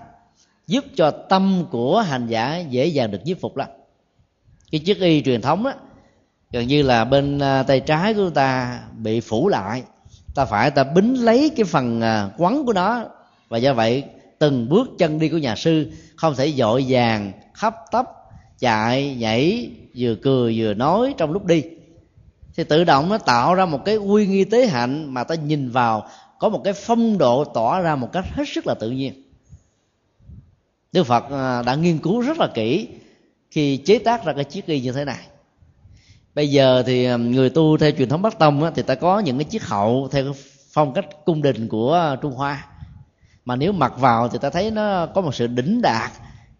giúp 0.67 0.85
cho 0.95 1.11
tâm 1.11 1.65
của 1.71 1.99
hành 1.99 2.27
giả 2.27 2.59
dễ 2.59 2.85
dàng 2.85 3.11
được 3.11 3.23
giúp 3.23 3.37
phục 3.41 3.57
lắm. 3.57 3.67
Cái 4.71 4.79
chiếc 4.79 4.99
y 4.99 5.21
truyền 5.21 5.41
thống 5.41 5.63
đó 5.63 5.73
gần 6.51 6.67
như 6.67 6.81
là 6.81 7.05
bên 7.05 7.39
à, 7.39 7.63
tay 7.63 7.79
trái 7.79 8.13
của 8.13 8.29
ta 8.29 8.79
bị 8.97 9.19
phủ 9.19 9.47
lại 9.47 9.83
ta 10.35 10.45
phải, 10.45 10.71
ta 10.71 10.83
bính 10.83 11.25
lấy 11.25 11.51
cái 11.55 11.63
phần 11.63 12.01
à, 12.01 12.29
quấn 12.37 12.65
của 12.65 12.73
nó. 12.73 13.05
Và 13.49 13.57
do 13.57 13.73
vậy, 13.73 14.03
từng 14.39 14.69
bước 14.69 14.87
chân 14.97 15.19
đi 15.19 15.29
của 15.29 15.37
nhà 15.37 15.55
sư 15.55 15.91
không 16.15 16.35
thể 16.35 16.51
dội 16.51 16.85
vàng 16.87 17.31
khắp 17.53 17.75
tấp, 17.91 18.05
chạy, 18.59 19.15
nhảy, 19.15 19.71
vừa 19.97 20.15
cười, 20.15 20.59
vừa 20.59 20.73
nói 20.73 21.13
trong 21.17 21.31
lúc 21.31 21.45
đi. 21.45 21.63
Thì 22.55 22.63
tự 22.63 22.83
động 22.83 23.09
nó 23.09 23.17
tạo 23.17 23.55
ra 23.55 23.65
một 23.65 23.85
cái 23.85 23.95
uy 23.95 24.27
nghi 24.27 24.43
tế 24.43 24.67
hạnh 24.67 25.13
mà 25.13 25.23
ta 25.23 25.35
nhìn 25.35 25.69
vào, 25.69 26.07
có 26.39 26.49
một 26.49 26.61
cái 26.63 26.73
phong 26.73 27.17
độ 27.17 27.43
tỏ 27.43 27.81
ra 27.81 27.95
một 27.95 28.11
cách 28.13 28.25
hết 28.31 28.43
sức 28.47 28.67
là 28.67 28.73
tự 28.73 28.91
nhiên. 28.91 29.23
Đức 30.91 31.03
phật 31.03 31.23
à, 31.31 31.61
đã 31.61 31.75
nghiên 31.75 31.97
cứu 31.97 32.21
rất 32.21 32.37
là 32.37 32.47
kỹ 32.53 32.87
khi 33.51 33.77
chế 33.77 33.99
tác 33.99 34.25
ra 34.25 34.33
cái 34.33 34.43
chiếc 34.43 34.65
y 34.65 34.81
như 34.81 34.91
thế 34.91 35.05
này 35.05 35.25
bây 36.35 36.49
giờ 36.49 36.83
thì 36.85 37.05
ờ, 37.05 37.17
người 37.17 37.49
tu 37.49 37.77
theo 37.77 37.91
truyền 37.91 38.09
thống 38.09 38.21
bắc 38.21 38.39
tông 38.39 38.71
thì 38.75 38.81
ta 38.81 38.95
có 38.95 39.19
những 39.19 39.37
cái 39.37 39.45
chiếc 39.45 39.63
hậu 39.67 40.07
theo 40.11 40.33
phong 40.73 40.93
cách 40.93 41.05
cung 41.25 41.41
đình 41.41 41.67
của 41.67 41.93
ờ, 41.93 42.15
trung 42.15 42.33
hoa. 42.33 42.67
Mà 43.45 43.55
nếu 43.55 43.71
mặc 43.71 43.93
vào 43.97 44.27
thì 44.27 44.37
ta 44.41 44.49
thấy 44.49 44.71
nó 44.71 45.05
có 45.05 45.21
một 45.21 45.35
sự 45.35 45.47
đỉnh 45.47 45.81
đạt 45.81 46.11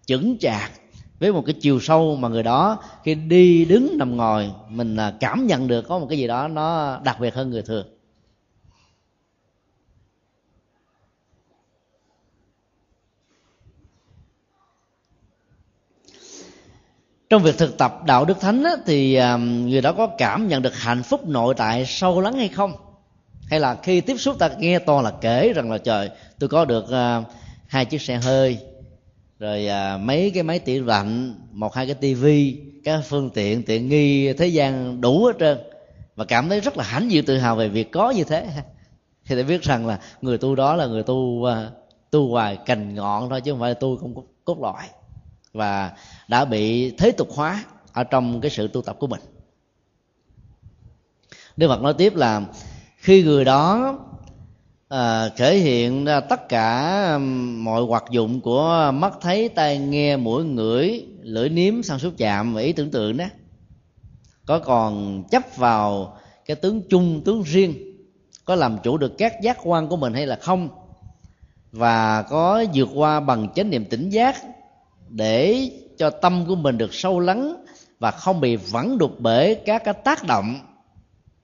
chững 0.06 0.38
chạc 0.40 0.72
với 1.20 1.34
một 1.34 1.44
cái 1.46 1.56
chiều 1.62 1.80
sâu 1.80 2.16
mà 2.16 2.28
người 2.28 2.44
đó 2.44 2.78
khi 3.04 3.16
đi 3.16 3.66
đứng 3.66 3.98
nằm 3.98 4.18
ngồi, 4.18 4.52
mình 4.70 4.96
ờ, 4.96 5.14
cảm 5.20 5.48
nhận 5.48 5.68
được 5.68 5.88
có 5.88 6.00
một 6.00 6.08
cái 6.10 6.18
gì 6.18 6.28
đó 6.28 6.48
nó 6.48 7.00
đặc 7.04 7.20
biệt 7.20 7.36
hơn 7.36 7.50
người 7.50 7.62
thường. 7.62 7.95
Trong 17.30 17.44
việc 17.44 17.58
thực 17.58 17.78
tập 17.78 18.02
đạo 18.06 18.26
đức 18.26 18.40
thánh 18.40 18.64
á, 18.64 18.72
thì 18.86 19.16
à, 19.16 19.38
người 19.38 19.82
đó 19.82 19.92
có 19.92 20.08
cảm 20.08 20.48
nhận 20.48 20.62
được 20.62 20.76
hạnh 20.76 21.04
phúc 21.04 21.28
nội 21.28 21.54
tại 21.58 21.86
sâu 21.86 22.22
lắng 22.22 22.34
hay 22.34 22.48
không? 22.48 22.74
Hay 23.50 23.60
là 23.60 23.76
khi 23.84 24.02
tiếp 24.02 24.18
xúc 24.18 24.36
ta 24.40 24.50
nghe 24.60 24.80
toàn 24.80 25.04
là 25.04 25.12
kể 25.22 25.54
rằng 25.54 25.72
là 25.72 25.78
trời 25.78 26.10
tôi 26.40 26.50
có 26.50 26.66
được 26.66 26.86
uh, 26.86 27.26
hai 27.68 27.86
chiếc 27.86 28.02
xe 28.02 28.16
hơi 28.16 28.58
rồi 29.40 29.68
uh, 29.68 30.02
mấy 30.02 30.32
cái 30.34 30.44
máy 30.44 30.60
tiện 30.60 30.86
lạnh 30.86 31.36
một 31.52 31.74
hai 31.74 31.86
cái 31.86 31.96
tivi 31.96 32.58
các 32.84 33.02
phương 33.10 33.30
tiện 33.30 33.64
tiện 33.64 33.90
nghi 33.90 34.34
thế 34.34 34.48
gian 34.48 35.02
đủ 35.02 35.26
hết 35.26 35.36
trơn. 35.40 35.58
Và 36.16 36.26
cảm 36.26 36.50
thấy 36.50 36.60
rất 36.60 36.78
là 36.78 36.84
hãnh 36.84 37.12
diện 37.12 37.26
tự 37.26 37.38
hào 37.38 37.56
về 37.56 37.68
việc 37.68 37.92
có 37.92 38.10
như 38.12 38.24
thế. 38.24 38.48
Thì 39.26 39.36
để 39.36 39.44
biết 39.44 39.64
rằng 39.64 39.88
là 39.88 40.00
người 40.22 40.38
tu 40.38 40.56
đó 40.56 40.76
là 40.76 40.86
người 40.86 41.04
tu 41.04 41.16
uh, 41.16 41.50
tu 42.12 42.30
hoài 42.30 42.58
cành 42.66 42.96
ngọn 42.96 43.30
thôi 43.30 43.42
chứ 43.42 43.52
không 43.52 43.60
phải 43.60 43.70
là 43.70 43.74
tu 43.74 43.98
không 43.98 44.16
cốt, 44.16 44.24
cốt 44.46 44.62
lõi 44.62 44.84
và 45.56 45.91
đã 46.28 46.45
bị 46.45 46.91
thế 46.91 47.12
tục 47.12 47.28
hóa 47.32 47.64
ở 47.93 48.03
trong 48.03 48.41
cái 48.41 48.51
sự 48.51 48.68
tu 48.68 48.82
tập 48.82 48.95
của 48.99 49.08
mình. 49.08 49.22
Đức 51.58 51.68
Phật 51.68 51.82
nói 51.82 51.93
tiếp 51.93 52.16
là 52.16 52.41
khi 52.97 53.24
người 53.24 53.45
đó 53.45 53.93
à, 54.89 55.30
thể 55.30 55.58
hiện 55.58 56.06
ra 56.06 56.20
tất 56.20 56.49
cả 56.49 57.18
mọi 57.58 57.82
hoạt 57.82 58.03
dụng 58.12 58.41
của 58.41 58.91
mắt 58.93 59.14
thấy 59.22 59.49
tai 59.49 59.78
nghe 59.78 60.18
mũi 60.18 60.43
ngửi 60.43 61.06
lưỡi 61.22 61.49
nếm 61.49 61.84
sang 61.84 61.99
xúc 61.99 62.14
chạm 62.18 62.53
và 62.53 62.62
ý 62.62 62.74
tưởng 62.74 62.91
tượng 62.91 63.18
đó 63.18 63.26
có 64.45 64.60
còn 64.60 65.24
chấp 65.32 65.43
vào 65.56 66.18
cái 66.45 66.56
tướng 66.56 66.82
chung 66.89 67.22
tướng 67.26 67.43
riêng 67.43 67.74
có 68.45 68.56
làm 68.56 68.78
chủ 68.84 68.97
được 68.97 69.18
các 69.18 69.34
giác 69.41 69.58
quan 69.64 69.88
của 69.88 69.97
mình 69.97 70.14
hay 70.14 70.28
là 70.28 70.36
không 70.36 70.70
và 71.72 72.22
có 72.22 72.64
vượt 72.74 72.89
qua 72.93 73.20
bằng 73.20 73.53
chánh 73.56 73.70
niệm 73.70 73.86
tỉnh 73.86 74.10
giác 74.10 74.36
để 75.10 75.72
cho 75.97 76.10
tâm 76.10 76.45
của 76.47 76.56
mình 76.56 76.78
được 76.78 76.93
sâu 76.93 77.20
lắng 77.20 77.66
và 77.99 78.12
không 78.12 78.41
bị 78.41 78.56
vẩn 78.56 78.97
đục 78.97 79.12
bởi 79.20 79.56
các 79.56 79.82
cái 79.86 79.93
tác 79.93 80.24
động. 80.28 80.60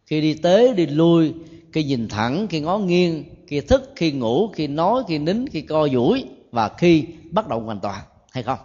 Khi 0.05 0.21
đi 0.21 0.33
tới, 0.33 0.73
đi 0.73 0.85
lui, 0.85 1.33
khi 1.73 1.83
nhìn 1.83 2.07
thẳng, 2.07 2.47
khi 2.49 2.59
ngó 2.59 2.77
nghiêng, 2.77 3.23
khi 3.47 3.61
thức, 3.61 3.91
khi 3.95 4.11
ngủ, 4.11 4.47
khi 4.47 4.67
nói, 4.67 5.03
khi 5.07 5.17
nín, 5.17 5.49
khi 5.49 5.61
co 5.61 5.87
duỗi 5.87 6.25
và 6.51 6.69
khi 6.77 7.05
bắt 7.31 7.47
động 7.47 7.65
hoàn 7.65 7.79
toàn, 7.79 8.01
hay 8.31 8.43
không? 8.43 8.59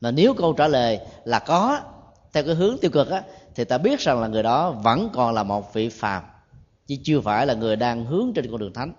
Là 0.00 0.10
nếu 0.10 0.34
câu 0.34 0.52
trả 0.52 0.68
lời 0.68 1.00
là 1.24 1.38
có, 1.38 1.80
theo 2.32 2.44
cái 2.44 2.54
hướng 2.54 2.78
tiêu 2.80 2.90
cực 2.90 3.10
á, 3.10 3.22
thì 3.54 3.64
ta 3.64 3.78
biết 3.78 4.00
rằng 4.00 4.20
là 4.20 4.28
người 4.28 4.42
đó 4.42 4.70
vẫn 4.70 5.08
còn 5.12 5.34
là 5.34 5.42
một 5.42 5.74
vị 5.74 5.88
phàm, 5.88 6.22
chứ 6.86 6.96
chưa 7.04 7.20
phải 7.20 7.46
là 7.46 7.54
người 7.54 7.76
đang 7.76 8.04
hướng 8.04 8.32
trên 8.34 8.50
con 8.50 8.60
đường 8.60 8.72
thánh. 8.72 8.92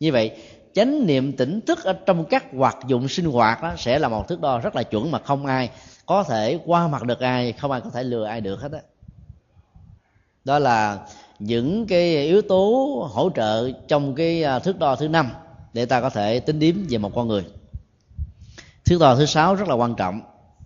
Như 0.00 0.12
vậy 0.12 0.30
chánh 0.78 1.06
niệm 1.06 1.32
tỉnh 1.36 1.60
thức 1.60 1.84
ở 1.84 1.92
trong 1.92 2.24
các 2.24 2.44
hoạt 2.56 2.76
dụng 2.86 3.08
sinh 3.08 3.26
hoạt 3.26 3.62
đó 3.62 3.74
sẽ 3.78 3.98
là 3.98 4.08
một 4.08 4.28
thước 4.28 4.40
đo 4.40 4.58
rất 4.58 4.76
là 4.76 4.82
chuẩn 4.82 5.10
mà 5.10 5.18
không 5.18 5.46
ai 5.46 5.70
có 6.06 6.22
thể 6.22 6.58
qua 6.64 6.88
mặt 6.88 7.02
được 7.02 7.20
ai 7.20 7.52
không 7.52 7.70
ai 7.70 7.80
có 7.80 7.90
thể 7.90 8.02
lừa 8.02 8.24
ai 8.24 8.40
được 8.40 8.60
hết 8.60 8.72
á 8.72 8.78
đó. 8.78 8.84
đó 10.44 10.58
là 10.58 10.98
những 11.38 11.86
cái 11.86 12.26
yếu 12.26 12.42
tố 12.42 12.86
hỗ 13.12 13.30
trợ 13.30 13.70
trong 13.88 14.14
cái 14.14 14.42
à, 14.42 14.58
thước 14.58 14.78
đo 14.78 14.96
thứ 14.96 15.08
năm 15.08 15.30
để 15.72 15.86
ta 15.86 16.00
có 16.00 16.10
thể 16.10 16.40
tính 16.40 16.58
điếm 16.58 16.74
về 16.88 16.98
một 16.98 17.12
con 17.14 17.28
người 17.28 17.44
thước 18.84 18.98
đo 19.00 19.16
thứ 19.16 19.26
sáu 19.26 19.54
rất 19.54 19.68
là 19.68 19.74
quan 19.74 19.94
trọng 19.94 20.20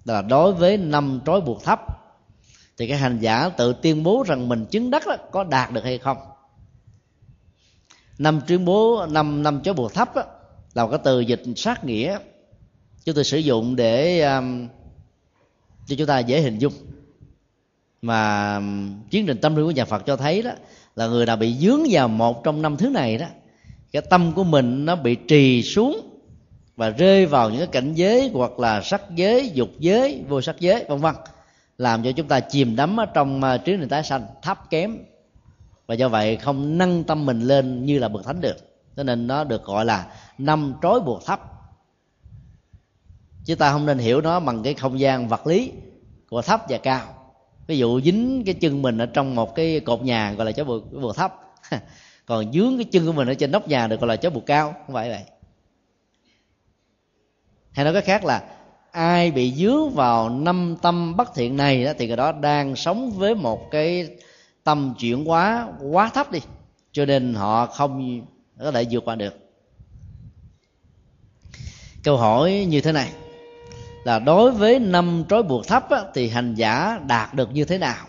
là 0.05 0.23
đối 0.23 0.53
với 0.53 0.77
năm 0.77 1.21
trói 1.27 1.41
buộc 1.41 1.65
thấp 1.65 1.81
thì 2.79 2.89
cái 2.89 2.99
hành 2.99 3.19
giả 3.19 3.49
tự 3.49 3.75
tuyên 3.83 4.03
bố 4.03 4.25
rằng 4.27 4.49
mình 4.49 4.65
chứng 4.65 4.91
đắc 4.91 5.07
đó, 5.07 5.17
có 5.31 5.45
đạt 5.45 5.73
được 5.73 5.85
hay 5.85 5.99
không 5.99 6.17
năm 8.23 8.41
tuyên 8.47 8.65
bố 8.65 9.07
năm 9.11 9.43
năm 9.43 9.61
chó 9.65 9.73
buộc 9.73 9.95
thấp 9.95 10.17
đó, 10.17 10.23
là 10.75 10.85
một 10.85 10.91
cái 10.91 11.01
từ 11.05 11.21
dịch 11.21 11.43
sát 11.57 11.85
nghĩa 11.85 12.19
chúng 13.05 13.15
tôi 13.15 13.25
sử 13.25 13.39
dụng 13.39 13.77
để 13.77 14.23
um, 14.23 14.69
cho 15.87 15.97
chúng 15.99 16.07
ta 16.07 16.19
dễ 16.19 16.41
hình 16.41 16.59
dung. 16.59 16.73
Mà 18.03 18.57
um, 18.57 19.01
chiến 19.11 19.27
trình 19.27 19.39
tâm 19.39 19.57
linh 19.57 19.65
của 19.65 19.71
nhà 19.71 19.85
Phật 19.85 20.07
cho 20.07 20.17
thấy 20.17 20.43
đó 20.43 20.51
là 20.97 21.07
người 21.07 21.27
nào 21.27 21.37
bị 21.37 21.55
dướng 21.55 21.83
vào 21.91 22.09
một 22.09 22.45
trong 22.45 22.63
năm 22.63 22.77
thứ 22.77 22.89
này 22.89 23.19
đó 23.19 23.27
cái 23.93 24.03
tâm 24.11 24.33
của 24.33 24.45
mình 24.45 24.87
nó 24.87 24.97
bị 24.97 25.15
trì 25.15 25.63
xuống 25.63 26.01
và 26.77 26.91
rơi 26.91 27.27
vào 27.27 27.51
những 27.51 27.59
cái 27.59 27.67
cảnh 27.67 27.95
giới 27.95 28.31
hoặc 28.35 28.59
là 28.59 28.83
sắc 28.83 29.03
giới 29.15 29.51
dục 29.55 29.69
giới 29.79 30.25
vô 30.29 30.41
sắc 30.41 30.61
giới 30.61 30.85
vân 30.89 30.99
vân 30.99 31.15
làm 31.79 32.03
cho 32.03 32.13
chúng 32.13 32.29
ta 32.29 32.41
chìm 32.41 32.77
đắm 32.77 33.01
ở 33.01 33.07
trong 33.07 33.41
uh, 33.55 33.65
trí 33.65 33.77
nền 33.77 33.89
tái 33.89 34.03
sanh 34.03 34.27
thấp 34.43 34.71
kém 34.71 34.99
và 35.87 35.95
do 35.95 36.09
vậy 36.09 36.37
không 36.37 36.79
nâng 36.79 37.05
tâm 37.05 37.27
mình 37.27 37.41
lên 37.41 37.85
như 37.85 37.99
là 37.99 38.09
bậc 38.09 38.25
thánh 38.25 38.41
được. 38.41 38.57
Cho 38.97 39.03
nên 39.03 39.27
nó 39.27 39.45
được 39.45 39.65
gọi 39.65 39.85
là 39.85 40.07
năm 40.39 40.75
trói 40.83 41.01
buộc 41.01 41.27
thấp. 41.27 41.41
Chứ 43.45 43.55
ta 43.55 43.73
không 43.73 43.87
nên 43.87 43.99
hiểu 43.99 44.21
nó 44.21 44.41
bằng 44.41 44.63
cái 44.63 44.75
không 44.75 45.01
gian 45.01 45.29
vật 45.29 45.47
lý 45.47 45.73
của 46.31 46.43
thấp 46.43 46.63
và 46.69 46.79
cao. 46.79 47.15
Ví 47.67 47.79
dụ 47.79 48.01
dính 48.01 48.43
cái 48.47 48.55
chân 48.55 48.83
mình 48.83 48.99
ở 48.99 49.07
trong 49.07 49.35
một 49.35 49.55
cái 49.55 49.81
cột 49.81 50.03
nhà 50.03 50.33
gọi 50.33 50.47
là 50.47 50.53
chó 50.53 50.65
buộc, 50.65 50.93
buộc 50.93 51.17
thấp. 51.17 51.35
Còn 52.27 52.53
dướng 52.53 52.77
cái 52.77 52.85
chân 52.85 53.07
của 53.07 53.13
mình 53.13 53.29
ở 53.29 53.35
trên 53.35 53.51
nóc 53.51 53.69
nhà 53.69 53.87
được 53.87 54.01
gọi 54.01 54.09
là 54.09 54.17
chó 54.17 54.31
buộc 54.31 54.47
cao. 54.47 54.75
Không 54.87 54.95
phải 54.95 55.09
vậy. 55.09 55.23
Hay 57.73 57.85
nói 57.85 57.95
cách 57.95 58.05
khác 58.05 58.25
là 58.25 58.43
ai 58.91 59.31
bị 59.31 59.53
dướng 59.53 59.91
vào 59.91 60.29
năm 60.29 60.77
tâm 60.83 61.17
bất 61.17 61.35
thiện 61.35 61.57
này 61.57 61.85
đó 61.85 61.93
thì 61.99 62.07
người 62.07 62.17
đó 62.17 62.33
đang 62.33 62.77
sống 62.77 63.11
với 63.11 63.35
một 63.35 63.71
cái 63.71 64.09
tâm 64.65 64.95
chuyển 64.99 65.25
hóa 65.25 65.69
quá 65.81 66.11
thấp 66.15 66.33
đi 66.33 66.41
cho 66.93 67.05
nên 67.05 67.35
họ 67.35 67.67
không 67.67 68.21
có 68.61 68.71
thể 68.71 68.87
vượt 68.91 69.05
qua 69.05 69.15
được. 69.15 69.35
Câu 72.05 72.17
hỏi 72.17 72.67
như 72.69 72.81
thế 72.81 72.93
này 72.93 73.13
là 74.05 74.19
đối 74.19 74.51
với 74.51 74.79
năm 74.79 75.25
trói 75.29 75.43
buộc 75.43 75.67
thấp 75.67 75.91
á, 75.91 76.01
thì 76.15 76.29
hành 76.29 76.55
giả 76.55 77.01
đạt 77.07 77.35
được 77.35 77.53
như 77.53 77.65
thế 77.65 77.79
nào? 77.79 78.07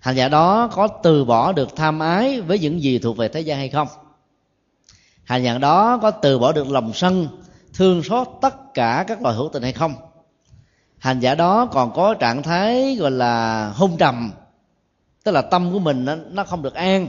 Hành 0.00 0.16
giả 0.16 0.28
đó 0.28 0.68
có 0.68 0.88
từ 0.88 1.24
bỏ 1.24 1.52
được 1.52 1.76
tham 1.76 1.98
ái 1.98 2.40
với 2.40 2.58
những 2.58 2.82
gì 2.82 2.98
thuộc 2.98 3.16
về 3.16 3.28
thế 3.28 3.40
gian 3.40 3.58
hay 3.58 3.68
không? 3.68 3.88
Hành 5.24 5.42
giả 5.42 5.58
đó 5.58 5.98
có 6.02 6.10
từ 6.10 6.38
bỏ 6.38 6.52
được 6.52 6.70
lòng 6.70 6.92
sân 6.94 7.28
thương 7.74 8.02
xót 8.02 8.28
tất 8.42 8.74
cả 8.74 9.04
các 9.08 9.22
loài 9.22 9.34
hữu 9.36 9.50
tình 9.52 9.62
hay 9.62 9.72
không? 9.72 9.94
Hành 10.98 11.20
giả 11.20 11.34
đó 11.34 11.66
còn 11.66 11.92
có 11.94 12.14
trạng 12.14 12.42
thái 12.42 12.96
gọi 12.96 13.10
là 13.10 13.68
hôn 13.74 13.96
trầm 13.98 14.32
tức 15.24 15.32
là 15.32 15.42
tâm 15.42 15.72
của 15.72 15.78
mình 15.78 16.04
nó, 16.04 16.16
nó 16.30 16.44
không 16.44 16.62
được 16.62 16.74
an 16.74 17.06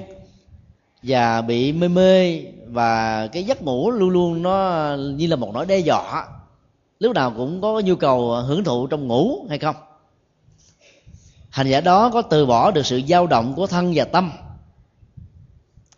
và 1.04 1.42
bị 1.42 1.72
mê 1.72 1.88
mê 1.88 2.42
và 2.68 3.28
cái 3.28 3.44
giấc 3.44 3.62
ngủ 3.62 3.92
luôn 3.92 4.10
luôn 4.10 4.42
nó 4.42 4.88
như 4.98 5.28
là 5.28 5.36
một 5.36 5.52
nỗi 5.54 5.66
đe 5.66 5.80
dọa. 5.80 6.28
Lúc 7.00 7.14
nào 7.14 7.34
cũng 7.38 7.62
có 7.62 7.82
nhu 7.86 7.96
cầu 7.96 8.30
hưởng 8.32 8.64
thụ 8.64 8.88
trong 8.88 9.08
ngủ 9.08 9.46
hay 9.50 9.58
không? 9.58 9.76
Hành 11.50 11.68
giả 11.68 11.82
đó 11.82 12.10
có 12.10 12.22
từ 12.22 12.46
bỏ 12.46 12.72
được 12.72 12.86
sự 12.86 13.02
dao 13.08 13.28
động 13.28 13.54
của 13.56 13.68
thân 13.68 13.92
và 13.96 14.06
tâm 14.06 14.32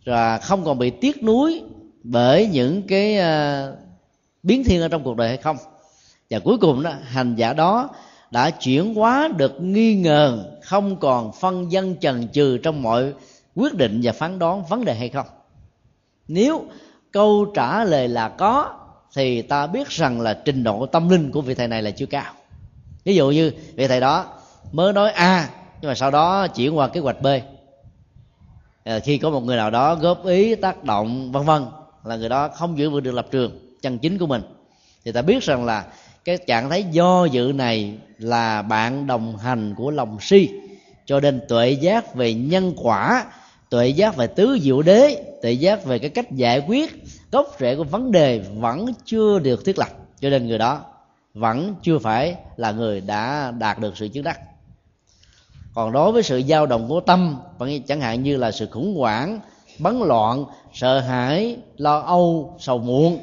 và 0.06 0.38
không 0.38 0.66
còn 0.66 0.78
bị 0.78 0.90
tiếc 0.90 1.24
nuối 1.24 1.62
bởi 2.04 2.48
những 2.48 2.82
cái 2.88 3.18
ờ, 3.18 3.76
biến 4.44 4.64
thiên 4.64 4.82
ở 4.82 4.88
trong 4.88 5.04
cuộc 5.04 5.18
đời 5.18 5.28
hay 5.28 5.38
không? 5.38 5.58
Và 6.30 6.40
cuối 6.40 6.58
cùng 6.58 6.84
đó 6.84 6.92
hành 7.04 7.36
giả 7.36 7.54
đó 7.54 7.90
đã 8.32 8.50
chuyển 8.50 8.96
hóa 8.96 9.30
được 9.38 9.62
nghi 9.62 9.96
ngờ 9.96 10.44
không 10.68 11.00
còn 11.00 11.32
phân 11.32 11.72
dân 11.72 11.96
trần 11.96 12.28
trừ 12.28 12.58
trong 12.58 12.82
mọi 12.82 13.14
quyết 13.56 13.76
định 13.76 14.00
và 14.04 14.12
phán 14.12 14.40
đoán 14.40 14.64
vấn 14.66 14.86
đề 14.86 14.96
hay 14.96 15.10
không. 15.10 15.26
Nếu 16.28 16.66
câu 17.12 17.46
trả 17.56 17.84
lời 17.84 18.08
là 18.08 18.30
có 18.30 18.74
thì 19.16 19.42
ta 19.42 19.68
biết 19.68 19.90
rằng 19.90 20.22
là 20.22 20.34
trình 20.46 20.64
độ 20.64 20.86
tâm 20.86 21.10
linh 21.10 21.32
của 21.32 21.42
vị 21.42 21.54
thầy 21.54 21.68
này 21.68 21.82
là 21.82 21.92
chưa 21.92 22.06
cao. 22.06 22.34
Ví 23.04 23.16
dụ 23.16 23.30
như 23.30 23.52
vị 23.76 23.88
thầy 23.88 24.00
đó 24.00 24.26
mới 24.72 24.94
nói 24.94 25.12
a 25.12 25.50
nhưng 25.82 25.90
mà 25.90 25.96
sau 25.96 26.12
đó 26.12 26.48
chuyển 26.48 26.78
qua 26.78 26.88
kế 26.88 27.00
hoạch 27.00 27.22
b. 27.22 27.28
À, 28.84 29.00
khi 29.00 29.18
có 29.18 29.30
một 29.30 29.44
người 29.44 29.58
nào 29.58 29.70
đó 29.70 29.96
góp 29.96 30.26
ý 30.26 30.56
tác 30.56 30.84
động 30.84 31.32
vân 31.32 31.44
vân 31.44 31.66
là 32.04 32.16
người 32.16 32.30
đó 32.30 32.48
không 32.48 32.78
giữ 32.78 32.90
vững 32.90 33.04
được 33.04 33.12
lập 33.12 33.28
trường 33.32 33.76
chân 33.82 34.00
chính 34.00 34.18
của 34.18 34.28
mình 34.28 34.42
thì 35.06 35.12
ta 35.12 35.22
biết 35.22 35.44
rằng 35.44 35.66
là 35.66 35.86
cái 36.28 36.38
trạng 36.38 36.70
thái 36.70 36.84
do 36.84 37.26
dự 37.26 37.52
này 37.56 37.94
là 38.18 38.62
bạn 38.62 39.08
đồng 39.08 39.38
hành 39.38 39.76
của 39.78 39.92
lòng 39.92 40.18
si. 40.22 40.50
Cho 41.06 41.20
nên 41.20 41.42
tuệ 41.48 41.72
giác 41.72 42.16
về 42.16 42.34
nhân 42.34 42.74
quả, 42.78 43.26
tuệ 43.70 43.88
giác 43.88 44.16
về 44.16 44.28
tứ 44.28 44.58
diệu 44.62 44.82
đế, 44.82 45.24
tuệ 45.42 45.52
giác 45.52 45.86
về 45.86 46.00
cái 46.00 46.10
cách 46.10 46.32
giải 46.32 46.64
quyết 46.68 47.04
gốc 47.32 47.48
rễ 47.60 47.76
của 47.76 47.84
vấn 47.84 48.12
đề 48.12 48.40
vẫn 48.40 48.86
chưa 49.06 49.40
được 49.40 49.66
thiết 49.66 49.78
lập. 49.78 49.88
Cho 50.20 50.30
nên 50.30 50.48
người 50.48 50.58
đó 50.58 50.82
vẫn 51.34 51.76
chưa 51.84 52.00
phải 52.00 52.36
là 52.58 52.72
người 52.72 53.02
đã 53.02 53.52
đạt 53.52 53.80
được 53.80 53.98
sự 53.98 54.08
chứng 54.08 54.24
đắc. 54.24 54.40
Còn 55.74 55.92
đối 55.92 56.12
với 56.12 56.24
sự 56.24 56.42
dao 56.48 56.66
động 56.66 56.88
của 56.90 57.00
tâm 57.00 57.36
chẳng 57.88 58.02
hạn 58.02 58.24
như 58.24 58.38
là 58.38 58.52
sự 58.52 58.68
khủng 58.72 58.98
hoảng, 58.98 59.40
bấn 59.80 60.00
loạn, 60.00 60.46
sợ 60.74 61.00
hãi, 61.00 61.58
lo 61.78 62.00
âu, 62.00 62.56
sầu 62.60 62.78
muộn 62.78 63.20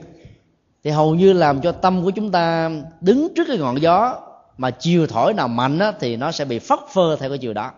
thì 0.85 0.91
hầu 0.91 1.15
như 1.15 1.33
làm 1.33 1.61
cho 1.61 1.73
tâm 1.73 2.05
của 2.05 2.11
chúng 2.11 2.31
ta 2.31 2.71
đứng 3.01 3.35
trước 3.35 3.45
cái 3.49 3.59
ngọn 3.59 3.83
gió 3.83 4.21
mà 4.59 4.71
chiều 4.71 5.07
thổi 5.07 5.35
nào 5.35 5.49
mạnh 5.49 5.79
á, 5.79 5.93
thì 6.01 6.17
nó 6.17 6.33
sẽ 6.33 6.45
bị 6.45 6.59
phất 6.59 6.79
phơ 6.93 7.17
theo 7.17 7.29
cái 7.29 7.39
chiều 7.39 7.53
đó. 7.53 7.71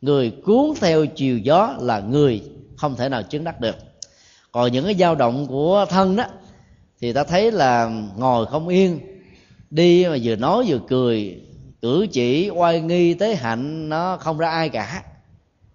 Người 0.00 0.30
cuốn 0.30 0.72
theo 0.80 1.06
chiều 1.06 1.38
gió 1.38 1.74
là 1.80 2.00
người 2.00 2.42
không 2.76 2.96
thể 2.96 3.08
nào 3.08 3.22
chứng 3.22 3.44
đắc 3.44 3.60
được. 3.60 3.76
Còn 4.52 4.72
những 4.72 4.84
cái 4.84 4.94
dao 4.94 5.14
động 5.14 5.46
của 5.46 5.86
thân 5.88 6.16
đó 6.16 6.24
thì 7.00 7.12
ta 7.12 7.24
thấy 7.24 7.52
là 7.52 7.90
ngồi 8.16 8.46
không 8.46 8.68
yên 8.68 9.00
đi 9.70 10.06
mà 10.06 10.16
vừa 10.22 10.36
nói 10.36 10.64
vừa 10.68 10.78
cười 10.88 11.42
cử 11.82 12.06
chỉ 12.12 12.50
oai 12.54 12.80
nghi 12.80 13.14
tế 13.14 13.34
hạnh 13.34 13.88
nó 13.88 14.16
không 14.16 14.38
ra 14.38 14.50
ai 14.50 14.68
cả. 14.68 15.02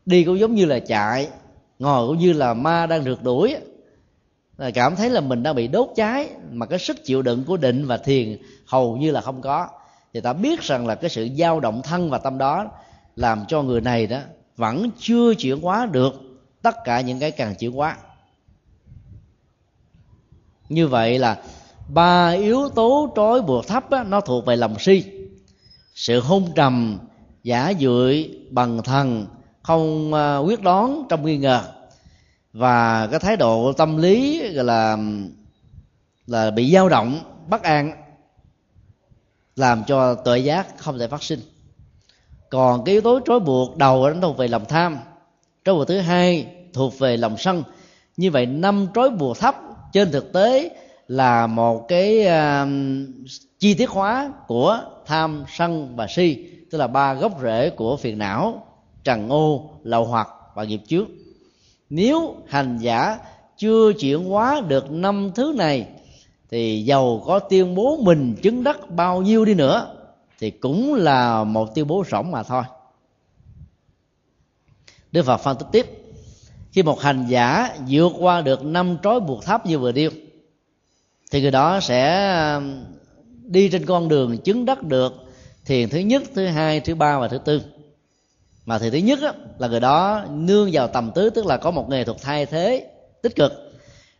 Đi 0.05 0.23
cũng 0.23 0.39
giống 0.39 0.55
như 0.55 0.65
là 0.65 0.79
chạy 0.79 1.27
ngồi 1.79 2.07
cũng 2.07 2.17
như 2.17 2.33
là 2.33 2.53
ma 2.53 2.85
đang 2.85 3.03
rượt 3.03 3.23
đuổi 3.23 3.55
là 4.57 4.71
cảm 4.71 4.95
thấy 4.95 5.09
là 5.09 5.21
mình 5.21 5.43
đang 5.43 5.55
bị 5.55 5.67
đốt 5.67 5.89
cháy 5.95 6.29
mà 6.51 6.65
cái 6.65 6.79
sức 6.79 7.05
chịu 7.05 7.21
đựng 7.21 7.43
của 7.43 7.57
định 7.57 7.85
và 7.87 7.97
thiền 7.97 8.37
hầu 8.65 8.97
như 8.97 9.11
là 9.11 9.21
không 9.21 9.41
có. 9.41 9.67
Thì 10.13 10.21
ta 10.21 10.33
biết 10.33 10.61
rằng 10.61 10.87
là 10.87 10.95
cái 10.95 11.09
sự 11.09 11.27
dao 11.37 11.59
động 11.59 11.81
thân 11.83 12.09
và 12.09 12.17
tâm 12.17 12.37
đó 12.37 12.71
làm 13.15 13.45
cho 13.47 13.61
người 13.61 13.81
này 13.81 14.07
đó 14.07 14.19
vẫn 14.57 14.89
chưa 14.99 15.33
chuyển 15.33 15.61
hóa 15.61 15.85
được 15.85 16.13
tất 16.61 16.75
cả 16.85 17.01
những 17.01 17.19
cái 17.19 17.31
càng 17.31 17.55
chuyển 17.55 17.71
hóa. 17.71 17.97
Như 20.69 20.87
vậy 20.87 21.19
là 21.19 21.41
ba 21.87 22.29
yếu 22.29 22.69
tố 22.69 23.13
trói 23.15 23.41
buộc 23.41 23.67
thấp 23.67 23.91
á, 23.91 24.03
nó 24.03 24.21
thuộc 24.21 24.45
về 24.45 24.55
lòng 24.55 24.79
si. 24.79 25.03
Sự 25.95 26.19
hôn 26.19 26.51
trầm 26.55 26.99
giả 27.43 27.73
dưỡi 27.79 28.29
bằng 28.51 28.83
thần 28.83 29.25
không 29.63 30.13
à, 30.13 30.37
quyết 30.37 30.61
đoán 30.61 31.03
trong 31.09 31.25
nghi 31.25 31.37
ngờ 31.37 31.63
và 32.53 33.07
cái 33.07 33.19
thái 33.19 33.37
độ 33.37 33.73
tâm 33.73 33.97
lý 33.97 34.49
gọi 34.53 34.65
là 34.65 34.97
là 36.27 36.51
bị 36.51 36.71
dao 36.71 36.89
động 36.89 37.19
bất 37.49 37.63
an 37.63 37.91
làm 39.55 39.83
cho 39.87 40.15
tuệ 40.15 40.39
giác 40.39 40.77
không 40.77 40.99
thể 40.99 41.07
phát 41.07 41.23
sinh. 41.23 41.39
Còn 42.49 42.83
cái 42.85 42.93
yếu 42.93 43.01
tố 43.01 43.19
trói 43.25 43.39
buộc 43.39 43.77
đầu 43.77 44.09
nó 44.09 44.21
thuộc 44.21 44.37
về 44.37 44.47
lòng 44.47 44.65
tham. 44.65 44.97
Trói 45.65 45.75
buộc 45.75 45.87
thứ 45.87 45.99
hai 45.99 46.47
thuộc 46.73 46.99
về 46.99 47.17
lòng 47.17 47.37
sân. 47.37 47.63
Như 48.17 48.31
vậy 48.31 48.45
năm 48.45 48.87
trói 48.95 49.09
buộc 49.09 49.37
thấp 49.37 49.55
trên 49.93 50.11
thực 50.11 50.33
tế 50.33 50.69
là 51.07 51.47
một 51.47 51.87
cái 51.87 52.27
uh, 52.27 52.69
chi 53.59 53.73
tiết 53.73 53.89
hóa 53.89 54.33
của 54.47 54.81
tham 55.05 55.45
sân 55.47 55.95
và 55.95 56.07
si 56.09 56.47
tức 56.71 56.77
là 56.77 56.87
ba 56.87 57.13
gốc 57.13 57.31
rễ 57.41 57.69
của 57.69 57.97
phiền 57.97 58.17
não 58.17 58.67
trần 59.03 59.29
ô 59.29 59.69
lậu 59.83 60.05
hoặc 60.05 60.27
và 60.55 60.63
nghiệp 60.63 60.81
trước 60.87 61.07
nếu 61.95 62.35
hành 62.47 62.77
giả 62.77 63.17
chưa 63.57 63.93
chuyển 63.93 64.23
hóa 64.25 64.61
được 64.67 64.91
năm 64.91 65.31
thứ 65.35 65.53
này, 65.57 65.87
thì 66.51 66.83
giàu 66.85 67.23
có 67.25 67.39
tuyên 67.39 67.75
bố 67.75 67.97
mình 68.01 68.35
chứng 68.41 68.63
đắc 68.63 68.89
bao 68.89 69.21
nhiêu 69.21 69.45
đi 69.45 69.53
nữa, 69.53 69.95
thì 70.39 70.51
cũng 70.51 70.93
là 70.93 71.43
một 71.43 71.75
tuyên 71.75 71.87
bố 71.87 72.03
rỗng 72.11 72.31
mà 72.31 72.43
thôi. 72.43 72.63
Đức 75.11 75.25
phật 75.25 75.37
phân 75.37 75.57
tích 75.57 75.67
tiếp, 75.71 75.85
khi 76.71 76.83
một 76.83 77.01
hành 77.01 77.25
giả 77.29 77.75
vượt 77.89 78.11
qua 78.19 78.41
được 78.41 78.65
năm 78.65 78.97
trói 79.03 79.19
buộc 79.19 79.43
thấp 79.43 79.65
như 79.65 79.79
vừa 79.79 79.91
điêu 79.91 80.11
thì 81.31 81.41
người 81.41 81.51
đó 81.51 81.79
sẽ 81.79 82.29
um, 82.55 82.83
đi 83.43 83.69
trên 83.69 83.85
con 83.85 84.09
đường 84.09 84.37
chứng 84.37 84.65
đắc 84.65 84.83
được 84.83 85.13
thiền 85.65 85.89
thứ 85.89 85.99
nhất, 85.99 86.23
thứ 86.35 86.47
hai, 86.47 86.79
thứ 86.79 86.95
ba 86.95 87.19
và 87.19 87.27
thứ 87.27 87.37
tư 87.37 87.61
mà 88.65 88.79
thì 88.79 88.89
thứ 88.89 88.97
nhất 88.97 89.19
á, 89.21 89.33
là 89.57 89.67
người 89.67 89.79
đó 89.79 90.25
nương 90.31 90.69
vào 90.73 90.87
tầm 90.87 91.11
tứ 91.15 91.29
tức 91.29 91.45
là 91.45 91.57
có 91.57 91.71
một 91.71 91.89
nghề 91.89 92.03
thuật 92.03 92.17
thay 92.21 92.45
thế 92.45 92.87
tích 93.21 93.35
cực 93.35 93.51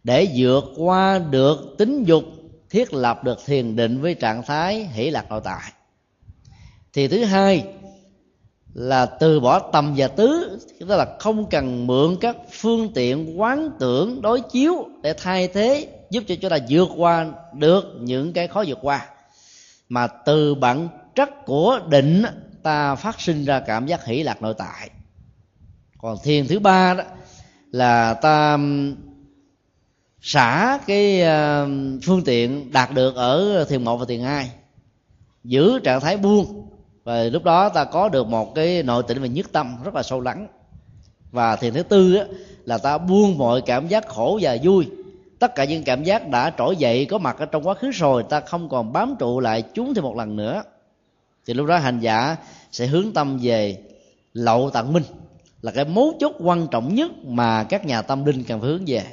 để 0.03 0.27
vượt 0.35 0.63
qua 0.77 1.19
được 1.19 1.75
tính 1.77 2.03
dục 2.03 2.23
thiết 2.69 2.93
lập 2.93 3.23
được 3.23 3.39
thiền 3.45 3.75
định 3.75 4.01
với 4.01 4.13
trạng 4.13 4.43
thái 4.43 4.85
hỷ 4.93 5.09
lạc 5.09 5.29
nội 5.29 5.41
tại. 5.43 5.71
Thì 6.93 7.07
thứ 7.07 7.23
hai 7.23 7.63
là 8.73 9.05
từ 9.05 9.39
bỏ 9.39 9.59
tầm 9.59 9.93
và 9.97 10.07
tứ 10.07 10.59
tức 10.79 10.89
là 10.89 11.17
không 11.19 11.49
cần 11.49 11.87
mượn 11.87 12.15
các 12.21 12.37
phương 12.51 12.93
tiện 12.93 13.41
quán 13.41 13.69
tưởng 13.79 14.21
đối 14.21 14.41
chiếu 14.41 14.85
để 15.01 15.13
thay 15.13 15.47
thế 15.47 15.87
giúp 16.09 16.23
cho 16.27 16.35
chúng 16.41 16.51
ta 16.51 16.57
vượt 16.69 16.89
qua 16.97 17.31
được 17.53 17.83
những 17.99 18.33
cái 18.33 18.47
khó 18.47 18.63
vượt 18.67 18.79
qua. 18.81 19.07
Mà 19.89 20.07
từ 20.07 20.55
bản 20.55 20.87
chất 21.15 21.45
của 21.45 21.79
định 21.89 22.23
ta 22.63 22.95
phát 22.95 23.21
sinh 23.21 23.45
ra 23.45 23.59
cảm 23.59 23.85
giác 23.85 24.05
hỷ 24.05 24.23
lạc 24.23 24.41
nội 24.41 24.53
tại. 24.57 24.89
Còn 25.97 26.17
thiền 26.23 26.47
thứ 26.47 26.59
ba 26.59 26.93
đó 26.93 27.03
là 27.71 28.13
ta 28.13 28.57
xả 30.21 30.79
cái 30.87 31.23
phương 32.05 32.23
tiện 32.25 32.71
đạt 32.71 32.93
được 32.93 33.15
ở 33.15 33.65
thiền 33.69 33.83
một 33.83 33.97
và 33.97 34.05
thiền 34.05 34.19
hai 34.19 34.51
giữ 35.43 35.79
trạng 35.79 36.01
thái 36.01 36.17
buông. 36.17 36.69
Và 37.03 37.23
lúc 37.23 37.43
đó 37.43 37.69
ta 37.69 37.83
có 37.85 38.09
được 38.09 38.27
một 38.27 38.55
cái 38.55 38.83
nội 38.83 39.03
tỉnh 39.07 39.21
và 39.21 39.27
nhất 39.27 39.45
tâm 39.51 39.75
rất 39.83 39.95
là 39.95 40.03
sâu 40.03 40.21
lắng. 40.21 40.47
Và 41.31 41.55
thiền 41.55 41.73
thứ 41.73 41.83
tư 41.83 42.15
á, 42.15 42.25
là 42.65 42.77
ta 42.77 42.97
buông 42.97 43.37
mọi 43.37 43.61
cảm 43.61 43.87
giác 43.87 44.07
khổ 44.07 44.39
và 44.41 44.57
vui. 44.63 44.87
Tất 45.39 45.55
cả 45.55 45.63
những 45.63 45.83
cảm 45.83 46.03
giác 46.03 46.29
đã 46.29 46.53
trỗi 46.57 46.75
dậy 46.75 47.05
có 47.05 47.17
mặt 47.17 47.35
ở 47.39 47.45
trong 47.45 47.67
quá 47.67 47.73
khứ 47.73 47.91
rồi 47.91 48.23
ta 48.23 48.39
không 48.39 48.69
còn 48.69 48.93
bám 48.93 49.15
trụ 49.19 49.39
lại 49.39 49.63
chúng 49.73 49.93
thêm 49.93 50.03
một 50.03 50.15
lần 50.17 50.35
nữa 50.35 50.63
thì 51.45 51.53
lúc 51.53 51.67
đó 51.67 51.77
hành 51.77 51.99
giả 51.99 52.35
sẽ 52.71 52.87
hướng 52.87 53.13
tâm 53.13 53.39
về 53.41 53.77
lậu 54.33 54.69
tận 54.73 54.93
minh 54.93 55.03
là 55.61 55.71
cái 55.71 55.85
mấu 55.85 56.13
chốt 56.19 56.35
quan 56.39 56.67
trọng 56.71 56.95
nhất 56.95 57.11
mà 57.25 57.63
các 57.63 57.85
nhà 57.85 58.01
tâm 58.01 58.25
linh 58.25 58.43
cần 58.43 58.61
phải 58.61 58.69
hướng 58.69 58.83
về. 58.87 59.03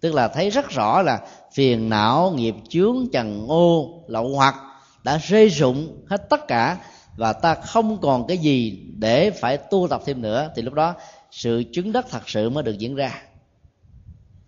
Tức 0.00 0.14
là 0.14 0.28
thấy 0.28 0.50
rất 0.50 0.70
rõ 0.70 1.02
là 1.02 1.20
phiền 1.52 1.88
não 1.88 2.32
nghiệp 2.36 2.54
chướng 2.68 3.06
trần 3.12 3.46
ô 3.48 4.02
lậu 4.08 4.28
hoặc 4.28 4.54
đã 5.02 5.18
rơi 5.18 5.48
rụng 5.48 6.04
hết 6.08 6.30
tất 6.30 6.48
cả 6.48 6.78
và 7.16 7.32
ta 7.32 7.54
không 7.54 8.00
còn 8.00 8.26
cái 8.26 8.38
gì 8.38 8.82
để 8.98 9.30
phải 9.30 9.56
tu 9.56 9.88
tập 9.90 10.02
thêm 10.06 10.22
nữa 10.22 10.50
thì 10.56 10.62
lúc 10.62 10.74
đó 10.74 10.94
sự 11.30 11.64
chứng 11.72 11.92
đắc 11.92 12.06
thật 12.10 12.28
sự 12.28 12.50
mới 12.50 12.62
được 12.62 12.78
diễn 12.78 12.94
ra. 12.94 13.22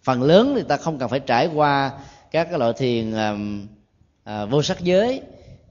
Phần 0.03 0.23
lớn 0.23 0.53
thì 0.57 0.63
ta 0.69 0.77
không 0.77 0.99
cần 0.99 1.09
phải 1.09 1.21
trải 1.21 1.47
qua 1.55 1.93
các 2.31 2.45
cái 2.51 2.59
loại 2.59 2.73
thiền 2.73 3.13
à, 3.13 3.35
à, 4.25 4.45
vô 4.45 4.63
sắc 4.63 4.81
giới 4.81 5.23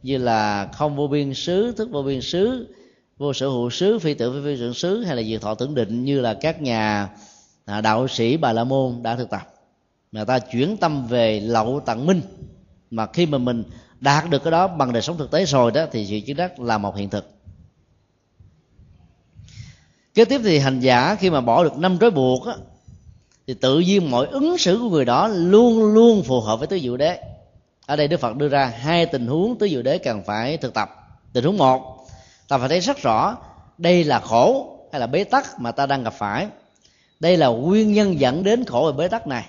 như 0.04 0.18
là 0.18 0.70
không 0.74 0.96
vô 0.96 1.08
biên 1.08 1.34
xứ 1.34 1.74
thức 1.78 1.90
vô 1.92 2.04
biên 2.04 2.22
xứ 2.22 2.74
vô 3.18 3.34
sở 3.34 3.48
hữu 3.48 3.70
xứ 3.70 4.00
phi 4.00 4.14
tưởng 4.14 4.34
phi 4.34 4.42
phi 4.44 4.60
tưởng 4.60 4.74
xứ 4.74 5.04
hay 5.04 5.16
là 5.16 5.24
diệt 5.24 5.42
thọ 5.42 5.56
tưởng 5.56 5.76
định 5.76 6.06
như 6.06 6.22
là 6.22 6.34
các 6.34 6.62
nhà 6.62 7.10
à, 7.66 7.82
đạo 7.82 8.08
sĩ 8.08 8.38
bà 8.38 8.54
la 8.54 8.64
môn 8.64 9.04
đã 9.04 9.16
thực 9.16 9.30
tập. 9.30 9.54
Mà 10.12 10.26
ta 10.26 10.40
chuyển 10.40 10.78
tâm 10.78 11.08
về 11.08 11.40
lậu 11.40 11.82
tận 11.86 12.06
minh. 12.06 12.22
Mà 12.92 13.08
khi 13.14 13.26
mà 13.26 13.38
mình 13.38 13.64
đạt 14.00 14.30
được 14.30 14.44
cái 14.44 14.52
đó 14.52 14.68
bằng 14.68 14.94
đời 14.94 15.02
sống 15.02 15.18
thực 15.18 15.32
tế 15.32 15.46
rồi 15.46 15.72
đó 15.72 15.86
thì 15.92 16.06
sự 16.06 16.20
chứng 16.28 16.38
đắc 16.38 16.60
là 16.60 16.78
một 16.78 16.96
hiện 16.96 17.10
thực. 17.10 17.30
Kế 20.14 20.26
tiếp 20.26 20.42
thì 20.44 20.60
hành 20.60 20.80
giả 20.80 21.16
khi 21.16 21.30
mà 21.30 21.42
bỏ 21.42 21.64
được 21.64 21.78
năm 21.78 21.98
trói 22.00 22.12
buộc 22.12 22.46
á, 22.46 22.54
thì 23.48 23.54
tự 23.54 23.80
nhiên 23.80 24.12
mọi 24.12 24.28
ứng 24.28 24.58
xử 24.58 24.80
của 24.80 24.90
người 24.90 25.06
đó 25.06 25.28
luôn 25.28 25.94
luôn 25.94 26.24
phù 26.24 26.42
hợp 26.42 26.60
với 26.60 26.68
tứ 26.68 26.80
diệu 26.80 26.98
đế 26.98 27.37
ở 27.88 27.96
đây 27.96 28.08
đức 28.08 28.20
phật 28.20 28.36
đưa 28.36 28.48
ra 28.48 28.66
hai 28.66 29.06
tình 29.06 29.28
huống 29.28 29.58
tứ 29.58 29.68
diệu 29.70 29.82
đế 29.82 29.98
cần 29.98 30.24
phải 30.24 30.58
thực 30.58 30.74
tập. 30.74 30.90
Tình 31.34 31.44
huống 31.44 31.58
một, 31.58 32.08
ta 32.48 32.58
phải 32.58 32.70
thấy 32.70 32.80
rất 32.80 33.02
rõ 33.02 33.38
đây 33.78 34.04
là 34.04 34.20
khổ 34.20 34.78
hay 34.92 35.02
là 35.02 35.08
bế 35.08 35.24
tắc 35.24 35.60
mà 35.60 35.72
ta 35.72 35.86
đang 35.86 36.04
gặp 36.04 36.14
phải. 36.14 36.48
Đây 37.20 37.38
là 37.38 37.48
nguyên 37.48 37.94
nhân 37.94 38.20
dẫn 38.20 38.44
đến 38.44 38.66
khổ 38.66 38.86
và 38.86 38.98
bế 38.98 39.08
tắc 39.08 39.28
này. 39.28 39.46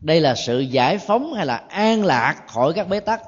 Đây 0.00 0.20
là 0.20 0.34
sự 0.34 0.60
giải 0.60 0.98
phóng 0.98 1.34
hay 1.34 1.46
là 1.46 1.56
an 1.56 2.04
lạc 2.04 2.36
khỏi 2.46 2.72
các 2.72 2.88
bế 2.88 3.00
tắc. 3.00 3.22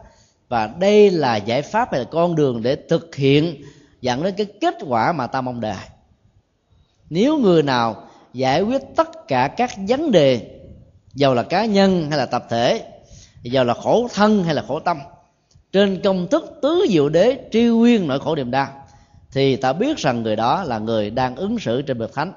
Và 0.48 0.66
đây 0.66 1.10
là 1.10 1.36
giải 1.36 1.62
pháp 1.62 1.92
hay 1.92 2.00
là 2.00 2.06
con 2.10 2.34
đường 2.34 2.62
để 2.62 2.76
thực 2.88 3.14
hiện 3.14 3.62
dẫn 4.00 4.22
đến 4.22 4.34
cái 4.36 4.46
kết 4.60 4.74
quả 4.86 5.12
mà 5.12 5.26
ta 5.26 5.40
mong 5.40 5.60
đợi. 5.60 5.84
Nếu 7.10 7.38
người 7.38 7.62
nào 7.62 8.08
giải 8.32 8.62
quyết 8.62 8.82
tất 8.96 9.28
cả 9.28 9.48
các 9.56 9.70
vấn 9.88 10.10
đề, 10.10 10.60
dầu 11.14 11.34
là 11.34 11.42
cá 11.42 11.64
nhân 11.64 12.10
hay 12.10 12.18
là 12.18 12.26
tập 12.26 12.46
thể 12.50 12.93
dầu 13.50 13.64
là 13.64 13.74
khổ 13.74 14.08
thân 14.14 14.44
hay 14.44 14.54
là 14.54 14.62
khổ 14.68 14.80
tâm? 14.80 14.98
Trên 15.72 16.00
công 16.04 16.26
thức 16.30 16.58
tứ 16.62 16.86
diệu 16.88 17.08
đế 17.08 17.48
tri 17.52 17.64
nguyên 17.64 18.08
nỗi 18.08 18.20
khổ 18.20 18.36
niềm 18.36 18.50
đau 18.50 18.68
thì 19.32 19.56
ta 19.56 19.72
biết 19.72 19.98
rằng 19.98 20.22
người 20.22 20.36
đó 20.36 20.64
là 20.64 20.78
người 20.78 21.10
đang 21.10 21.36
ứng 21.36 21.58
xử 21.58 21.82
trên 21.82 21.98
bậc 21.98 22.14
thánh. 22.14 22.32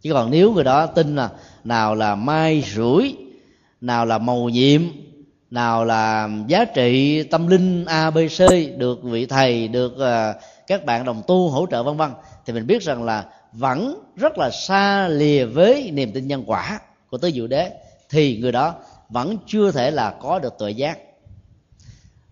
Chứ 0.00 0.12
còn 0.12 0.30
nếu 0.30 0.52
người 0.52 0.64
đó 0.64 0.86
tin 0.86 1.16
là 1.16 1.30
nào 1.64 1.94
là 1.94 2.14
mai 2.14 2.64
rủi 2.74 3.16
nào 3.80 4.06
là 4.06 4.18
màu 4.18 4.48
nhiệm 4.48 4.82
nào 5.50 5.84
là 5.84 6.28
giá 6.46 6.64
trị 6.64 7.22
tâm 7.22 7.46
linh 7.46 7.84
abc 7.84 8.44
được 8.78 9.02
vị 9.02 9.26
thầy 9.26 9.68
được 9.68 9.92
uh, 9.92 10.42
các 10.66 10.84
bạn 10.84 11.04
đồng 11.04 11.22
tu 11.26 11.48
hỗ 11.48 11.66
trợ 11.70 11.82
vân 11.82 11.96
vân 11.96 12.10
thì 12.46 12.52
mình 12.52 12.66
biết 12.66 12.82
rằng 12.82 13.04
là 13.04 13.24
vẫn 13.52 14.02
rất 14.16 14.38
là 14.38 14.50
xa 14.50 15.08
lìa 15.08 15.44
với 15.44 15.90
niềm 15.90 16.12
tin 16.12 16.26
nhân 16.26 16.42
quả 16.46 16.80
của 17.10 17.18
tứ 17.18 17.30
diệu 17.30 17.46
đế 17.46 17.70
thì 18.10 18.38
người 18.38 18.52
đó 18.52 18.74
vẫn 19.12 19.36
chưa 19.46 19.70
thể 19.70 19.90
là 19.90 20.10
có 20.10 20.38
được 20.38 20.58
tuệ 20.58 20.70
giác. 20.70 20.98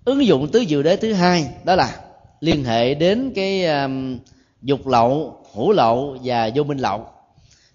Ứng 0.04 0.26
dụng 0.26 0.48
tứ 0.48 0.64
diệu 0.68 0.82
đế 0.82 0.96
thứ 0.96 1.12
hai 1.12 1.48
đó 1.64 1.74
là 1.74 2.00
liên 2.40 2.64
hệ 2.64 2.94
đến 2.94 3.32
cái 3.34 3.66
um, 3.66 4.18
dục 4.62 4.86
lậu 4.86 5.36
hữu 5.54 5.72
lậu 5.72 6.16
và 6.24 6.50
vô 6.54 6.62
minh 6.62 6.78
lậu. 6.78 7.06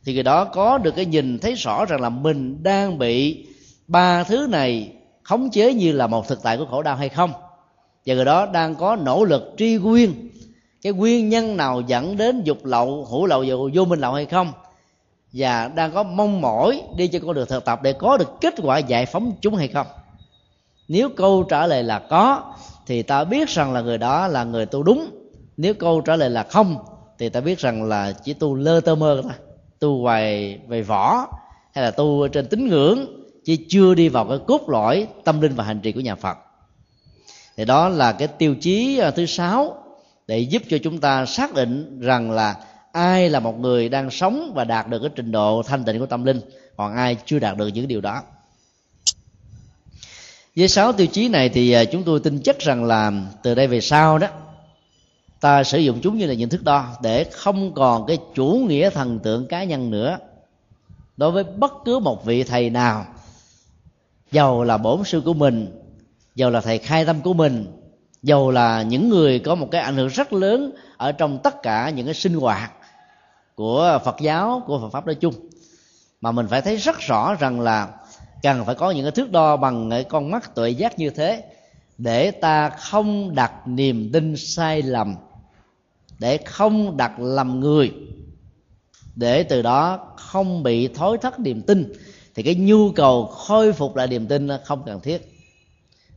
Thì 0.05 0.13
người 0.13 0.23
đó 0.23 0.45
có 0.45 0.77
được 0.77 0.95
cái 0.95 1.05
nhìn 1.05 1.39
thấy 1.39 1.53
rõ 1.53 1.85
rằng 1.85 2.01
là 2.01 2.09
mình 2.09 2.63
đang 2.63 2.97
bị 2.97 3.45
ba 3.87 4.23
thứ 4.23 4.47
này 4.49 4.91
khống 5.23 5.49
chế 5.49 5.73
như 5.73 5.91
là 5.91 6.07
một 6.07 6.27
thực 6.27 6.43
tại 6.43 6.57
của 6.57 6.65
khổ 6.65 6.81
đau 6.81 6.95
hay 6.95 7.09
không. 7.09 7.31
Và 8.05 8.15
người 8.15 8.25
đó 8.25 8.45
đang 8.45 8.75
có 8.75 8.95
nỗ 8.95 9.25
lực 9.25 9.53
tri 9.57 9.75
nguyên. 9.75 10.29
Cái 10.81 10.93
nguyên 10.93 11.29
nhân 11.29 11.57
nào 11.57 11.81
dẫn 11.87 12.17
đến 12.17 12.43
dục 12.43 12.65
lậu 12.65 13.05
hữu 13.05 13.25
lậu 13.25 13.45
và 13.47 13.55
vô 13.73 13.85
minh 13.85 13.99
lậu 13.99 14.13
hay 14.13 14.25
không? 14.25 14.51
Và 15.35 15.67
đang 15.67 15.91
có 15.91 16.03
mong 16.03 16.41
mỏi 16.41 16.81
đi 16.97 17.07
cho 17.07 17.19
con 17.19 17.33
đường 17.33 17.47
thực 17.47 17.65
tập 17.65 17.79
để 17.83 17.93
có 17.93 18.17
được 18.17 18.33
kết 18.41 18.53
quả 18.63 18.77
giải 18.77 19.05
phóng 19.05 19.33
chúng 19.41 19.55
hay 19.55 19.67
không? 19.67 19.87
Nếu 20.87 21.09
câu 21.09 21.43
trả 21.43 21.67
lời 21.67 21.83
là 21.83 21.99
có, 21.99 22.53
thì 22.87 23.01
ta 23.01 23.23
biết 23.23 23.49
rằng 23.49 23.73
là 23.73 23.81
người 23.81 23.97
đó 23.97 24.27
là 24.27 24.43
người 24.43 24.65
tu 24.65 24.83
đúng. 24.83 25.09
Nếu 25.57 25.73
câu 25.73 26.01
trả 26.01 26.15
lời 26.15 26.29
là 26.29 26.43
không, 26.43 26.77
thì 27.19 27.29
ta 27.29 27.41
biết 27.41 27.59
rằng 27.59 27.83
là 27.83 28.11
chỉ 28.11 28.33
tu 28.33 28.55
lơ 28.55 28.79
tơ 28.81 28.95
mơ 28.95 29.21
thôi. 29.23 29.31
Tu 29.79 30.01
hoài 30.01 30.59
về 30.67 30.81
võ, 30.81 31.27
hay 31.73 31.83
là 31.83 31.91
tu 31.91 32.27
trên 32.27 32.47
tín 32.47 32.67
ngưỡng, 32.67 33.05
chứ 33.45 33.55
chưa 33.69 33.93
đi 33.93 34.09
vào 34.09 34.25
cái 34.25 34.37
cốt 34.47 34.69
lõi 34.69 35.07
tâm 35.23 35.41
linh 35.41 35.55
và 35.55 35.63
hành 35.63 35.79
trì 35.79 35.91
của 35.91 35.99
nhà 35.99 36.15
phật. 36.15 36.37
Thì 37.57 37.65
đó 37.65 37.89
là 37.89 38.11
cái 38.11 38.27
tiêu 38.27 38.55
chí 38.61 38.97
à, 38.97 39.11
thứ 39.11 39.25
sáu 39.25 39.83
để 40.27 40.39
giúp 40.39 40.61
cho 40.69 40.77
chúng 40.83 40.97
ta 40.97 41.25
xác 41.25 41.53
định 41.53 41.99
rằng 41.99 42.31
là 42.31 42.55
ai 42.95 43.29
là 43.29 43.39
một 43.39 43.59
người 43.59 43.89
đang 43.89 44.11
sống 44.11 44.51
và 44.55 44.63
đạt 44.63 44.89
được 44.89 44.99
cái 44.99 45.09
trình 45.15 45.31
độ 45.31 45.63
thanh 45.63 45.83
tịnh 45.83 45.99
của 45.99 46.05
tâm 46.05 46.25
linh, 46.25 46.41
còn 46.77 46.95
ai 46.95 47.17
chưa 47.25 47.39
đạt 47.39 47.57
được 47.57 47.67
những 47.67 47.87
điều 47.87 48.01
đó? 48.01 48.23
Với 50.55 50.67
sáu 50.67 50.93
tiêu 50.93 51.07
chí 51.07 51.29
này 51.29 51.49
thì 51.49 51.71
à, 51.71 51.85
chúng 51.85 52.03
tôi 52.03 52.19
tin 52.19 52.39
chắc 52.43 52.59
rằng 52.59 52.83
là 52.83 53.11
từ 53.43 53.55
đây 53.55 53.67
về 53.67 53.81
sau 53.81 54.17
đó, 54.17 54.27
ta 55.39 55.63
sử 55.63 55.79
dụng 55.79 55.99
chúng 56.03 56.17
như 56.17 56.25
là 56.25 56.33
những 56.33 56.49
thước 56.49 56.63
đo 56.63 56.87
để 57.01 57.23
không 57.23 57.73
còn 57.73 58.05
cái 58.07 58.17
chủ 58.35 58.65
nghĩa 58.67 58.89
thần 58.89 59.19
tượng 59.19 59.47
cá 59.47 59.63
nhân 59.63 59.91
nữa 59.91 60.17
đối 61.17 61.31
với 61.31 61.43
bất 61.43 61.73
cứ 61.85 61.99
một 61.99 62.25
vị 62.25 62.43
thầy 62.43 62.69
nào. 62.69 63.05
Giàu 64.31 64.63
là 64.63 64.77
bổn 64.77 65.03
sư 65.03 65.21
của 65.25 65.33
mình 65.33 65.81
giàu 66.35 66.49
là 66.49 66.61
thầy 66.61 66.77
khai 66.77 67.05
tâm 67.05 67.21
của 67.21 67.33
mình 67.33 67.65
giàu 68.23 68.51
là 68.51 68.81
những 68.81 69.09
người 69.09 69.39
có 69.39 69.55
một 69.55 69.67
cái 69.71 69.81
ảnh 69.81 69.95
hưởng 69.95 70.07
rất 70.07 70.33
lớn 70.33 70.71
ở 70.97 71.11
trong 71.11 71.39
tất 71.43 71.61
cả 71.63 71.89
những 71.89 72.05
cái 72.05 72.13
sinh 72.13 72.33
hoạt 72.33 72.71
của 73.55 73.99
phật 74.05 74.15
giáo, 74.19 74.63
của 74.67 74.79
phật 74.79 74.89
pháp 74.89 75.05
nói 75.05 75.15
chung. 75.15 75.33
Mà 76.21 76.31
mình 76.31 76.47
phải 76.47 76.61
thấy 76.61 76.77
rất 76.77 76.99
rõ 76.99 77.35
rằng 77.35 77.59
là 77.61 77.89
cần 78.43 78.65
phải 78.65 78.75
có 78.75 78.91
những 78.91 79.05
cái 79.05 79.11
thước 79.11 79.31
đo 79.31 79.57
bằng 79.57 79.89
cái 79.89 80.03
con 80.03 80.31
mắt 80.31 80.55
tuệ 80.55 80.69
giác 80.69 80.99
như 80.99 81.09
thế 81.09 81.43
để 81.97 82.31
ta 82.31 82.69
không 82.69 83.35
đặt 83.35 83.67
niềm 83.67 84.09
tin 84.13 84.37
sai 84.37 84.81
lầm, 84.81 85.15
để 86.19 86.37
không 86.37 86.97
đặt 86.97 87.19
lầm 87.19 87.59
người, 87.59 87.93
để 89.15 89.43
từ 89.43 89.61
đó 89.61 89.99
không 90.17 90.63
bị 90.63 90.87
thối 90.87 91.17
thất 91.17 91.39
niềm 91.39 91.61
tin. 91.61 91.93
Thì 92.35 92.43
cái 92.43 92.55
nhu 92.55 92.91
cầu 92.91 93.25
khôi 93.25 93.73
phục 93.73 93.95
lại 93.95 94.07
niềm 94.07 94.27
tin 94.27 94.47
không 94.65 94.83
cần 94.85 94.99
thiết. 94.99 95.31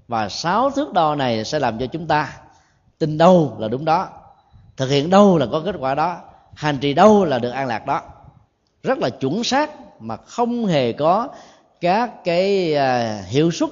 Và 0.08 0.28
sáu 0.28 0.70
thước 0.70 0.92
đo 0.92 1.14
này 1.14 1.44
sẽ 1.44 1.58
làm 1.58 1.78
cho 1.78 1.86
chúng 1.86 2.06
ta 2.06 2.40
tin 2.98 3.18
đâu 3.18 3.56
là 3.58 3.68
đúng 3.68 3.84
đó, 3.84 4.08
thực 4.76 4.90
hiện 4.90 5.10
đâu 5.10 5.38
là 5.38 5.46
có 5.52 5.62
kết 5.64 5.74
quả 5.78 5.94
đó 5.94 6.20
hành 6.58 6.78
trì 6.78 6.94
đâu 6.94 7.24
là 7.24 7.38
được 7.38 7.50
an 7.50 7.66
lạc 7.66 7.86
đó. 7.86 8.02
Rất 8.82 8.98
là 8.98 9.10
chuẩn 9.10 9.44
xác 9.44 9.70
mà 10.00 10.16
không 10.16 10.66
hề 10.66 10.92
có 10.92 11.28
các 11.80 12.24
cái 12.24 12.74
à, 12.74 13.22
hiệu 13.28 13.50
suất 13.50 13.70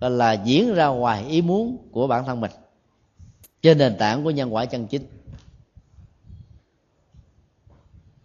là 0.00 0.32
diễn 0.32 0.74
ra 0.74 0.86
ngoài 0.86 1.24
ý 1.28 1.42
muốn 1.42 1.88
của 1.92 2.06
bản 2.06 2.24
thân 2.24 2.40
mình 2.40 2.50
trên 3.62 3.78
nền 3.78 3.96
tảng 3.98 4.24
của 4.24 4.30
nhân 4.30 4.54
quả 4.54 4.64
chân 4.64 4.86
chính. 4.86 5.06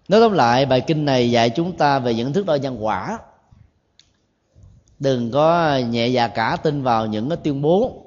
Nói 0.08 0.22
tóm 0.22 0.34
lại, 0.34 0.66
bài 0.66 0.82
kinh 0.82 1.06
này 1.06 1.32
dạy 1.32 1.50
chúng 1.50 1.78
ta 1.78 2.00
về 2.00 2.14
những 2.14 2.34
thước 2.34 2.46
đo 2.46 2.56
nhân 2.56 2.86
quả. 2.86 3.20
Đừng 5.00 5.32
có 5.32 5.78
nhẹ 5.90 6.08
dạ 6.08 6.28
cả 6.28 6.58
tin 6.64 6.84
vào 6.84 7.06
những 7.06 7.30
cái 7.30 7.38
tuyên 7.44 7.62
bố 7.62 8.06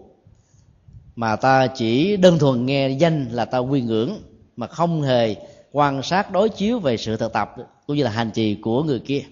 mà 1.17 1.37
ta 1.37 1.67
chỉ 1.67 2.17
đơn 2.17 2.39
thuần 2.39 2.67
nghe 2.67 2.89
danh 2.89 3.29
là 3.31 3.45
ta 3.45 3.59
quy 3.59 3.81
ngưỡng 3.81 4.23
mà 4.57 4.67
không 4.67 5.03
hề 5.03 5.37
quan 5.73 6.03
sát 6.03 6.31
đối 6.31 6.49
chiếu 6.49 6.79
về 6.79 6.97
sự 6.97 7.17
thực 7.17 7.33
tập 7.33 7.55
cũng 7.87 7.97
như 7.97 8.03
là 8.05 8.11
hành 8.11 8.31
trì 8.31 8.55
của 8.55 8.83
người 8.83 8.99
kia 8.99 9.23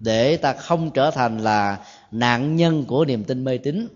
để 0.00 0.36
ta 0.36 0.52
không 0.52 0.90
trở 0.90 1.10
thành 1.10 1.38
là 1.38 1.78
nạn 2.10 2.56
nhân 2.56 2.84
của 2.84 3.04
niềm 3.04 3.24
tin 3.24 3.44
mê 3.44 3.58
tín 3.58 3.88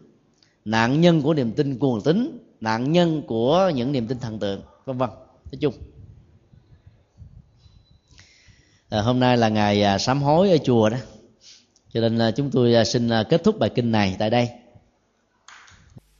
nạn 0.64 1.00
nhân 1.00 1.22
của 1.22 1.34
niềm 1.34 1.52
tin 1.52 1.78
cuồng 1.78 2.00
tín 2.00 2.38
nạn 2.60 2.92
nhân 2.92 3.22
của 3.26 3.70
những 3.74 3.92
niềm 3.92 4.06
tin 4.06 4.18
thần 4.18 4.38
tượng 4.38 4.62
vân 4.84 4.98
vân. 4.98 5.10
Nói 5.44 5.58
chung 5.60 5.74
à, 8.88 9.00
hôm 9.00 9.20
nay 9.20 9.36
là 9.36 9.48
ngày 9.48 9.82
à, 9.82 9.98
sám 9.98 10.22
hối 10.22 10.50
ở 10.50 10.56
chùa 10.64 10.88
đó. 10.88 10.96
Cho 11.94 12.08
nên 12.08 12.34
chúng 12.36 12.50
tôi 12.50 12.74
à, 12.74 12.84
xin 12.84 13.08
à, 13.08 13.22
kết 13.22 13.44
thúc 13.44 13.58
bài 13.58 13.70
kinh 13.74 13.92
này 13.92 14.16
tại 14.18 14.30
đây. 14.30 14.48